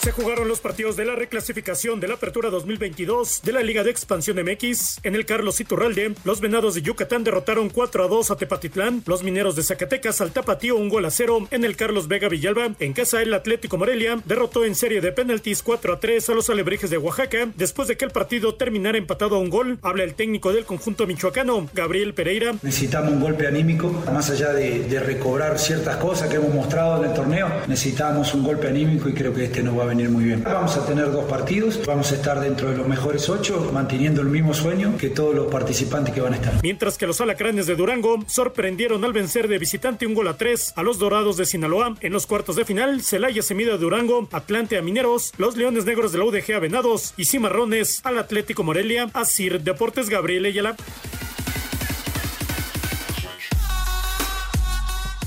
Se 0.04 0.12
jugaron 0.12 0.49
los 0.49 0.60
partidos 0.60 0.97
de 0.97 1.06
la 1.06 1.16
reclasificación 1.16 2.01
de 2.01 2.10
la 2.10 2.16
Apertura 2.16 2.49
2022 2.49 3.41
de 3.41 3.54
la 3.54 3.64
Liga 3.64 3.86
de 3.86 3.89
Expansión 3.91 4.36
MX. 4.36 4.99
En 5.04 5.16
el 5.16 5.26
Carlos 5.26 5.62
Iturralde, 5.62 6.14
los 6.26 6.41
Venados 6.41 6.76
de 6.76 6.82
Yucatán 6.82 7.24
derrotaron 7.24 7.70
4 7.70 8.04
a 8.04 8.08
2 8.10 8.32
a 8.32 8.36
Tepatitlán. 8.36 9.01
Los 9.06 9.24
Mineros 9.24 9.56
de 9.56 9.64
Zacatecas 9.64 10.20
al 10.20 10.34
Tapatío 10.34 10.76
un 10.76 10.89
gol 10.89 11.06
a 11.06 11.10
0. 11.10 11.47
En 11.51 11.64
el 11.64 11.78
Carlos 11.78 12.10
Vega 12.10 12.28
Villalba, 12.28 12.72
en 12.82 12.91
casa 12.91 13.22
el 13.22 13.34
Atlético 13.34 13.78
Morelia 13.78 14.20
derrotó 14.26 14.66
en 14.66 14.76
serie 14.76 14.99
de 14.99 15.14
penaltis 15.14 15.64
4 15.64 15.93
a 15.93 15.99
3 16.01 16.30
a 16.32 16.34
los 16.34 16.49
Alebrijes 16.49 16.89
de 16.89 16.97
Oaxaca. 16.97 17.47
Después 17.56 17.88
de 17.88 17.95
que 17.95 18.04
el 18.04 18.12
partido 18.12 18.56
terminara 18.56 18.97
empatado 18.97 19.38
a 19.38 19.39
un 19.39 19.49
gol, 19.49 19.80
habla 19.84 20.04
el 20.04 20.16
técnico 20.16 20.51
del 20.51 20.66
conjunto 20.66 21.08
michoacano, 21.08 21.70
Gabriel 21.74 22.14
Pereira. 22.14 22.56
Necesitamos 22.62 23.14
un 23.14 23.22
golpe 23.22 23.47
anímico, 23.47 23.89
más 24.12 24.30
allá 24.30 24.51
de, 24.51 24.99
recobrar 24.99 25.58
ciertas 25.60 25.95
cosas 25.95 26.28
que 26.28 26.36
hemos 26.36 26.54
mostrado 26.54 27.01
en 27.01 27.10
el 27.10 27.16
torneo, 27.16 27.49
necesitamos 27.68 28.34
un 28.34 28.43
golpe 28.43 28.68
anímico 28.68 29.08
y 29.08 29.14
creo 29.14 29.34
que 29.34 29.45
este 29.45 29.64
nos 29.64 29.80
va 29.80 29.84
a 29.84 29.93
venir 29.94 30.10
muy 30.10 30.24
bien. 30.24 30.44
Vamos 30.44 30.76
a 30.76 30.86
tener 30.86 31.12
dos 31.12 31.26
partidos, 31.26 31.80
vamos 31.86 32.12
a 32.12 32.16
estar 32.16 32.39
dentro 32.39 32.70
de 32.72 32.78
los 32.78 32.88
mejores 32.88 33.30
ocho, 33.30 33.70
manteniendo 33.72 34.22
el 34.22 34.28
mismo 34.28 34.54
sueño 34.54 34.98
que 34.98 35.10
todos 35.10 35.36
los 35.36 35.52
participantes 35.52 36.14
que 36.14 36.22
van 36.22 36.34
a 36.34 36.38
estar. 36.38 36.54
Mientras 36.64 36.98
que 36.98 37.06
los 37.06 37.22
alacranes 37.22 37.68
de 37.68 37.76
Durango 37.76 38.24
sorprendieron 38.28 39.04
al 39.04 39.14
vencer 39.14 39.48
de 39.48 39.60
visitante 39.60 40.08
un 40.08 40.16
gol 40.16 40.28
a 40.28 40.38
tres 40.38 40.74
a 40.76 40.84
los 40.84 40.98
Dorados 40.98 41.38
de 41.38 41.46
Sinaloa. 41.46 41.96
En 42.02 42.12
los 42.12 42.26
cuartos 42.26 42.56
de 42.56 42.66
final, 42.66 43.02
Celaya 43.02 43.44
se 43.44 43.54
mide 43.54 43.72
a 43.72 43.78
Durango, 43.78 44.28
Atlante 44.32 44.78
a 44.78 44.82
Mineros, 44.82 45.32
los 45.38 45.56
Leones 45.56 45.86
Negros 45.86 46.12
de 46.12 46.18
la 46.18 46.26
UDG 46.26 46.54
a 46.56 46.60
Venados 46.60 47.14
y 47.16 47.26
Cimarrones 47.26 48.02
al 48.04 48.18
Atlético 48.18 48.64
Morelia, 48.64 49.10
a 49.14 49.26
Sir 49.26 49.62
Deportes 49.62 50.10
Gabriel 50.10 50.46
Ayala. 50.46 50.76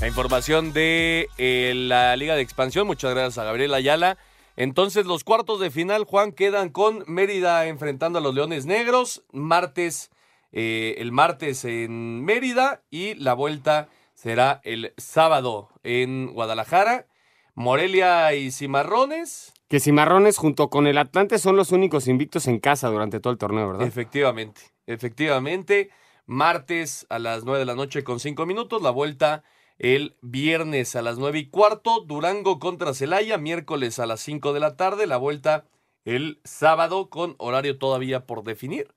La 0.01 0.07
información 0.07 0.73
de 0.73 1.29
eh, 1.37 1.73
la 1.73 2.15
Liga 2.17 2.35
de 2.35 2.41
Expansión, 2.41 2.85
muchas 2.85 3.11
gracias 3.11 3.37
a 3.39 3.45
Gabriel 3.45 3.73
Ayala. 3.73 4.17
Entonces 4.57 5.05
los 5.05 5.23
cuartos 5.23 5.59
de 5.59 5.69
final, 5.69 6.03
Juan, 6.03 6.31
quedan 6.31 6.69
con 6.69 7.03
Mérida 7.05 7.67
enfrentando 7.67 8.17
a 8.17 8.21
los 8.23 8.33
Leones 8.33 8.65
Negros, 8.65 9.23
martes, 9.31 10.09
eh, 10.51 10.95
el 10.97 11.11
martes 11.11 11.63
en 11.63 12.25
Mérida 12.25 12.81
y 12.89 13.13
la 13.13 13.35
vuelta 13.35 13.87
será 14.15 14.59
el 14.63 14.93
sábado 14.97 15.69
en 15.83 16.33
Guadalajara. 16.33 17.05
Morelia 17.53 18.33
y 18.33 18.51
Cimarrones. 18.51 19.53
Que 19.67 19.79
Cimarrones 19.79 20.37
junto 20.37 20.69
con 20.69 20.87
el 20.87 20.97
Atlante 20.97 21.37
son 21.37 21.55
los 21.55 21.71
únicos 21.71 22.07
invictos 22.07 22.47
en 22.47 22.59
casa 22.59 22.89
durante 22.89 23.19
todo 23.19 23.33
el 23.33 23.39
torneo, 23.39 23.67
¿verdad? 23.67 23.87
Efectivamente, 23.87 24.61
efectivamente. 24.87 25.91
Martes 26.25 27.05
a 27.09 27.19
las 27.19 27.45
nueve 27.45 27.59
de 27.59 27.65
la 27.65 27.75
noche 27.75 28.03
con 28.03 28.19
cinco 28.19 28.45
minutos, 28.45 28.81
la 28.81 28.89
vuelta 28.89 29.43
el 29.79 30.15
viernes 30.21 30.95
a 30.95 31.01
las 31.01 31.17
nueve 31.17 31.39
y 31.39 31.45
cuarto, 31.47 32.01
Durango 32.01 32.59
contra 32.59 32.93
Celaya, 32.93 33.37
miércoles 33.37 33.99
a 33.99 34.05
las 34.05 34.21
5 34.21 34.53
de 34.53 34.59
la 34.59 34.75
tarde, 34.75 35.07
la 35.07 35.17
vuelta 35.17 35.65
el 36.05 36.39
sábado 36.43 37.09
con 37.09 37.35
horario 37.37 37.77
todavía 37.77 38.25
por 38.25 38.43
definir. 38.43 38.93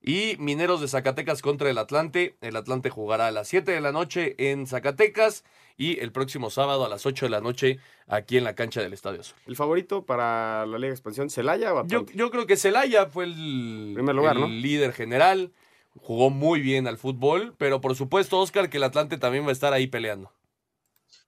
Y 0.00 0.36
Mineros 0.38 0.80
de 0.82 0.88
Zacatecas 0.88 1.40
contra 1.40 1.70
el 1.70 1.78
Atlante. 1.78 2.36
El 2.42 2.56
Atlante 2.56 2.90
jugará 2.90 3.28
a 3.28 3.30
las 3.30 3.48
7 3.48 3.72
de 3.72 3.80
la 3.80 3.90
noche 3.90 4.34
en 4.38 4.66
Zacatecas 4.66 5.44
y 5.78 5.98
el 6.00 6.12
próximo 6.12 6.50
sábado 6.50 6.84
a 6.84 6.88
las 6.90 7.06
8 7.06 7.26
de 7.26 7.30
la 7.30 7.40
noche 7.40 7.78
aquí 8.06 8.36
en 8.36 8.44
la 8.44 8.54
cancha 8.54 8.82
del 8.82 8.92
Estadio 8.92 9.20
Azul. 9.20 9.38
¿El 9.46 9.56
favorito 9.56 10.04
para 10.04 10.66
la 10.66 10.76
Liga 10.76 10.88
de 10.88 10.94
Expansión, 10.94 11.30
Celaya 11.30 11.72
o 11.72 11.86
yo, 11.86 12.04
yo 12.14 12.30
creo 12.30 12.46
que 12.46 12.56
Celaya 12.56 13.06
fue 13.06 13.24
el, 13.24 13.92
Primer 13.94 14.14
lugar, 14.14 14.36
el 14.36 14.42
¿no? 14.42 14.48
líder 14.48 14.92
general. 14.92 15.52
Jugó 15.96 16.30
muy 16.30 16.60
bien 16.60 16.86
al 16.86 16.98
fútbol, 16.98 17.54
pero 17.56 17.80
por 17.80 17.94
supuesto, 17.94 18.38
Oscar, 18.40 18.68
que 18.68 18.78
el 18.78 18.84
Atlante 18.84 19.16
también 19.16 19.44
va 19.44 19.50
a 19.50 19.52
estar 19.52 19.72
ahí 19.72 19.86
peleando. 19.86 20.32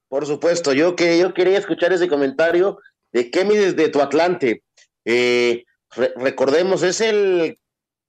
Por 0.09 0.27
supuesto, 0.27 0.73
yo, 0.73 0.97
que, 0.97 1.19
yo 1.19 1.35
quería 1.35 1.59
escuchar 1.59 1.93
ese 1.93 2.09
comentario 2.09 2.79
de 3.13 3.31
qué 3.31 3.45
mides 3.45 3.77
de 3.77 3.89
tu 3.89 4.01
Atlante. 4.01 4.63
Eh, 5.05 5.65
re- 5.95 6.13
recordemos, 6.17 6.83
es 6.83 7.01
el, 7.01 7.59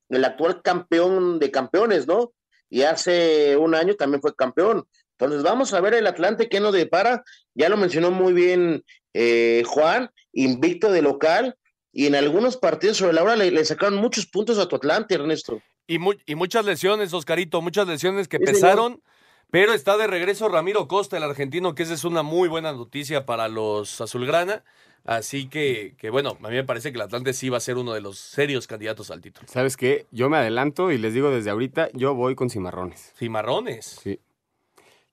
el 0.08 0.24
actual 0.24 0.62
campeón 0.62 1.38
de 1.38 1.50
campeones, 1.50 2.06
¿no? 2.06 2.32
Y 2.68 2.82
hace 2.82 3.56
un 3.56 3.74
año 3.74 3.94
también 3.94 4.20
fue 4.20 4.34
campeón. 4.34 4.86
Entonces 5.12 5.42
vamos 5.42 5.72
a 5.72 5.80
ver 5.80 5.94
el 5.94 6.06
Atlante 6.06 6.48
qué 6.48 6.60
nos 6.60 6.72
depara. 6.72 7.24
Ya 7.54 7.68
lo 7.68 7.76
mencionó 7.76 8.10
muy 8.10 8.32
bien 8.32 8.84
eh, 9.14 9.62
Juan, 9.66 10.10
invicto 10.32 10.92
de 10.92 11.02
local. 11.02 11.56
Y 11.92 12.06
en 12.06 12.14
algunos 12.14 12.56
partidos 12.56 12.98
sobre 12.98 13.14
la 13.14 13.22
hora 13.22 13.34
le 13.34 13.64
sacaron 13.64 13.96
muchos 13.96 14.26
puntos 14.26 14.58
a 14.58 14.68
tu 14.68 14.76
Atlante, 14.76 15.14
Ernesto. 15.14 15.60
Y, 15.88 15.98
mu- 15.98 16.12
y 16.26 16.34
muchas 16.36 16.64
lesiones, 16.64 17.12
Oscarito, 17.12 17.60
muchas 17.62 17.88
lesiones 17.88 18.28
que 18.28 18.36
Sí, 18.38 18.44
señor. 18.44 18.54
pesaron. 18.60 19.02
Pero 19.50 19.72
está 19.72 19.96
de 19.96 20.06
regreso 20.06 20.48
Ramiro 20.50 20.86
Costa, 20.86 21.16
el 21.16 21.22
argentino, 21.22 21.74
que 21.74 21.82
esa 21.82 21.94
es 21.94 22.04
una 22.04 22.22
muy 22.22 22.48
buena 22.50 22.72
noticia 22.72 23.24
para 23.24 23.48
los 23.48 23.98
azulgrana. 24.00 24.62
Así 25.04 25.48
que, 25.48 25.94
que 25.96 26.10
bueno, 26.10 26.36
a 26.42 26.48
mí 26.50 26.54
me 26.56 26.64
parece 26.64 26.92
que 26.92 26.96
el 26.98 27.02
Atlante 27.02 27.32
sí 27.32 27.48
va 27.48 27.56
a 27.56 27.60
ser 27.60 27.78
uno 27.78 27.94
de 27.94 28.02
los 28.02 28.18
serios 28.18 28.66
candidatos 28.66 29.10
al 29.10 29.22
título. 29.22 29.48
¿Sabes 29.48 29.78
qué? 29.78 30.04
Yo 30.10 30.28
me 30.28 30.36
adelanto 30.36 30.92
y 30.92 30.98
les 30.98 31.14
digo 31.14 31.30
desde 31.30 31.48
ahorita, 31.48 31.88
yo 31.94 32.14
voy 32.14 32.34
con 32.34 32.50
Cimarrones. 32.50 33.14
Cimarrones. 33.16 33.86
Sí. 34.02 34.20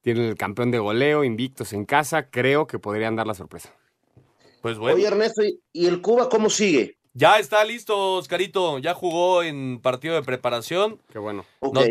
Tienen 0.02 0.26
el 0.26 0.36
campeón 0.36 0.70
de 0.70 0.80
goleo, 0.80 1.24
invictos 1.24 1.72
en 1.72 1.86
casa, 1.86 2.30
creo 2.30 2.68
que 2.68 2.78
podrían 2.78 3.16
dar 3.16 3.26
la 3.28 3.34
sorpresa. 3.36 3.74
Pues 4.62 4.78
bueno. 4.78 4.98
Oye, 4.98 5.08
Ernesto, 5.08 5.44
¿y- 5.46 5.62
¿y 5.72 5.86
el 5.88 6.02
Cuba 6.02 6.28
cómo 6.28 6.50
sigue? 6.50 6.98
Ya 7.18 7.40
está 7.40 7.64
listo, 7.64 8.16
Oscarito. 8.16 8.78
Ya 8.80 8.94
jugó 8.94 9.42
en 9.42 9.80
partido 9.82 10.16
de 10.16 10.22
preparación. 10.22 11.00
Qué 11.14 11.18
bueno. 11.18 11.46
Ok. 11.62 11.74
No, 11.74 11.82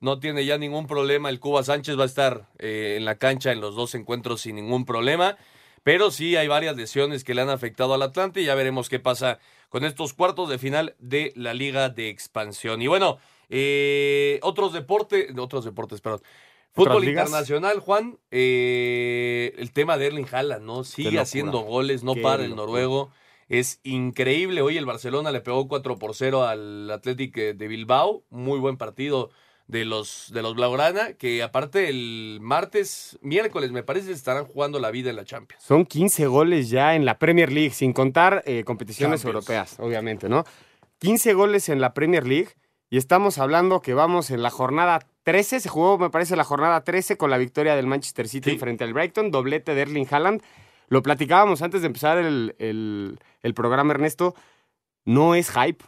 no 0.00 0.20
tiene 0.20 0.46
ya 0.46 0.56
ningún 0.56 0.86
problema. 0.86 1.30
El 1.30 1.40
Cuba 1.40 1.64
Sánchez 1.64 1.98
va 1.98 2.04
a 2.04 2.06
estar 2.06 2.46
eh, 2.60 2.94
en 2.96 3.04
la 3.04 3.16
cancha 3.16 3.50
en 3.50 3.60
los 3.60 3.74
dos 3.74 3.96
encuentros 3.96 4.42
sin 4.42 4.54
ningún 4.54 4.84
problema. 4.84 5.36
Pero 5.82 6.12
sí 6.12 6.36
hay 6.36 6.46
varias 6.46 6.76
lesiones 6.76 7.24
que 7.24 7.34
le 7.34 7.42
han 7.42 7.50
afectado 7.50 7.92
al 7.92 8.02
Atlante 8.02 8.40
y 8.40 8.44
ya 8.44 8.54
veremos 8.54 8.88
qué 8.88 9.00
pasa 9.00 9.40
con 9.68 9.84
estos 9.84 10.14
cuartos 10.14 10.48
de 10.48 10.58
final 10.58 10.94
de 11.00 11.32
la 11.34 11.54
Liga 11.54 11.88
de 11.88 12.08
Expansión. 12.08 12.80
Y 12.80 12.86
bueno, 12.86 13.18
eh, 13.48 14.38
otros 14.42 14.72
deportes, 14.72 15.36
otros 15.36 15.64
deportes, 15.64 16.00
perdón. 16.00 16.22
Fútbol 16.72 17.04
ligas? 17.04 17.26
internacional, 17.26 17.80
Juan, 17.80 18.18
eh, 18.30 19.54
el 19.58 19.72
tema 19.72 19.98
de 19.98 20.06
Erling 20.06 20.28
Haaland, 20.30 20.64
¿no? 20.64 20.84
Sigue 20.84 21.18
haciendo 21.18 21.60
goles, 21.60 22.04
no 22.04 22.14
Qué 22.14 22.22
para 22.22 22.44
el 22.44 22.50
locura. 22.50 23.08
Es 23.48 23.80
increíble. 23.82 24.60
Hoy 24.62 24.76
el 24.76 24.86
Barcelona 24.86 25.30
le 25.30 25.40
pegó 25.40 25.68
4 25.68 25.98
por 25.98 26.14
0 26.14 26.44
al 26.44 26.90
Athletic 26.90 27.34
de 27.34 27.68
Bilbao. 27.68 28.22
Muy 28.30 28.58
buen 28.58 28.76
partido 28.76 29.30
de 29.66 29.84
los, 29.84 30.30
de 30.32 30.42
los 30.42 30.54
Blaugrana, 30.54 31.12
que 31.14 31.42
aparte 31.42 31.88
el 31.88 32.38
martes, 32.40 33.18
miércoles, 33.20 33.70
me 33.70 33.82
parece, 33.82 34.12
estarán 34.12 34.46
jugando 34.46 34.78
la 34.80 34.90
vida 34.90 35.10
en 35.10 35.16
la 35.16 35.24
Champions. 35.24 35.62
Son 35.62 35.84
15 35.84 36.26
goles 36.26 36.70
ya 36.70 36.94
en 36.94 37.04
la 37.04 37.18
Premier 37.18 37.52
League, 37.52 37.70
sin 37.70 37.92
contar 37.92 38.42
eh, 38.46 38.64
competiciones 38.64 39.20
Champions. 39.22 39.48
europeas, 39.48 39.76
obviamente, 39.78 40.28
¿no? 40.28 40.44
15 41.00 41.34
goles 41.34 41.68
en 41.68 41.80
la 41.82 41.92
Premier 41.94 42.26
League 42.26 42.48
y 42.90 42.96
estamos 42.96 43.36
hablando 43.38 43.80
que 43.82 43.92
vamos 43.92 44.30
en 44.30 44.42
la 44.42 44.50
jornada 44.50 45.00
13, 45.24 45.60
se 45.60 45.68
jugó, 45.68 45.98
me 45.98 46.08
parece, 46.08 46.34
la 46.34 46.44
jornada 46.44 46.82
13 46.82 47.18
con 47.18 47.28
la 47.30 47.36
victoria 47.36 47.76
del 47.76 47.86
Manchester 47.86 48.26
City 48.26 48.52
Sí. 48.52 48.58
frente 48.58 48.84
al 48.84 48.94
Brighton, 48.94 49.30
doblete 49.30 49.74
de 49.74 49.82
Erling 49.82 50.06
Haaland. 50.10 50.42
Lo 50.88 51.02
platicábamos 51.02 51.62
antes 51.62 51.80
de 51.82 51.86
empezar 51.86 52.18
el, 52.18 52.54
el- 52.58 53.18
el 53.42 53.54
programa, 53.54 53.92
Ernesto. 53.92 54.34
No 55.04 55.34
es 55.34 55.50
hype. 55.50 55.84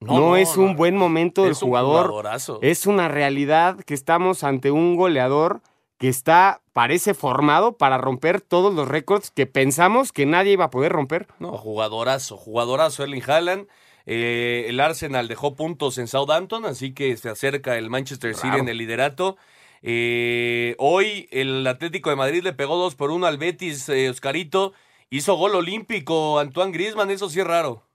No, 0.00 0.36
es 0.36 0.56
un 0.56 0.76
buen 0.76 0.96
momento 0.96 1.42
del 1.44 1.52
un 1.52 1.58
jugador. 1.58 2.06
jugadorazo. 2.08 2.58
Es 2.62 2.86
una 2.86 3.08
realidad 3.08 3.76
que 3.84 3.94
estamos 3.94 4.44
ante 4.44 4.70
un 4.70 4.94
goleador 4.96 5.62
que 5.98 6.08
está, 6.08 6.60
parece 6.74 7.14
formado 7.14 7.78
para 7.78 7.96
romper 7.96 8.42
todos 8.42 8.74
los 8.74 8.86
récords 8.86 9.30
que 9.30 9.46
pensamos 9.46 10.12
que 10.12 10.26
nadie 10.26 10.52
iba 10.52 10.66
a 10.66 10.70
poder 10.70 10.92
romper. 10.92 11.26
No, 11.38 11.52
jugadorazo, 11.56 12.36
jugadorazo 12.36 13.02
Erling 13.04 13.22
Haaland. 13.26 13.66
Eh, 14.04 14.66
el 14.68 14.78
Arsenal 14.80 15.26
dejó 15.28 15.54
puntos 15.56 15.96
en 15.98 16.06
Southampton, 16.06 16.66
así 16.66 16.92
que 16.92 17.16
se 17.16 17.30
acerca 17.30 17.78
el 17.78 17.88
Manchester 17.88 18.34
City 18.34 18.48
Claro. 18.48 18.62
en 18.62 18.68
el 18.68 18.76
liderato. 18.78 19.36
Eh, 19.82 20.74
hoy 20.78 21.28
el 21.30 21.66
Atlético 21.66 22.10
de 22.10 22.16
Madrid 22.16 22.42
le 22.42 22.52
pegó 22.52 22.76
2 22.76 22.94
por 22.94 23.10
1 23.10 23.26
al 23.26 23.38
Betis, 23.38 23.88
eh, 23.88 24.10
Oscarito. 24.10 24.72
Hizo 25.10 25.36
gol 25.36 25.54
olímpico 25.54 26.38
Antoine 26.38 26.72
Griezmann, 26.72 27.10
eso 27.10 27.28
sí 27.28 27.40
es 27.40 27.46
raro. 27.46 27.86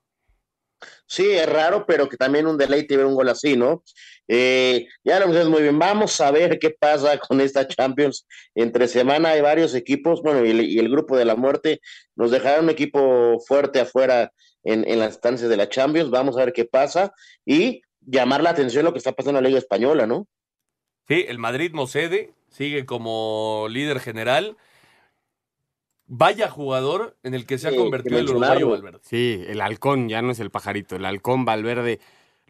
Sí, 1.06 1.30
es 1.30 1.48
raro, 1.48 1.86
pero 1.86 2.08
que 2.08 2.18
también 2.18 2.48
un 2.48 2.58
deleite 2.58 2.98
ver 2.98 3.06
un 3.06 3.16
gol 3.16 3.30
así, 3.30 3.56
¿no? 3.56 3.84
Eh, 4.28 4.88
ya 5.04 5.20
lo 5.20 5.26
mencionas 5.26 5.50
muy 5.50 5.62
bien. 5.62 5.78
Vamos 5.78 6.20
a 6.22 6.32
ver 6.32 6.58
qué 6.58 6.70
pasa 6.70 7.18
con 7.20 7.42
esta 7.42 7.68
Champions. 7.68 8.26
Entre 8.56 8.88
semana 8.88 9.30
hay 9.30 9.42
varios 9.42 9.76
equipos, 9.76 10.22
bueno, 10.22 10.46
y 10.46 10.80
el, 10.80 10.90
grupo 10.90 11.18
de 11.18 11.26
la 11.26 11.36
muerte 11.36 11.82
nos 12.16 12.32
dejará 12.32 12.62
un 12.62 12.70
equipo 12.70 13.40
fuerte 13.46 13.82
afuera 13.82 14.32
en, 14.64 14.88
en 14.88 15.00
las 15.00 15.14
instancias 15.14 15.50
de 15.50 15.58
la 15.58 15.70
Champions. 15.70 16.10
Vamos 16.10 16.38
a 16.38 16.46
ver 16.46 16.54
qué 16.54 16.66
pasa 16.66 17.14
y 17.46 17.82
llamar 18.00 18.42
la 18.42 18.52
atención 18.52 18.86
lo 18.86 18.94
que 18.94 19.00
está 19.00 19.12
pasando 19.12 19.40
en 19.40 19.44
la 19.44 19.50
Liga 19.50 19.60
Española, 19.60 20.08
¿no? 20.08 20.28
Sí, 21.08 21.26
el 21.28 21.40
Madrid 21.40 21.72
no 21.74 21.88
cede, 21.88 22.34
sigue 22.50 22.86
como 22.86 23.68
líder 23.70 24.00
general. 24.00 24.58
Vaya 26.08 26.50
jugador 26.50 27.18
en 27.24 27.34
el 27.34 27.46
que 27.46 27.58
se 27.58 27.70
ha 27.70 27.72
Sí, 27.72 27.78
convertido 27.78 28.20
el 28.20 28.30
uruguayo. 28.30 28.70
Valverde. 28.70 29.00
Sí, 29.04 29.44
el 29.48 29.62
halcón, 29.62 30.10
ya 30.10 30.22
no 30.22 30.32
es 30.32 30.40
el 30.40 30.52
pajarito, 30.52 30.96
el 30.96 31.06
halcón 31.06 31.46
Valverde. 31.46 32.00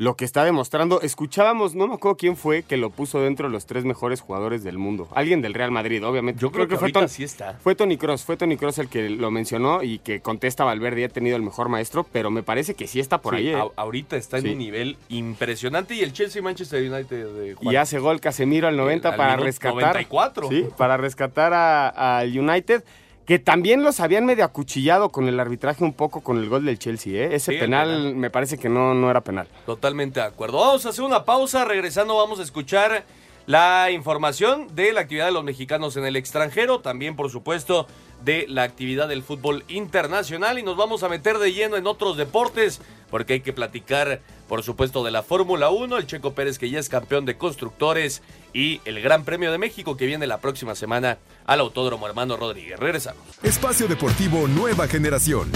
Lo 0.02 0.16
que 0.16 0.26
está 0.26 0.44
demostrando. 0.44 1.00
Escuchábamos, 1.02 1.76
no 1.76 1.88
me 1.88 1.94
acuerdo 1.94 2.18
quién 2.18 2.36
fue 2.36 2.64
que 2.64 2.76
lo 2.76 2.90
puso 2.90 3.22
dentro 3.22 3.48
de 3.48 3.54
los 3.54 3.68
tres 3.68 3.86
mejores 3.86 4.20
jugadores 4.20 4.64
del 4.64 4.80
mundo. 4.80 5.08
Alguien 5.14 5.44
del 5.44 5.54
Real 5.54 5.70
Madrid, 5.70 6.04
obviamente. 6.04 6.42
Yo 6.42 6.52
creo, 6.52 6.68
que, 6.68 6.76
fue, 6.76 6.92
Tony, 6.92 7.08
sí 7.08 7.24
está. 7.24 7.54
fue 7.62 7.76
Tony 7.76 7.98
Cross, 7.98 8.24
fue 8.26 8.36
Tony 8.36 8.58
Cross 8.58 8.80
el 8.80 8.90
que 8.90 9.12
lo 9.12 9.30
mencionó 9.30 9.84
y 9.84 10.00
que 10.00 10.20
contesta 10.20 10.64
Valverde 10.64 11.06
ha 11.06 11.10
tenido 11.10 11.36
el 11.38 11.44
mejor 11.44 11.70
maestro, 11.70 12.04
pero 12.12 12.32
me 12.32 12.42
parece 12.42 12.74
que 12.74 12.88
sí 12.88 13.00
está 13.00 13.22
por 13.22 13.36
Sí, 13.36 13.42
ahí. 13.42 13.54
¿eh? 13.54 13.64
ahorita 13.76 14.16
está 14.18 14.38
en 14.40 14.44
Sí. 14.44 14.50
un 14.54 14.58
nivel 14.58 14.98
impresionante 15.10 15.94
y 15.94 16.02
el 16.02 16.14
Chelsea 16.14 16.42
Manchester 16.42 16.82
United 16.92 17.28
de 17.36 17.56
Y 17.62 17.76
hace 17.76 18.00
gol 18.00 18.20
Casemiro 18.20 18.68
al 18.68 18.78
90 18.78 19.10
al 19.10 19.16
para 19.16 19.36
rescatar. 19.36 19.74
94. 19.82 20.50
Sí, 20.50 20.66
para 20.78 20.98
rescatar 20.98 21.54
al 21.54 22.40
United. 22.40 22.84
Que 23.26 23.40
también 23.40 23.84
los 23.84 24.00
habían 24.00 24.26
medio 24.26 24.44
acuchillado 24.44 25.10
con 25.10 25.28
el 25.28 25.40
arbitraje 25.40 25.84
un 25.84 25.94
poco 25.94 26.22
con 26.22 26.38
el 26.38 26.50
gol 26.50 26.66
del 26.66 26.80
Chelsea. 26.80 27.14
¿eh? 27.14 27.36
Ese 27.36 27.52
Sí, 27.52 27.54
el 27.54 27.60
penal, 27.62 27.88
penal. 27.88 28.16
me 28.16 28.30
parece 28.30 28.58
que 28.58 28.68
no, 28.68 28.94
no 28.94 29.10
era 29.10 29.22
penal. 29.22 29.48
Totalmente 29.66 30.20
de 30.20 30.26
acuerdo. 30.26 30.60
Vamos 30.60 30.86
a 30.86 30.90
hacer 30.90 31.04
una 31.04 31.24
pausa. 31.24 31.64
Regresando, 31.66 32.16
vamos 32.18 32.40
a 32.40 32.44
escuchar 32.44 33.06
la 33.46 33.90
información 33.92 34.68
de 34.76 34.92
la 34.94 35.02
actividad 35.02 35.26
de 35.28 35.32
los 35.32 35.44
mexicanos 35.44 35.96
en 35.98 36.06
el 36.06 36.16
extranjero. 36.16 36.80
También, 36.80 37.16
por 37.16 37.30
supuesto, 37.30 37.88
de 38.24 38.46
la 38.50 38.64
actividad 38.64 39.08
del 39.08 39.24
fútbol 39.24 39.64
internacional. 39.68 40.58
Y 40.60 40.64
nos 40.64 40.76
vamos 40.76 41.04
a 41.04 41.10
meter 41.10 41.38
de 41.38 41.54
lleno 41.54 41.78
en 41.78 41.88
otros 41.88 42.18
deportes. 42.18 42.82
Porque 43.10 43.34
hay 43.34 43.42
que 43.42 43.54
platicar, 43.54 44.22
por 44.50 44.64
supuesto, 44.64 45.04
de 45.04 45.12
la 45.12 45.22
Fórmula 45.22 45.70
1. 45.70 45.98
El 45.98 46.08
Checo 46.08 46.34
Pérez, 46.34 46.58
que 46.58 46.70
ya 46.70 46.80
es 46.80 46.90
campeón 46.90 47.26
de 47.26 47.38
constructores. 47.38 48.24
Y 48.54 48.82
el 48.86 49.02
Gran 49.02 49.24
Premio 49.24 49.52
de 49.52 49.58
México, 49.58 49.96
que 49.98 50.06
viene 50.06 50.28
la 50.28 50.40
próxima 50.40 50.76
semana 50.76 51.18
al 51.46 51.60
Autódromo 51.60 52.08
Hermano 52.08 52.38
Rodríguez. 52.38 52.80
Regresamos. 52.80 53.24
Espacio 53.44 53.88
Deportivo 53.88 54.48
Nueva 54.48 54.88
Generación. 54.88 55.52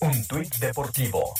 Un 0.00 0.26
tuit 0.26 0.54
deportivo. 0.56 1.34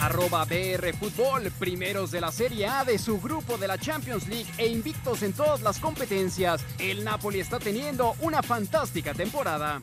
Arroba 0.00 0.44
BR 0.44 0.94
Fútbol, 0.94 1.50
primeros 1.58 2.10
de 2.10 2.20
la 2.20 2.32
Serie 2.32 2.66
A 2.66 2.84
de 2.84 2.98
su 2.98 3.20
grupo 3.20 3.58
de 3.58 3.68
la 3.68 3.76
Champions 3.76 4.28
League 4.28 4.46
e 4.56 4.66
invictos 4.68 5.22
en 5.22 5.32
todas 5.32 5.60
las 5.60 5.78
competencias. 5.78 6.64
El 6.78 7.04
Napoli 7.04 7.40
está 7.40 7.58
teniendo 7.58 8.14
una 8.20 8.42
fantástica 8.42 9.12
temporada. 9.12 9.82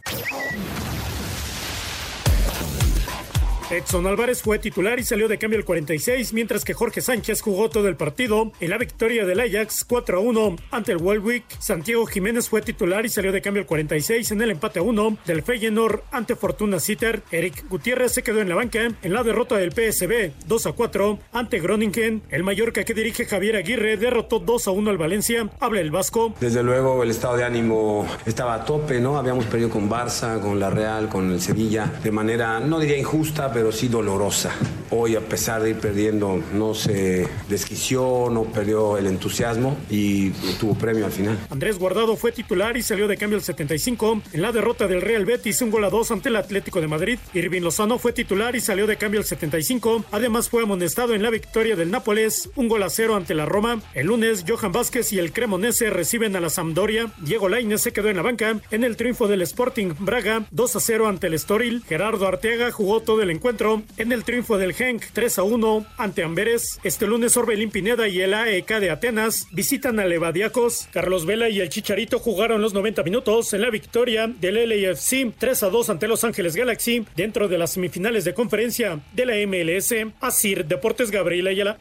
Edson 3.70 4.08
Álvarez 4.08 4.42
fue 4.42 4.60
titular 4.60 4.98
y 4.98 5.04
salió 5.04 5.28
de 5.28 5.38
cambio 5.38 5.60
el 5.60 5.66
46, 5.66 6.32
mientras 6.32 6.64
que 6.64 6.74
Jorge 6.74 7.02
Sánchez 7.02 7.42
jugó 7.42 7.70
todo 7.70 7.90
el 7.90 7.98
partido 7.98 8.54
en 8.62 8.70
la 8.70 8.78
victoria 8.78 9.26
del 9.26 9.42
Ajax 9.42 9.84
4 9.84 10.20
a 10.20 10.22
1 10.22 10.56
ante 10.72 10.94
el 10.94 11.00
Welwick. 11.00 11.44
Santiago 11.60 12.06
Jiménez 12.06 12.48
fue 12.48 12.62
titular 12.62 13.06
y 13.06 13.10
salió 13.10 13.34
de 13.34 13.42
cambio 13.42 13.60
el 13.60 13.68
46 13.68 14.32
en 14.32 14.42
el 14.42 14.52
empate 14.52 14.80
a 14.80 14.84
1 14.84 15.18
del 15.26 15.44
Feyenoord 15.44 16.00
ante 16.12 16.38
Fortuna 16.38 16.80
Sitter. 16.80 17.24
Eric 17.30 17.68
Gutiérrez 17.68 18.14
se 18.14 18.24
quedó 18.24 18.40
en 18.40 18.48
la 18.48 18.56
banca 18.56 18.88
en 19.02 19.14
la 19.14 19.24
derrota 19.24 19.58
del 19.58 19.74
PSB 19.74 20.32
2 20.48 20.66
a 20.66 20.72
4 20.72 21.20
ante 21.34 21.60
Groningen. 21.60 22.24
El 22.30 22.44
Mallorca 22.44 22.86
que 22.86 22.94
dirige 22.94 23.26
Javier 23.26 23.58
Aguirre 23.58 23.98
derrotó 23.98 24.40
2 24.40 24.66
a 24.70 24.72
1 24.72 24.90
al 24.92 24.98
Valencia. 24.98 25.50
Habla 25.60 25.82
el 25.82 25.92
Vasco. 25.92 26.34
Desde 26.40 26.64
luego 26.64 27.04
el 27.04 27.10
estado 27.10 27.36
de 27.36 27.44
ánimo 27.44 28.08
estaba 28.26 28.54
a 28.54 28.64
tope, 28.64 29.02
¿no? 29.02 29.18
Habíamos 29.18 29.46
perdido 29.46 29.70
con 29.70 29.90
Barça, 29.90 30.40
con 30.40 30.58
la 30.58 30.70
Real, 30.70 31.10
con 31.10 31.34
el 31.34 31.42
Sevilla, 31.42 31.92
de 32.02 32.12
manera, 32.12 32.62
no 32.62 32.80
diría 32.80 32.98
injusta, 32.98 33.52
pero 33.58 33.72
sí 33.72 33.88
dolorosa. 33.88 34.54
Hoy, 34.92 35.16
a 35.16 35.22
pesar 35.22 35.64
de 35.64 35.72
ir 35.72 35.78
perdiendo, 35.78 36.40
no 36.54 36.76
se 36.76 37.28
desquició, 37.50 38.30
no 38.32 38.44
perdió 38.44 39.00
el 39.00 39.08
entusiasmo 39.08 39.76
y 39.90 40.30
tuvo 40.60 40.76
premio 40.76 41.08
al 41.08 41.12
final. 41.12 41.40
Andrés 41.50 41.80
Guardado 41.80 42.16
fue 42.18 42.32
titular 42.32 42.78
y 42.78 42.84
salió 42.84 43.08
de 43.08 43.18
cambio 43.18 43.36
el 43.36 43.44
75 43.44 44.22
en 44.32 44.42
la 44.44 44.52
derrota 44.52 44.86
del 44.86 45.02
Real 45.02 45.26
Betis 45.26 45.64
un 45.64 45.72
gol 45.72 45.86
a 45.86 45.90
2 45.90 46.12
ante 46.12 46.30
el 46.30 46.36
Atlético 46.36 46.82
de 46.82 46.88
Madrid. 46.88 47.18
Irving 47.34 47.64
Lozano 47.64 47.98
fue 47.98 48.14
titular 48.14 48.56
y 48.56 48.62
salió 48.62 48.86
de 48.86 48.96
cambio 48.96 49.20
el 49.20 49.26
75. 49.26 50.06
Además 50.12 50.50
fue 50.50 50.62
amonestado 50.62 51.16
en 51.16 51.24
la 51.24 51.32
victoria 51.32 51.76
del 51.76 51.90
Nápoles 51.90 52.52
un 52.56 52.68
gol 52.68 52.84
a 52.84 52.92
0 52.92 53.16
ante 53.16 53.34
la 53.34 53.48
Roma. 53.48 53.82
El 53.96 54.06
lunes 54.06 54.46
Johan 54.48 54.72
Vázquez 54.72 55.12
y 55.14 55.18
el 55.18 55.34
Cremonese 55.34 55.90
reciben 55.90 56.36
a 56.36 56.40
la 56.40 56.52
Sampdoria. 56.52 57.12
Diego 57.22 57.50
Lainez 57.50 57.82
se 57.82 57.92
quedó 57.92 58.10
en 58.10 58.18
la 58.18 58.22
banca 58.22 58.60
en 58.70 58.84
el 58.84 58.98
triunfo 58.98 59.28
del 59.28 59.42
Sporting 59.42 59.96
Braga 59.98 60.46
2 60.52 60.76
a 60.76 60.80
0 60.80 61.08
ante 61.08 61.26
el 61.26 61.34
Estoril. 61.34 61.84
Gerardo 61.90 62.28
Arteaga 62.28 62.72
jugó 62.72 63.02
todo 63.02 63.24
el 63.24 63.32
encuentro 63.32 63.47
en 63.50 64.12
el 64.12 64.26
triunfo 64.26 64.58
del 64.58 64.74
Genk 64.74 65.04
3 65.14 65.40
a 65.40 65.44
1 65.44 65.86
ante 65.98 66.22
Amberes. 66.22 66.80
Este 66.84 67.08
lunes 67.08 67.38
Orbelín 67.38 67.72
Pineda 67.72 68.10
y 68.10 68.20
el 68.20 68.34
AEK 68.34 68.80
de 68.80 68.90
Atenas 68.90 69.48
visitan 69.52 70.02
a 70.02 70.06
Levadiacos. 70.06 70.90
Carlos 70.92 71.26
Vela 71.26 71.48
y 71.48 71.62
el 71.62 71.70
Chicharito 71.70 72.20
jugaron 72.20 72.62
los 72.62 72.74
90 72.74 73.04
minutos 73.04 73.54
en 73.54 73.62
la 73.62 73.70
victoria 73.70 74.28
del 74.28 74.70
LAFC 74.70 75.34
3 75.38 75.64
a 75.64 75.70
2 75.70 75.90
ante 75.90 76.10
Los 76.10 76.26
Ángeles 76.26 76.58
Galaxy 76.58 77.06
dentro 77.16 77.48
de 77.48 77.58
las 77.58 77.72
semifinales 77.72 78.26
de 78.26 78.34
conferencia 78.34 79.00
de 79.14 79.26
la 79.26 79.36
MLS. 79.48 79.94
Asir 80.20 80.66
Deportes 80.66 81.10
Gabriel 81.10 81.48
Ayala. 81.48 81.78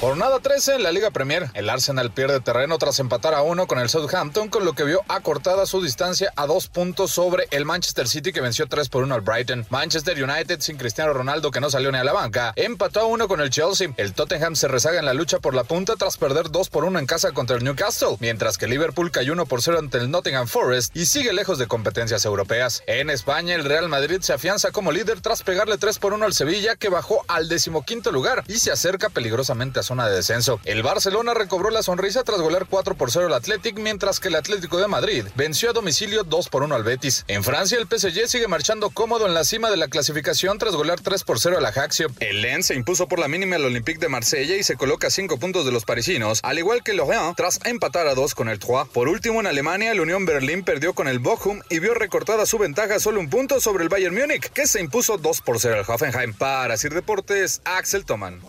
Jornada 0.00 0.40
13 0.40 0.76
en 0.76 0.82
la 0.82 0.92
Liga 0.92 1.10
Premier. 1.10 1.50
El 1.52 1.68
Arsenal 1.68 2.10
pierde 2.10 2.40
terreno 2.40 2.78
tras 2.78 2.98
empatar 3.00 3.34
a 3.34 3.42
uno 3.42 3.66
con 3.66 3.78
el 3.78 3.90
Southampton, 3.90 4.48
con 4.48 4.64
lo 4.64 4.72
que 4.72 4.84
vio 4.84 5.02
acortada 5.08 5.66
su 5.66 5.82
distancia 5.82 6.32
a 6.36 6.46
dos 6.46 6.68
puntos 6.68 7.10
sobre 7.10 7.48
el 7.50 7.66
Manchester 7.66 8.08
City 8.08 8.32
que 8.32 8.40
venció 8.40 8.66
3 8.66 8.88
por 8.88 9.04
1 9.04 9.14
al 9.14 9.20
Brighton. 9.20 9.66
Manchester 9.68 10.24
United 10.24 10.60
sin 10.60 10.78
Cristiano 10.78 11.12
Ronaldo 11.12 11.50
que 11.50 11.60
no 11.60 11.68
salió 11.68 11.92
ni 11.92 11.98
a 11.98 12.04
la 12.04 12.14
banca, 12.14 12.54
empató 12.56 13.00
a 13.00 13.04
uno 13.04 13.28
con 13.28 13.42
el 13.42 13.50
Chelsea. 13.50 13.92
El 13.98 14.14
Tottenham 14.14 14.56
se 14.56 14.68
rezaga 14.68 15.00
en 15.00 15.04
la 15.04 15.12
lucha 15.12 15.38
por 15.38 15.54
la 15.54 15.64
punta 15.64 15.96
tras 15.96 16.16
perder 16.16 16.50
2 16.50 16.70
por 16.70 16.84
1 16.84 16.98
en 16.98 17.04
casa 17.04 17.32
contra 17.32 17.58
el 17.58 17.64
Newcastle, 17.64 18.16
mientras 18.20 18.56
que 18.56 18.68
Liverpool 18.68 19.10
cayó 19.10 19.34
1 19.34 19.44
por 19.44 19.60
0 19.60 19.80
ante 19.80 19.98
el 19.98 20.10
Nottingham 20.10 20.48
Forest 20.48 20.96
y 20.96 21.04
sigue 21.04 21.34
lejos 21.34 21.58
de 21.58 21.66
competencias 21.66 22.24
europeas. 22.24 22.82
En 22.86 23.10
España, 23.10 23.54
el 23.54 23.66
Real 23.66 23.90
Madrid 23.90 24.22
se 24.22 24.32
afianza 24.32 24.70
como 24.70 24.92
líder 24.92 25.20
tras 25.20 25.42
pegarle 25.42 25.76
3 25.76 25.98
por 25.98 26.14
1 26.14 26.24
al 26.24 26.32
Sevilla 26.32 26.76
que 26.76 26.88
bajó 26.88 27.22
al 27.28 27.50
decimoquinto 27.50 28.10
lugar 28.12 28.44
y 28.48 28.60
se 28.60 28.72
acerca 28.72 29.10
peligrosamente 29.10 29.80
a 29.80 29.89
zona 29.90 30.08
de 30.08 30.14
descenso. 30.14 30.60
El 30.64 30.84
Barcelona 30.84 31.34
recobró 31.34 31.68
la 31.70 31.82
sonrisa 31.82 32.22
tras 32.22 32.40
golear 32.40 32.66
4 32.70 32.94
por 32.94 33.10
0 33.10 33.26
al 33.26 33.34
Athletic, 33.34 33.76
mientras 33.80 34.20
que 34.20 34.28
el 34.28 34.36
Atlético 34.36 34.78
de 34.78 34.86
Madrid 34.86 35.24
venció 35.34 35.70
a 35.70 35.72
domicilio 35.72 36.22
2 36.22 36.48
por 36.48 36.62
1 36.62 36.76
al 36.76 36.84
Betis. 36.84 37.24
En 37.26 37.42
Francia, 37.42 37.76
el 37.76 37.88
PSG 37.88 38.28
sigue 38.28 38.46
marchando 38.46 38.90
cómodo 38.90 39.26
en 39.26 39.34
la 39.34 39.42
cima 39.42 39.68
de 39.68 39.76
la 39.76 39.88
clasificación 39.88 40.58
tras 40.58 40.76
golear 40.76 41.00
3 41.00 41.24
por 41.24 41.40
0 41.40 41.58
al 41.58 41.66
Ajaxio. 41.66 42.06
El 42.20 42.40
Lens 42.40 42.66
se 42.66 42.76
impuso 42.76 43.08
por 43.08 43.18
la 43.18 43.26
mínima 43.26 43.56
al 43.56 43.64
Olympique 43.64 43.98
de 43.98 44.08
Marsella 44.08 44.54
y 44.54 44.62
se 44.62 44.76
coloca 44.76 45.08
a 45.08 45.10
5 45.10 45.38
puntos 45.40 45.66
de 45.66 45.72
los 45.72 45.84
parisinos, 45.84 46.38
al 46.44 46.60
igual 46.60 46.84
que 46.84 46.92
Lorient 46.92 47.36
tras 47.36 47.58
empatar 47.64 48.06
a 48.06 48.14
2 48.14 48.36
con 48.36 48.48
el 48.48 48.60
Troyes. 48.60 48.86
Por 48.92 49.08
último, 49.08 49.40
en 49.40 49.48
Alemania, 49.48 49.90
el 49.90 49.98
Unión 49.98 50.24
Berlín 50.24 50.62
perdió 50.62 50.94
con 50.94 51.08
el 51.08 51.18
Bochum 51.18 51.62
y 51.68 51.80
vio 51.80 51.94
recortada 51.94 52.46
su 52.46 52.58
ventaja 52.58 53.00
solo 53.00 53.18
un 53.18 53.28
punto 53.28 53.58
sobre 53.58 53.82
el 53.82 53.88
Bayern 53.88 54.14
Múnich, 54.14 54.50
que 54.50 54.68
se 54.68 54.80
impuso 54.80 55.18
2 55.18 55.40
por 55.40 55.58
0 55.58 55.80
al 55.80 55.92
Hoffenheim. 55.92 56.32
Para 56.32 56.76
Sir 56.76 56.94
Deportes, 56.94 57.60
Axel 57.64 58.04
Toman. 58.04 58.40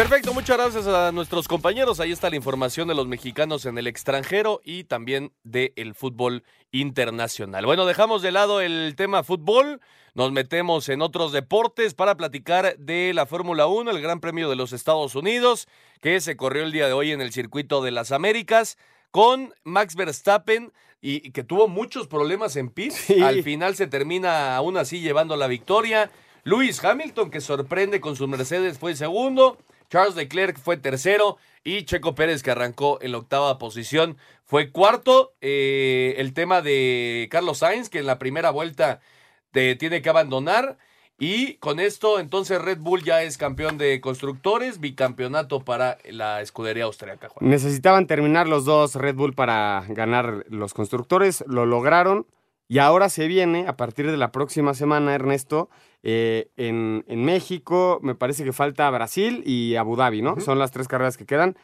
Perfecto, 0.00 0.32
muchas 0.32 0.56
gracias 0.56 0.86
a 0.86 1.12
nuestros 1.12 1.46
compañeros. 1.46 2.00
Ahí 2.00 2.10
está 2.10 2.30
la 2.30 2.36
información 2.36 2.88
de 2.88 2.94
los 2.94 3.06
mexicanos 3.06 3.66
en 3.66 3.76
el 3.76 3.86
extranjero 3.86 4.62
y 4.64 4.84
también 4.84 5.34
del 5.44 5.94
fútbol 5.94 6.42
internacional. 6.72 7.66
Bueno, 7.66 7.84
dejamos 7.84 8.22
de 8.22 8.32
lado 8.32 8.62
el 8.62 8.94
tema 8.96 9.22
fútbol, 9.24 9.82
nos 10.14 10.32
metemos 10.32 10.88
en 10.88 11.02
otros 11.02 11.32
deportes 11.32 11.92
para 11.92 12.16
platicar 12.16 12.78
de 12.78 13.12
la 13.12 13.26
Fórmula 13.26 13.66
1, 13.66 13.90
el 13.90 14.00
Gran 14.00 14.20
Premio 14.20 14.48
de 14.48 14.56
los 14.56 14.72
Estados 14.72 15.14
Unidos, 15.16 15.68
que 16.00 16.18
se 16.22 16.34
corrió 16.34 16.62
el 16.62 16.72
día 16.72 16.86
de 16.86 16.94
hoy 16.94 17.12
en 17.12 17.20
el 17.20 17.30
circuito 17.30 17.82
de 17.82 17.90
las 17.90 18.10
Américas 18.10 18.78
con 19.10 19.52
Max 19.64 19.96
Verstappen 19.96 20.72
y 21.02 21.30
que 21.32 21.44
tuvo 21.44 21.68
muchos 21.68 22.08
problemas 22.08 22.56
en 22.56 22.70
pit. 22.70 22.94
Al 23.22 23.42
final 23.42 23.76
se 23.76 23.86
termina 23.86 24.56
aún 24.56 24.78
así 24.78 25.02
llevando 25.02 25.36
la 25.36 25.46
victoria. 25.46 26.10
Lewis 26.44 26.82
Hamilton, 26.82 27.30
que 27.30 27.42
sorprende 27.42 28.00
con 28.00 28.16
su 28.16 28.26
Mercedes, 28.28 28.78
fue 28.78 28.96
segundo. 28.96 29.58
Charles 29.90 30.14
Leclerc 30.14 30.58
fue 30.58 30.76
tercero 30.76 31.36
y 31.64 31.84
Checo 31.84 32.14
Pérez, 32.14 32.42
que 32.42 32.52
arrancó 32.52 32.98
en 33.02 33.12
la 33.12 33.18
octava 33.18 33.58
posición, 33.58 34.16
fue 34.44 34.70
cuarto. 34.70 35.34
Eh, 35.40 36.14
el 36.16 36.32
tema 36.32 36.62
de 36.62 37.28
Carlos 37.30 37.58
Sainz, 37.58 37.90
que 37.90 37.98
en 37.98 38.06
la 38.06 38.18
primera 38.18 38.50
vuelta 38.50 39.00
te 39.50 39.74
tiene 39.76 40.00
que 40.00 40.08
abandonar. 40.08 40.78
Y 41.18 41.56
con 41.56 41.80
esto, 41.80 42.18
entonces 42.18 42.62
Red 42.62 42.78
Bull 42.78 43.02
ya 43.02 43.22
es 43.22 43.36
campeón 43.36 43.76
de 43.76 44.00
constructores, 44.00 44.80
bicampeonato 44.80 45.60
para 45.60 45.98
la 46.08 46.40
escudería 46.40 46.84
austriaca. 46.84 47.28
Necesitaban 47.40 48.06
terminar 48.06 48.48
los 48.48 48.64
dos 48.64 48.94
Red 48.94 49.16
Bull 49.16 49.34
para 49.34 49.84
ganar 49.88 50.46
los 50.48 50.72
constructores, 50.72 51.44
lo 51.46 51.66
lograron. 51.66 52.26
Y 52.68 52.78
ahora 52.78 53.10
se 53.10 53.26
viene, 53.26 53.66
a 53.66 53.76
partir 53.76 54.10
de 54.10 54.16
la 54.16 54.32
próxima 54.32 54.72
semana, 54.72 55.14
Ernesto, 55.14 55.68
eh, 56.02 56.50
en, 56.56 57.04
en, 57.08 57.24
México, 57.24 57.98
me 58.02 58.14
parece 58.14 58.44
que 58.44 58.52
falta 58.52 58.90
Brasil 58.90 59.42
y 59.44 59.76
Abu 59.76 59.96
Dhabi, 59.96 60.22
¿no? 60.22 60.32
Uh 60.32 60.36
-huh. 60.36 60.40
Son 60.40 60.58
las 60.58 60.70
tres 60.70 60.88
carreras 60.88 61.16
que 61.16 61.26
quedan. 61.26 61.56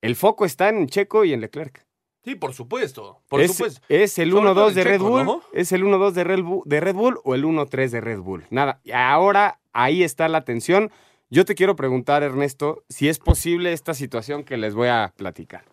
El 0.00 0.16
foco 0.16 0.44
está 0.44 0.68
en 0.68 0.86
Checo 0.86 1.24
y 1.24 1.32
en 1.32 1.40
Leclerc. 1.40 1.84
Sí, 2.24 2.34
por 2.34 2.52
supuesto. 2.52 3.22
Por 3.28 3.40
es, 3.40 3.52
supuesto. 3.52 3.80
es 3.88 4.18
el 4.18 4.32
1-2 4.32 4.72
de 4.72 4.84
Red 4.84 5.00
Bull. 5.00 5.24
¿no? 5.24 5.42
Es 5.52 5.72
el 5.72 5.84
1-2 5.84 6.12
de, 6.12 6.24
Red 6.24 6.42
Bull, 6.42 6.62
de 6.66 6.80
Red 6.80 6.94
Bull 6.94 7.18
o 7.24 7.34
el 7.34 7.44
1-3 7.44 7.88
de 7.88 8.00
Red 8.00 8.20
Bull. 8.20 8.44
Nada. 8.50 8.80
Ahora 8.92 9.60
ahí 9.72 10.02
está 10.02 10.28
la 10.28 10.44
tensión. 10.44 10.90
Yo 11.30 11.44
te 11.44 11.54
quiero 11.54 11.76
preguntar, 11.76 12.22
Ernesto, 12.22 12.84
si 12.88 13.08
es 13.08 13.18
posible 13.18 13.72
esta 13.72 13.94
situación 13.94 14.44
que 14.44 14.56
les 14.56 14.74
voy 14.74 14.88
a 14.88 15.14
platicar. 15.16 15.64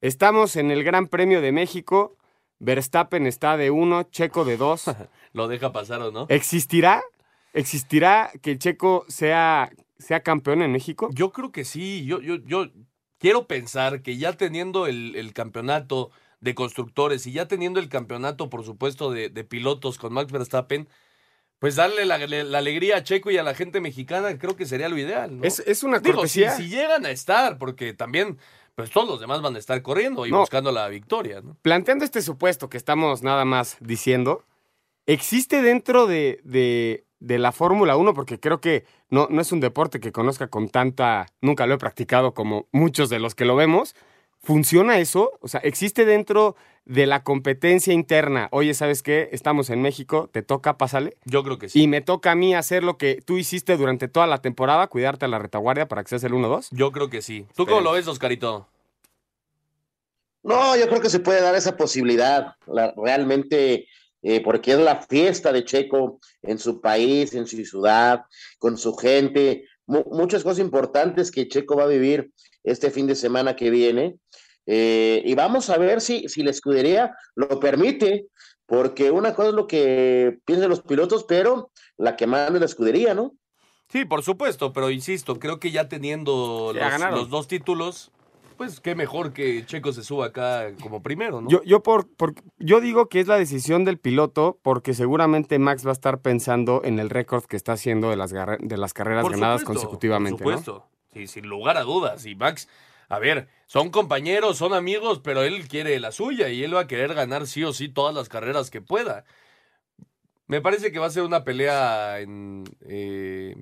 Estamos 0.00 0.56
en 0.56 0.70
el 0.70 0.82
Gran 0.82 1.06
Premio 1.06 1.40
de 1.40 1.52
México 1.52 2.16
Verstappen 2.58 3.26
está 3.26 3.56
de 3.56 3.70
uno, 3.70 4.04
Checo 4.04 4.44
de 4.44 4.56
dos. 4.56 4.84
¿Lo 5.32 5.48
deja 5.48 5.72
pasar 5.72 6.00
o 6.02 6.10
no? 6.12 6.26
¿Existirá? 6.28 7.02
¿Existirá 7.52 8.30
que 8.42 8.58
Checo 8.58 9.04
sea, 9.08 9.70
sea 9.98 10.20
campeón 10.20 10.62
en 10.62 10.72
México? 10.72 11.08
Yo 11.12 11.32
creo 11.32 11.52
que 11.52 11.64
sí. 11.64 12.04
Yo, 12.04 12.20
yo, 12.20 12.36
yo 12.36 12.66
quiero 13.18 13.46
pensar 13.46 14.02
que 14.02 14.16
ya 14.16 14.32
teniendo 14.34 14.86
el, 14.86 15.14
el 15.16 15.32
campeonato 15.32 16.10
de 16.40 16.54
constructores 16.54 17.26
y 17.26 17.32
ya 17.32 17.48
teniendo 17.48 17.80
el 17.80 17.88
campeonato, 17.88 18.50
por 18.50 18.64
supuesto, 18.64 19.10
de, 19.10 19.30
de 19.30 19.44
pilotos 19.44 19.98
con 19.98 20.12
Max 20.12 20.30
Verstappen, 20.30 20.88
pues 21.58 21.76
darle 21.76 22.04
la, 22.04 22.18
la, 22.18 22.58
alegría 22.58 22.96
a 22.98 23.02
Checo 23.02 23.30
y 23.30 23.38
a 23.38 23.42
la 23.42 23.54
gente 23.54 23.80
mexicana 23.80 24.36
creo 24.38 24.56
que 24.56 24.66
sería 24.66 24.88
lo 24.88 24.98
ideal. 24.98 25.38
¿no? 25.38 25.44
Es, 25.44 25.60
es, 25.60 25.82
una 25.82 25.98
Digo, 26.00 26.16
cortesía. 26.16 26.50
Si, 26.52 26.64
si, 26.64 26.68
llegan 26.68 27.06
a 27.06 27.10
estar, 27.10 27.58
porque 27.58 27.94
también 27.94 28.38
pues 28.74 28.90
todos 28.90 29.08
los 29.08 29.20
demás 29.20 29.40
van 29.40 29.54
a 29.56 29.58
estar 29.58 29.80
corriendo 29.82 30.26
y 30.26 30.30
No. 30.30 30.40
buscando 30.40 30.72
la 30.72 30.88
victoria. 30.88 31.40
¿no? 31.40 31.56
Planteando 31.62 32.04
este 32.04 32.22
supuesto 32.22 32.68
que 32.68 32.76
estamos 32.76 33.22
nada 33.22 33.44
más 33.44 33.76
diciendo, 33.80 34.44
¿existe 35.06 35.62
dentro 35.62 36.06
de, 36.06 36.40
de, 36.44 37.04
de 37.20 37.38
la 37.38 37.52
Fórmula 37.52 37.96
1? 37.96 38.14
Porque 38.14 38.40
creo 38.40 38.60
que 38.60 38.84
no, 39.10 39.28
no 39.30 39.40
es 39.40 39.52
un 39.52 39.60
deporte 39.60 40.00
que 40.00 40.12
conozca 40.12 40.48
con 40.48 40.68
tanta, 40.68 41.26
nunca 41.40 41.66
lo 41.66 41.74
he 41.74 41.78
practicado 41.78 42.34
como 42.34 42.66
muchos 42.72 43.08
de 43.10 43.20
los 43.20 43.34
que 43.34 43.44
lo 43.44 43.54
vemos. 43.56 43.94
¿Funciona 44.44 44.98
eso? 44.98 45.32
O 45.40 45.48
sea, 45.48 45.60
¿existe 45.60 46.04
dentro 46.04 46.54
de 46.84 47.06
la 47.06 47.22
competencia 47.22 47.94
interna? 47.94 48.48
Oye, 48.52 48.74
¿sabes 48.74 49.02
qué? 49.02 49.30
Estamos 49.32 49.70
en 49.70 49.80
México, 49.80 50.28
te 50.30 50.42
toca, 50.42 50.76
pásale. 50.76 51.16
Yo 51.24 51.42
creo 51.42 51.58
que 51.58 51.68
sí. 51.70 51.82
Y 51.82 51.86
me 51.88 52.02
toca 52.02 52.32
a 52.32 52.34
mí 52.34 52.54
hacer 52.54 52.84
lo 52.84 52.98
que 52.98 53.22
tú 53.24 53.38
hiciste 53.38 53.76
durante 53.78 54.06
toda 54.06 54.26
la 54.26 54.42
temporada, 54.42 54.86
cuidarte 54.88 55.24
a 55.24 55.28
la 55.28 55.38
retaguardia 55.38 55.88
para 55.88 56.02
que 56.02 56.10
seas 56.10 56.24
el 56.24 56.32
1-2. 56.34 56.68
Yo 56.72 56.92
creo 56.92 57.08
que 57.08 57.22
sí. 57.22 57.46
¿Tú 57.56 57.64
cómo 57.66 57.80
lo 57.80 57.92
ves, 57.92 58.06
Oscarito? 58.06 58.68
No, 60.42 60.76
yo 60.76 60.88
creo 60.88 61.00
que 61.00 61.08
se 61.10 61.20
puede 61.20 61.40
dar 61.40 61.54
esa 61.54 61.76
posibilidad, 61.76 62.56
la- 62.66 62.92
realmente, 62.96 63.88
eh, 64.22 64.42
porque 64.42 64.72
es 64.72 64.78
la 64.78 64.96
fiesta 64.96 65.52
de 65.52 65.64
Checo 65.64 66.20
en 66.42 66.58
su 66.58 66.80
país, 66.82 67.32
en 67.34 67.46
su 67.46 67.56
ciudad, 67.64 68.24
con 68.58 68.76
su 68.76 68.94
gente, 68.94 69.64
mu- 69.86 70.04
muchas 70.12 70.42
cosas 70.42 70.58
importantes 70.58 71.30
que 71.30 71.48
Checo 71.48 71.76
va 71.76 71.84
a 71.84 71.88
vivir 71.88 72.30
este 72.64 72.90
fin 72.90 73.06
de 73.06 73.14
semana 73.14 73.54
que 73.54 73.70
viene. 73.70 74.16
Eh, 74.66 75.22
y 75.24 75.34
vamos 75.34 75.70
a 75.70 75.76
ver 75.78 76.00
si, 76.00 76.28
si 76.28 76.42
la 76.42 76.50
escudería 76.50 77.14
lo 77.36 77.60
permite, 77.60 78.26
porque 78.66 79.10
una 79.10 79.34
cosa 79.34 79.50
es 79.50 79.54
lo 79.54 79.66
que 79.66 80.38
piensan 80.46 80.70
los 80.70 80.80
pilotos, 80.80 81.24
pero 81.24 81.70
la 81.98 82.16
que 82.16 82.26
manda 82.26 82.54
es 82.54 82.60
la 82.60 82.66
escudería, 82.66 83.14
¿no? 83.14 83.32
Sí, 83.90 84.06
por 84.06 84.22
supuesto, 84.22 84.72
pero 84.72 84.90
insisto, 84.90 85.38
creo 85.38 85.60
que 85.60 85.70
ya 85.70 85.88
teniendo 85.88 86.72
Ya 86.74 86.98
los, 87.10 87.28
dos 87.28 87.46
títulos, 87.46 88.10
pues 88.56 88.80
qué 88.80 88.94
mejor 88.94 89.32
que 89.32 89.64
Checo 89.66 89.92
se 89.92 90.02
suba 90.02 90.26
acá 90.26 90.72
como 90.80 91.02
primero, 91.02 91.40
¿no? 91.40 91.50
Yo, 91.50 91.62
yo, 91.64 91.82
por, 91.82 92.08
por- 92.16 92.34
yo 92.58 92.80
digo 92.80 93.08
que 93.08 93.20
es 93.20 93.26
la 93.26 93.36
decisión 93.36 93.84
del 93.84 93.98
piloto 93.98 94.58
porque 94.62 94.94
seguramente 94.94 95.58
Max 95.58 95.84
va 95.84 95.90
a 95.90 95.92
estar 95.92 96.22
pensando 96.22 96.80
en 96.84 96.98
el 96.98 97.10
récord 97.10 97.44
que 97.44 97.56
está 97.56 97.72
haciendo 97.72 98.10
de 98.10 98.16
las, 98.16 98.32
garre- 98.32 98.58
de 98.60 98.76
las 98.78 98.94
carreras 98.94 99.22
Por 99.22 99.32
ganadas 99.32 99.60
supuesto, 99.60 99.80
consecutivamente. 99.80 100.42
Por 100.42 100.52
¿no? 100.54 100.88
Sí, 101.14 101.26
sin 101.26 101.46
lugar 101.46 101.76
a 101.76 101.82
dudas. 101.82 102.26
Y 102.26 102.34
Max, 102.34 102.68
a 103.08 103.18
ver, 103.18 103.48
son 103.66 103.90
compañeros, 103.90 104.58
son 104.58 104.74
amigos, 104.74 105.20
pero 105.22 105.42
él 105.42 105.68
quiere 105.68 105.98
la 106.00 106.12
suya 106.12 106.48
y 106.48 106.64
él 106.64 106.74
va 106.74 106.80
a 106.80 106.86
querer 106.86 107.14
ganar 107.14 107.46
sí 107.46 107.64
o 107.64 107.72
sí 107.72 107.88
todas 107.88 108.14
las 108.14 108.28
carreras 108.28 108.70
que 108.70 108.80
pueda. 108.80 109.24
Me 110.46 110.60
parece 110.60 110.92
que 110.92 110.98
va 110.98 111.06
a 111.06 111.10
ser 111.10 111.22
una 111.22 111.42
pelea 111.44 112.20
en, 112.20 112.64
eh, 112.86 113.54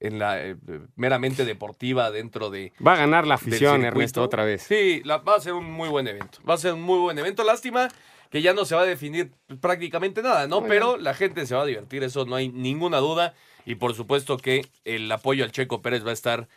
en 0.00 0.18
la 0.18 0.42
eh, 0.42 0.56
meramente 0.96 1.44
deportiva 1.44 2.10
dentro 2.10 2.48
de, 2.48 2.72
Va 2.84 2.94
a 2.94 2.96
ganar 2.96 3.26
la 3.26 3.34
afición. 3.34 3.84
Ernesto, 3.84 4.22
otra 4.22 4.44
vez. 4.44 4.62
Sí, 4.62 5.02
la- 5.04 5.18
va 5.18 5.36
a 5.36 5.40
ser 5.40 5.52
un 5.52 5.70
muy 5.70 5.88
buen 5.88 6.08
evento. 6.08 6.38
Va 6.48 6.54
a 6.54 6.58
ser 6.58 6.72
un 6.72 6.82
muy 6.82 6.98
buen 6.98 7.18
evento. 7.18 7.44
Lástima 7.44 7.88
que 8.30 8.40
ya 8.40 8.54
no 8.54 8.64
se 8.64 8.74
va 8.74 8.80
a 8.80 8.86
definir 8.86 9.32
prácticamente 9.60 10.22
nada, 10.22 10.46
¿no? 10.46 10.60
Muy 10.60 10.70
Pero 10.70 10.96
la 10.96 11.12
gente 11.12 11.44
se 11.46 11.54
va 11.54 11.62
a 11.62 11.66
divertir, 11.66 12.02
eso 12.02 12.24
no 12.24 12.34
hay 12.34 12.48
ninguna 12.48 12.96
duda. 12.98 13.34
Y 13.66 13.74
por 13.74 13.94
supuesto 13.94 14.38
que 14.38 14.66
el 14.84 15.12
apoyo 15.12 15.44
al 15.44 15.52
Checo 15.52 15.82
Pérez 15.82 16.04
va 16.04 16.10
a 16.10 16.14
estar 16.14 16.48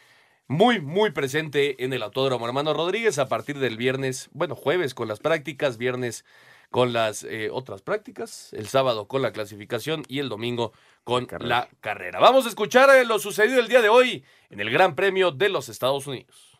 muy, 0.48 0.80
muy 0.80 1.12
presente 1.12 1.84
en 1.84 1.94
el 1.94 2.04
Autódromo 2.04 2.46
Hermano 2.46 2.74
Rodríguez 2.74 3.18
a 3.18 3.28
partir 3.28 3.60
del 3.60 3.78
viernes, 3.78 4.30
bueno, 4.34 4.56
jueves 4.56 4.94
con 4.94 5.08
las 5.08 5.20
prácticas, 5.20 5.78
viernes 5.78 6.26
con 6.70 6.94
las 6.94 7.24
eh, 7.24 7.50
otras 7.52 7.82
prácticas, 7.82 8.52
el 8.54 8.68
sábado 8.68 9.08
con 9.08 9.22
la 9.22 9.32
clasificación 9.32 10.04
y 10.08 10.20
el 10.20 10.30
domingo 10.30 10.74
con 11.04 11.28
la 11.40 11.70
carrera. 11.80 12.20
Vamos 12.20 12.46
a 12.46 12.50
escuchar 12.50 12.90
eh, 12.90 13.06
lo 13.06 13.20
sucedido 13.20 13.60
el 13.60 13.68
día 13.68 13.82
de 13.82 13.90
hoy 13.90 14.24
en 14.50 14.60
el 14.60 14.70
Gran 14.70 14.96
Premio 14.96 15.32
de 15.32 15.50
los 15.50 15.70
Estados 15.70 16.08
Unidos. 16.08 16.60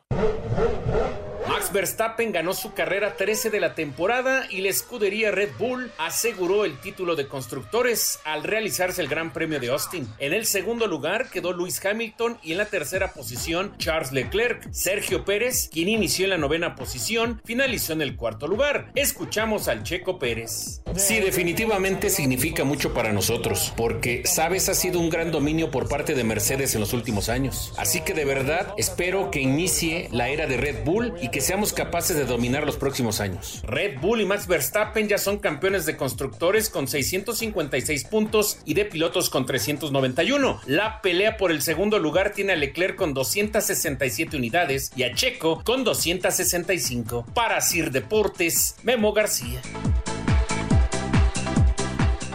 Max 1.48 1.72
Verstappen 1.72 2.32
ganó 2.32 2.54
su 2.54 2.74
carrera 2.74 3.18
13 3.18 3.52
de 3.52 3.60
la 3.60 3.76
temporada 3.76 4.48
y 4.50 4.62
la 4.62 4.70
escudería 4.70 5.30
Red 5.30 5.52
Bull 5.60 5.92
aseguró 6.00 6.66
el 6.66 6.80
título 6.80 7.16
de 7.16 7.28
constructores 7.28 8.20
al 8.24 8.44
realizarse 8.44 9.02
el 9.02 9.08
Gran 9.08 9.32
Premio 9.32 9.60
de 9.60 9.70
Austin. 9.70 10.08
En 10.18 10.34
el 10.34 10.48
segundo 10.48 10.88
lugar 10.88 11.30
quedó 11.30 11.54
Lewis 11.54 11.84
Hamilton 11.86 12.40
y 12.42 12.54
en 12.54 12.58
la 12.58 12.66
tercera 12.66 13.14
posición 13.14 13.78
Charles 13.78 14.12
Leclerc. 14.12 14.72
Sergio 14.72 15.24
Pérez, 15.24 15.70
quien 15.72 15.88
inició 15.88 16.26
en 16.26 16.32
la 16.32 16.38
novena 16.38 16.76
posición, 16.76 17.42
finalizó 17.46 17.94
en 17.94 18.02
el 18.02 18.16
cuarto 18.16 18.48
lugar. 18.48 18.92
Escuchamos 18.96 19.68
al 19.68 19.84
Checo 19.84 20.18
Pérez. 20.18 20.82
Sí, 20.96 21.20
definitivamente 21.20 22.10
significa 22.10 22.64
mucho 22.64 22.94
para 22.94 23.14
nosotros, 23.14 23.72
porque, 23.78 24.24
sabes, 24.26 24.70
ha 24.70 24.74
sido 24.74 25.00
un 25.00 25.10
gran 25.10 25.32
dominio 25.32 25.70
por 25.70 25.88
parte 25.88 26.16
de 26.16 26.24
Mercedes 26.24 26.74
en 26.74 26.82
los 26.82 26.94
últimos 26.94 27.30
años. 27.30 27.74
Así 27.78 28.02
que 28.02 28.14
de 28.14 28.26
verdad 28.26 28.74
espero 28.78 29.30
que 29.30 29.42
inicie 29.42 30.10
la 30.12 30.30
era 30.30 30.48
de 30.48 30.58
Red 30.58 30.84
Bull 30.84 31.14
y 31.22 31.30
que 31.30 31.35
seamos 31.42 31.74
capaces 31.74 32.16
de 32.16 32.26
dominar 32.26 32.66
los 32.66 32.78
próximos 32.78 33.20
años. 33.22 33.62
Red 33.66 34.00
Bull 34.00 34.22
y 34.22 34.26
Max 34.26 34.48
Verstappen 34.48 35.08
ya 35.08 35.18
son 35.18 35.40
campeones 35.40 35.86
de 35.86 35.98
constructores 35.98 36.70
con 36.70 36.88
656 36.88 38.04
puntos 38.06 38.60
y 38.66 38.74
de 38.74 38.86
pilotos 38.86 39.30
con 39.30 39.46
391. 39.46 40.62
La 40.66 41.02
pelea 41.02 41.38
por 41.38 41.52
el 41.52 41.62
segundo 41.62 42.00
lugar 42.00 42.32
tiene 42.32 42.54
a 42.54 42.56
Leclerc 42.56 42.96
con 42.96 43.14
267 43.14 44.38
unidades 44.38 44.92
y 44.96 45.04
a 45.04 45.14
Checo 45.14 45.64
con 45.64 45.84
265. 45.84 47.26
Para 47.34 47.62
Sir 47.62 47.92
Deportes, 47.92 48.76
Memo 48.84 49.14
García. 49.14 49.62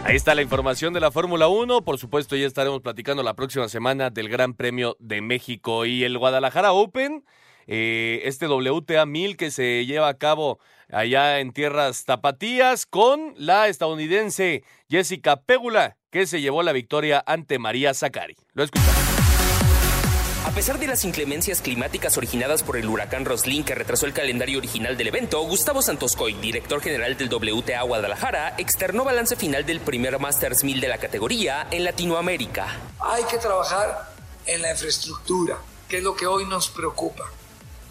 Ahí 0.03 0.15
está 0.15 0.33
la 0.33 0.41
información 0.41 0.93
de 0.93 0.99
la 0.99 1.11
Fórmula 1.11 1.47
1. 1.47 1.83
Por 1.83 1.97
supuesto, 1.99 2.35
ya 2.35 2.47
estaremos 2.47 2.81
platicando 2.81 3.21
la 3.23 3.35
próxima 3.35 3.69
semana 3.69 4.09
del 4.09 4.29
Gran 4.29 4.55
Premio 4.55 4.97
de 4.99 5.21
México 5.21 5.85
y 5.85 6.03
el 6.03 6.17
Guadalajara 6.17 6.73
Open. 6.73 7.23
Eh, 7.67 8.21
este 8.25 8.47
WTA 8.47 9.05
1000 9.05 9.37
que 9.37 9.51
se 9.51 9.85
lleva 9.85 10.09
a 10.09 10.17
cabo 10.17 10.59
allá 10.89 11.39
en 11.39 11.53
tierras 11.53 12.05
tapatías 12.05 12.85
con 12.85 13.33
la 13.37 13.67
estadounidense 13.67 14.63
Jessica 14.89 15.41
Pegula, 15.41 15.97
que 16.09 16.27
se 16.27 16.41
llevó 16.41 16.63
la 16.63 16.73
victoria 16.73 17.23
ante 17.25 17.59
María 17.59 17.93
Zacari. 17.93 18.35
Lo 18.53 18.63
escuchamos. 18.63 19.21
A 20.51 20.53
pesar 20.53 20.79
de 20.79 20.87
las 20.87 21.05
inclemencias 21.05 21.61
climáticas 21.61 22.17
originadas 22.17 22.63
por 22.63 22.75
el 22.75 22.89
huracán 22.89 23.25
Roslin 23.25 23.63
que 23.63 23.75
retrasó 23.75 24.05
el 24.05 24.11
calendario 24.11 24.57
original 24.57 24.97
del 24.97 25.07
evento, 25.07 25.39
Gustavo 25.43 25.81
Santoscoy, 25.81 26.33
director 26.33 26.81
general 26.81 27.15
del 27.15 27.33
WTA 27.33 27.81
Guadalajara, 27.83 28.55
externó 28.57 29.05
balance 29.05 29.35
final 29.35 29.65
del 29.65 29.79
primer 29.79 30.19
Masters 30.19 30.63
1000 30.63 30.81
de 30.81 30.87
la 30.89 30.97
categoría 30.97 31.67
en 31.71 31.83
Latinoamérica. 31.83 32.67
Hay 32.99 33.23
que 33.25 33.37
trabajar 33.37 34.11
en 34.45 34.61
la 34.63 34.71
infraestructura, 34.71 35.57
que 35.87 35.97
es 35.97 36.03
lo 36.03 36.15
que 36.15 36.25
hoy 36.25 36.45
nos 36.45 36.69
preocupa. 36.69 37.23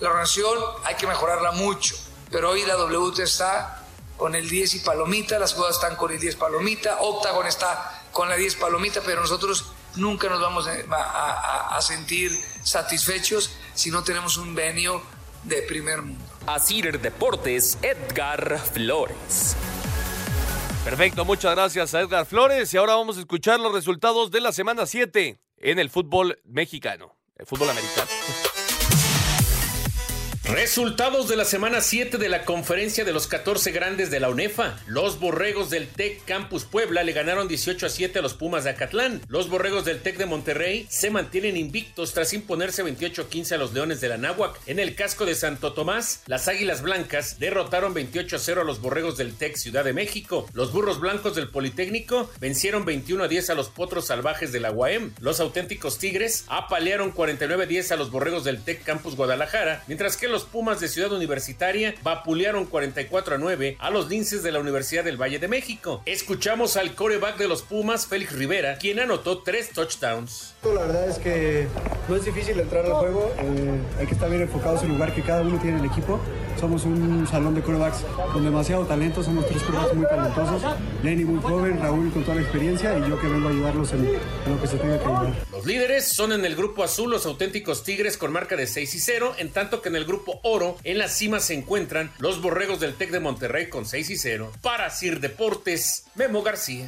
La 0.01 0.09
organización 0.09 0.59
hay 0.85 0.95
que 0.97 1.07
mejorarla 1.07 1.53
mucho, 1.53 1.95
pero 2.31 2.51
hoy 2.51 2.65
la 2.65 2.77
WT 2.77 3.19
está 3.23 3.85
con 4.17 4.35
el 4.35 4.49
10 4.49 4.75
y 4.75 4.79
palomita, 4.81 5.39
las 5.39 5.55
jugadas 5.55 5.77
están 5.77 5.97
con 5.97 6.11
el 6.13 6.19
10 6.21 6.37
palomita, 6.37 6.99
Octagon 7.01 7.47
está 7.47 8.03
con 8.13 8.29
la 8.29 8.37
10 8.37 8.57
palomita, 8.57 9.01
pero 9.05 9.21
nosotros 9.21 9.73
nunca 9.97 10.29
nos 10.29 10.41
vamos 10.41 10.67
a, 10.67 10.73
a- 10.95 11.77
a 11.77 11.83
sentir 11.83 12.31
satisfechos 12.63 13.51
si 13.75 13.91
no 13.91 14.03
tenemos 14.03 14.37
un 14.37 14.55
venio 14.55 15.03
de 15.45 15.63
primer 15.63 16.03
mundo. 16.03 16.25
Asir 16.47 17.01
Deportes, 17.01 17.79
Edgar 17.83 18.59
Flores. 18.73 19.57
Perfecto, 20.85 21.25
muchas 21.27 21.55
gracias 21.55 21.95
a 21.95 22.01
Edgar 22.01 22.25
Flores. 22.27 22.73
Y 22.73 22.77
ahora 22.79 22.95
vamos 22.95 23.17
a 23.19 23.21
escuchar 23.21 23.61
los 23.61 23.73
resultados 23.73 24.31
de 24.31 24.41
la 24.41 24.53
semana 24.53 24.87
7 24.87 25.39
en 25.59 25.79
el 25.79 25.91
fútbol 25.91 26.41
mexicano, 26.45 27.17
el 27.37 27.47
fútbol 27.47 27.69
americano. 27.71 28.09
Resultados 30.53 31.29
de 31.29 31.37
la 31.37 31.45
semana 31.45 31.81
7 31.81 32.19
de 32.19 32.29
la 32.29 32.45
conferencia 32.45 33.05
de 33.05 33.13
los 33.13 33.29
14 33.29 33.71
grandes 33.71 34.11
de 34.11 34.19
la 34.19 34.31
UNEFA. 34.31 34.81
Los 34.89 35.21
borregos 35.21 35.71
del 35.71 35.87
TEC 35.87 36.25
Campus 36.25 36.65
Puebla 36.65 37.05
le 37.05 37.13
ganaron 37.13 37.47
18 37.47 37.87
a 37.87 37.89
7 37.89 38.19
a 38.19 38.23
los 38.23 38.35
Pumas 38.35 38.65
de 38.65 38.71
Acatlán. 38.71 39.21
Los 39.29 39.49
borregos 39.49 39.85
del 39.85 40.01
TEC 40.01 40.19
de 40.19 40.27
Monterrey 40.27 40.87
se 40.91 41.11
mantienen 41.11 41.57
invictos 41.57 42.15
tras 42.15 42.33
imponerse 42.33 42.83
28 42.83 43.23
a 43.23 43.29
15 43.29 43.55
a 43.55 43.59
los 43.59 43.73
Leones 43.73 44.01
de 44.01 44.09
la 44.09 44.19
Náhuac. 44.19 44.61
En 44.67 44.81
el 44.81 44.97
casco 44.97 45.25
de 45.25 45.37
Santo 45.37 45.73
Tomás, 45.73 46.23
las 46.27 46.49
Águilas 46.49 46.83
Blancas 46.83 47.39
derrotaron 47.39 47.95
28 47.95 48.35
a 48.35 48.39
0 48.41 48.63
a 48.63 48.65
los 48.65 48.81
borregos 48.81 49.17
del 49.17 49.37
TEC 49.37 49.57
Ciudad 49.57 49.85
de 49.85 49.93
México. 49.93 50.49
Los 50.53 50.73
burros 50.73 50.99
blancos 50.99 51.37
del 51.37 51.49
Politécnico 51.49 52.29
vencieron 52.41 52.85
21 52.85 53.23
a 53.23 53.29
10 53.29 53.51
a 53.51 53.55
los 53.55 53.69
potros 53.69 54.09
salvajes 54.09 54.51
de 54.51 54.59
la 54.59 54.73
UAM. 54.73 55.15
Los 55.21 55.39
auténticos 55.39 55.99
Tigres 55.99 56.45
apalearon 56.49 57.13
49 57.13 57.63
a 57.63 57.67
10 57.67 57.93
a 57.93 57.97
los 57.97 58.11
borregos 58.11 58.43
del 58.43 58.65
TEC 58.65 58.83
Campus 58.83 59.15
Guadalajara, 59.15 59.85
mientras 59.87 60.17
que 60.17 60.27
los 60.27 60.40
los 60.41 60.49
Pumas 60.49 60.81
de 60.81 60.89
Ciudad 60.89 61.13
Universitaria 61.13 61.95
vapulearon 62.03 62.65
44 62.65 63.35
a 63.35 63.39
9 63.39 63.77
a 63.79 63.91
los 63.91 64.09
linces 64.09 64.43
de 64.43 64.53
la 64.53 64.59
Universidad 64.59 65.05
del 65.05 65.21
Valle 65.21 65.39
de 65.39 65.49
México. 65.49 66.03
Escuchamos 66.07 66.79
al 66.79 66.95
coreback 66.95 67.37
de 67.37 67.47
los 67.47 67.61
Pumas, 67.61 68.07
Félix 68.07 68.33
Rivera, 68.33 68.79
quien 68.79 69.01
anotó 69.01 69.43
tres 69.43 69.69
touchdowns. 69.69 70.50
La 70.63 70.83
verdad 70.83 71.09
es 71.09 71.19
que 71.19 71.67
no 72.07 72.17
es 72.17 72.25
difícil 72.27 72.61
entrar 72.61 72.85
al 72.85 72.93
juego, 72.93 73.33
eh, 73.39 73.81
hay 73.99 74.07
que 74.07 74.13
estar 74.13 74.29
bien 74.29 74.43
enfocados 74.43 74.83
en 74.83 74.89
el 74.89 74.93
lugar 74.93 75.15
que 75.15 75.23
cada 75.23 75.41
uno 75.41 75.59
tiene 75.59 75.79
en 75.79 75.85
el 75.85 75.91
equipo. 75.91 76.21
Somos 76.61 76.85
un 76.85 77.27
salón 77.27 77.55
de 77.55 77.63
corebacks 77.63 78.05
con 78.31 78.45
demasiado 78.45 78.85
talento, 78.85 79.23
somos 79.23 79.47
tres 79.47 79.63
corebacks 79.63 79.95
muy 79.95 80.07
talentosos. 80.07 80.63
Lenny 81.03 81.25
muy 81.25 81.41
joven, 81.41 81.81
Raúl 81.81 82.13
con 82.13 82.25
toda 82.25 82.35
la 82.35 82.43
experiencia 82.43 82.99
y 82.99 83.09
yo 83.09 83.19
que 83.19 83.27
vengo 83.27 83.49
a 83.49 83.51
ayudarlos 83.53 83.91
en, 83.95 84.05
lo 84.13 84.61
que 84.61 84.67
se 84.67 84.77
tenga 84.77 84.99
que 84.99 85.05
ayudar. 85.07 85.35
Los 85.51 85.65
líderes 85.65 86.09
son 86.09 86.33
en 86.33 86.45
el 86.45 86.55
grupo 86.55 86.85
azul 86.85 87.11
los 87.11 87.25
auténticos 87.25 87.83
Tigres 87.83 88.19
con 88.19 88.31
marca 88.31 88.55
de 88.55 88.67
6 88.67 88.95
y 88.95 88.99
0, 88.99 89.37
en 89.39 89.51
tanto 89.53 89.81
que 89.81 89.89
en 89.89 89.97
el 89.97 90.05
grupo 90.05 90.41
oro 90.43 90.77
en 90.85 90.99
la 90.99 91.09
cima 91.09 91.41
se 91.41 91.55
encuentran 91.55 92.13
los 92.19 92.43
borregos 92.43 92.81
del 92.81 92.97
Tec 92.97 93.13
de 93.13 93.21
Monterrey 93.21 93.71
con 93.71 93.87
6 93.87 94.11
y 94.11 94.17
0. 94.19 94.53
Para 94.61 94.91
Sir 94.91 95.21
Deportes, 95.21 96.05
Memo 96.17 96.43
García. 96.43 96.87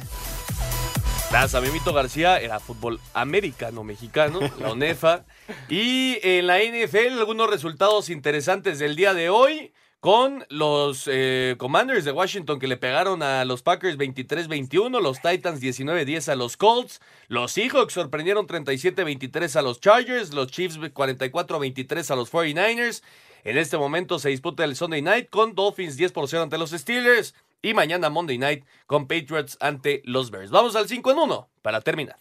Gracias 1.33 1.55
a 1.55 1.61
Memito 1.61 1.93
García, 1.93 2.39
era 2.39 2.59
fútbol 2.59 2.99
americano 3.15 3.83
mexicano, 3.83 4.39
la 4.59 4.69
ONEFA. 4.69 5.25
Y 5.67 6.19
en 6.21 6.45
la 6.45 6.59
NFL, 6.59 7.17
algunos 7.17 7.49
resultados 7.49 8.11
interesantes 8.11 8.77
del 8.77 8.95
día 8.95 9.15
de 9.15 9.29
hoy 9.29 9.73
con 9.99 10.45
los 10.49 11.09
eh, 11.11 11.55
Commanders 11.57 12.05
de 12.05 12.11
Washington 12.11 12.59
que 12.59 12.67
le 12.67 12.77
pegaron 12.77 13.23
a 13.23 13.45
los 13.45 13.63
Packers 13.63 13.97
23-21, 13.97 15.01
los 15.01 15.21
Titans 15.23 15.59
19-10 15.59 16.31
a 16.31 16.35
los 16.35 16.55
Colts, 16.55 17.01
los 17.29 17.51
Seahawks 17.51 17.93
sorprendieron 17.93 18.45
37-23 18.45 19.55
a 19.55 19.63
los 19.63 19.81
Chargers, 19.81 20.35
los 20.35 20.49
Chiefs 20.49 20.77
44-23 20.77 22.11
a 22.11 22.15
los 22.15 22.31
49ers. 22.31 23.01
En 23.43 23.57
este 23.57 23.79
momento 23.79 24.19
se 24.19 24.29
disputa 24.29 24.63
el 24.65 24.75
Sunday 24.75 25.01
Night 25.01 25.31
con 25.31 25.55
Dolphins 25.55 25.97
10 25.97 26.11
por 26.11 26.27
0 26.27 26.43
ante 26.43 26.59
los 26.59 26.69
Steelers 26.69 27.33
y 27.63 27.73
mañana 27.73 28.11
Monday 28.11 28.37
Night 28.37 28.65
con 28.85 29.07
Patriots 29.07 29.57
ante 29.59 30.03
los 30.05 30.29
Bears. 30.29 30.51
Vamos 30.51 30.75
al 30.75 30.87
5 30.87 31.11
en 31.11 31.17
1 31.17 31.49
para 31.63 31.81
terminar. 31.81 32.17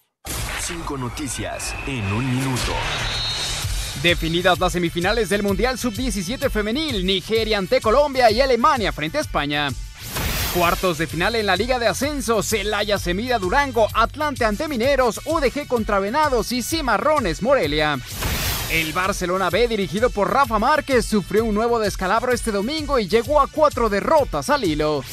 Cinco 0.61 0.97
noticias 0.97 1.75
en 1.87 2.05
un 2.13 2.35
minuto. 2.35 2.73
Definidas 4.03 4.59
las 4.59 4.73
semifinales 4.73 5.29
del 5.29 5.43
Mundial 5.43 5.79
Sub-17 5.79 6.49
femenil, 6.49 7.05
Nigeria 7.05 7.59
ante 7.59 7.81
Colombia 7.81 8.31
y 8.31 8.41
Alemania 8.41 8.93
frente 8.93 9.19
a 9.19 9.21
España. 9.21 9.69
Cuartos 10.55 10.99
de 10.99 11.07
final 11.07 11.35
en 11.35 11.47
la 11.47 11.57
Liga 11.57 11.79
de 11.79 11.89
Ascenso, 11.89 12.43
Celaya 12.43 12.99
Semida 12.99 13.39
Durango, 13.39 13.89
Atlante 13.95 14.45
ante 14.45 14.69
Mineros, 14.69 15.21
UDG 15.25 15.67
contra 15.67 15.99
Venados 15.99 16.53
y 16.53 16.63
Cimarrones 16.63 17.43
Morelia. 17.43 17.99
El 18.73 18.95
Barcelona 18.95 19.51
B, 19.51 19.69
dirigido 19.69 20.09
por 20.09 20.33
Rafa 20.33 20.59
Márquez, 20.59 21.05
sufrió 21.05 21.45
un 21.45 21.55
nuevo 21.55 21.79
descalabro 21.79 22.33
este 22.33 22.51
domingo 22.51 22.99
y 22.99 23.07
llegó 23.07 23.39
a 23.39 23.47
cuatro 23.47 23.91
derrotas 23.91 24.49
al 24.49 24.65
hilo. 24.65 25.05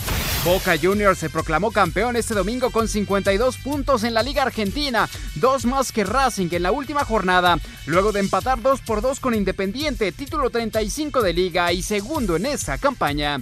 Boca 0.46 0.78
Juniors 0.82 1.20
se 1.20 1.30
proclamó 1.30 1.70
campeón 1.70 2.16
este 2.16 2.34
domingo 2.34 2.72
con 2.72 2.88
52 2.88 3.58
puntos 3.58 4.06
en 4.06 4.14
la 4.14 4.24
Liga 4.24 4.44
Argentina, 4.44 5.10
dos 5.36 5.66
más 5.66 5.92
que 5.92 6.06
Racing 6.06 6.48
en 6.52 6.64
la 6.64 6.72
última 6.72 7.04
jornada, 7.04 7.60
luego 7.86 8.14
de 8.14 8.22
empatar 8.22 8.62
2 8.62 8.80
por 8.80 9.02
2 9.02 9.20
con 9.20 9.34
Independiente, 9.34 10.14
título 10.14 10.50
35 10.50 11.22
de 11.22 11.34
Liga 11.34 11.74
y 11.74 11.82
segundo 11.82 12.38
en 12.38 12.46
esa 12.46 12.78
campaña. 12.78 13.42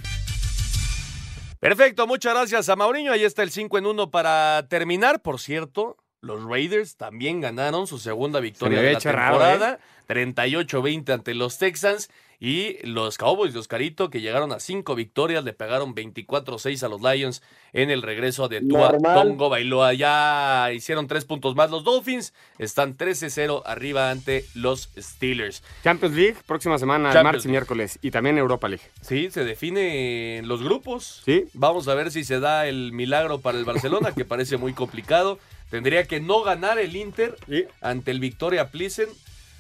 Perfecto, 1.60 2.08
muchas 2.08 2.34
gracias 2.34 2.70
a 2.70 2.76
Mauriño. 2.76 3.12
Ahí 3.12 3.24
está 3.24 3.44
el 3.44 3.52
5 3.52 3.78
en 3.78 3.86
1 3.86 4.10
para 4.10 4.68
terminar. 4.68 5.22
Por 5.22 5.40
cierto, 5.40 5.98
los 6.22 6.44
Raiders 6.44 6.96
también 6.96 7.42
ganaron 7.42 7.88
su 7.88 8.00
segunda 8.00 8.40
victoria 8.40 8.82
de 8.82 8.94
la 8.94 9.00
temporada. 9.00 9.80
38-20 10.08 11.14
ante 11.14 11.34
los 11.34 11.58
Texans. 11.58 12.10
Y 12.40 12.78
los 12.86 13.18
Cowboys 13.18 13.54
de 13.54 13.60
Oscarito, 13.60 14.12
que 14.12 14.22
llegaron 14.22 14.52
a 14.52 14.60
cinco 14.60 14.94
victorias, 14.94 15.44
le 15.44 15.54
pegaron 15.54 15.96
24-6 15.96 16.84
a 16.84 16.88
los 16.88 17.02
Lions 17.02 17.42
en 17.74 17.90
el 17.90 18.04
regreso 18.04 18.48
de 18.48 18.62
Tua 18.62 18.96
Tongo 18.96 19.50
Bailoa. 19.50 19.94
Ya 19.94 20.72
hicieron 20.72 21.08
tres 21.08 21.26
puntos 21.26 21.56
más 21.56 21.72
los 21.72 21.84
Dolphins. 21.84 22.36
Están 22.60 22.96
13-0 22.96 23.64
arriba 23.66 24.12
ante 24.12 24.46
los 24.54 24.92
Steelers. 24.96 25.64
Champions 25.84 26.16
League, 26.16 26.36
próxima 26.46 26.78
semana, 26.78 27.06
Champions 27.06 27.24
martes 27.24 27.46
y 27.46 27.50
miércoles. 27.50 28.00
Y 28.04 28.12
también 28.12 28.38
Europa 28.38 28.68
League. 28.68 28.84
Sí, 29.02 29.32
se 29.32 29.44
define 29.44 30.38
en 30.38 30.48
los 30.48 30.62
grupos. 30.62 31.24
Sí. 31.26 31.46
Vamos 31.54 31.88
a 31.88 31.96
ver 31.96 32.12
si 32.12 32.24
se 32.24 32.40
da 32.40 32.68
el 32.68 32.92
milagro 32.92 33.42
para 33.42 33.58
el 33.58 33.66
Barcelona, 33.66 34.12
que 34.12 34.26
parece 34.26 34.58
muy 34.58 34.74
complicado. 34.74 35.40
Tendría 35.70 36.06
que 36.06 36.20
no 36.20 36.44
ganar 36.44 36.80
el 36.80 36.96
Inter 36.96 37.36
ante 37.82 38.12
el 38.12 38.20
Victoria 38.20 38.70
Plissen. 38.72 39.10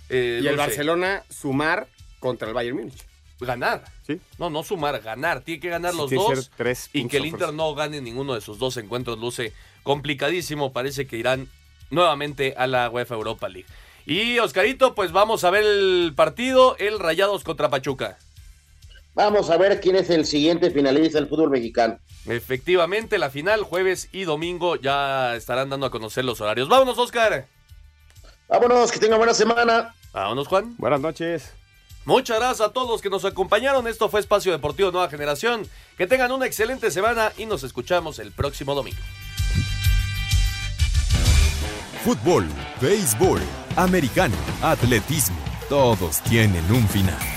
Eh, 0.10 0.40
Y 0.42 0.44
no 0.46 0.50
el 0.52 0.56
sé, 0.56 0.62
Barcelona 0.62 1.24
sumar 1.30 1.88
contra 2.20 2.48
el 2.48 2.54
Bayern 2.54 2.78
Múnich. 2.78 3.06
Ganar. 3.40 3.84
Sí. 4.06 4.20
No, 4.40 4.50
no 4.50 4.64
sumar, 4.64 5.00
ganar. 5.02 5.42
Tiene 5.42 5.60
que 5.60 5.70
ganar 5.70 5.92
Sí, 5.92 5.98
los 5.98 6.10
dos. 6.12 6.52
tres 6.58 6.90
y 6.94 7.08
que 7.08 7.18
el 7.18 7.26
Inter 7.28 7.54
no 7.54 7.76
gane 7.76 8.02
ninguno 8.02 8.34
de 8.34 8.42
sus 8.42 8.58
dos 8.58 8.78
encuentros. 8.78 9.20
Luce 9.20 9.54
complicadísimo. 9.84 10.74
Parece 10.74 11.06
que 11.08 11.18
irán 11.18 11.48
nuevamente 11.92 12.56
a 12.58 12.68
la 12.68 12.90
UEFA 12.90 13.16
Europa 13.16 13.48
League. 13.50 13.68
Y 14.06 14.40
Oscarito, 14.40 14.96
pues 14.96 15.12
vamos 15.12 15.44
a 15.44 15.50
ver 15.52 15.64
el 15.66 16.14
partido. 16.16 16.78
El 16.78 16.98
Rayados 17.00 17.44
contra 17.44 17.70
Pachuca. 17.70 18.18
Vamos 19.18 19.50
a 19.50 19.58
ver 19.58 19.82
quién 19.82 19.96
es 19.96 20.12
el 20.12 20.28
siguiente 20.28 20.70
finalista 20.70 21.18
del 21.18 21.28
fútbol 21.28 21.50
mexicano. 21.50 21.98
Efectivamente, 22.28 23.18
la 23.18 23.32
final, 23.32 23.64
jueves 23.64 24.10
y 24.12 24.26
domingo, 24.26 24.76
ya 24.76 25.36
estarán 25.36 25.72
dando 25.72 25.88
a 25.88 25.90
conocer 25.90 26.24
los 26.24 26.40
horarios. 26.40 26.70
Vámonos, 26.70 27.00
Oscar. 27.00 27.48
Vámonos, 28.48 28.92
que 28.92 29.00
tenga 29.00 29.18
buena 29.18 29.34
semana. 29.34 29.96
Vámonos, 30.14 30.48
Juan. 30.48 30.76
Buenas 30.78 31.02
noches. 31.02 31.52
Muchas 32.06 32.38
gracias 32.38 32.70
a 32.70 32.72
todos 32.72 32.88
los 32.88 33.02
que 33.02 33.10
nos 33.10 33.26
acompañaron. 33.26 33.88
Esto 33.88 34.08
fue 34.08 34.20
Espacio 34.20 34.52
Deportivo 34.52 34.92
Nueva 34.92 35.10
Generación. 35.10 35.68
Que 35.98 36.06
tengan 36.06 36.32
una 36.32 36.46
excelente 36.46 36.92
semana 36.92 37.32
y 37.40 37.48
nos 37.48 37.64
escuchamos 37.64 38.20
el 38.20 38.32
próximo 38.32 38.76
domingo. 38.76 39.02
Fútbol, 42.04 42.46
béisbol, 42.80 43.42
americano, 43.78 44.38
atletismo, 44.62 45.40
todos 45.70 46.22
tienen 46.22 46.64
un 46.72 46.88
final. 46.88 47.37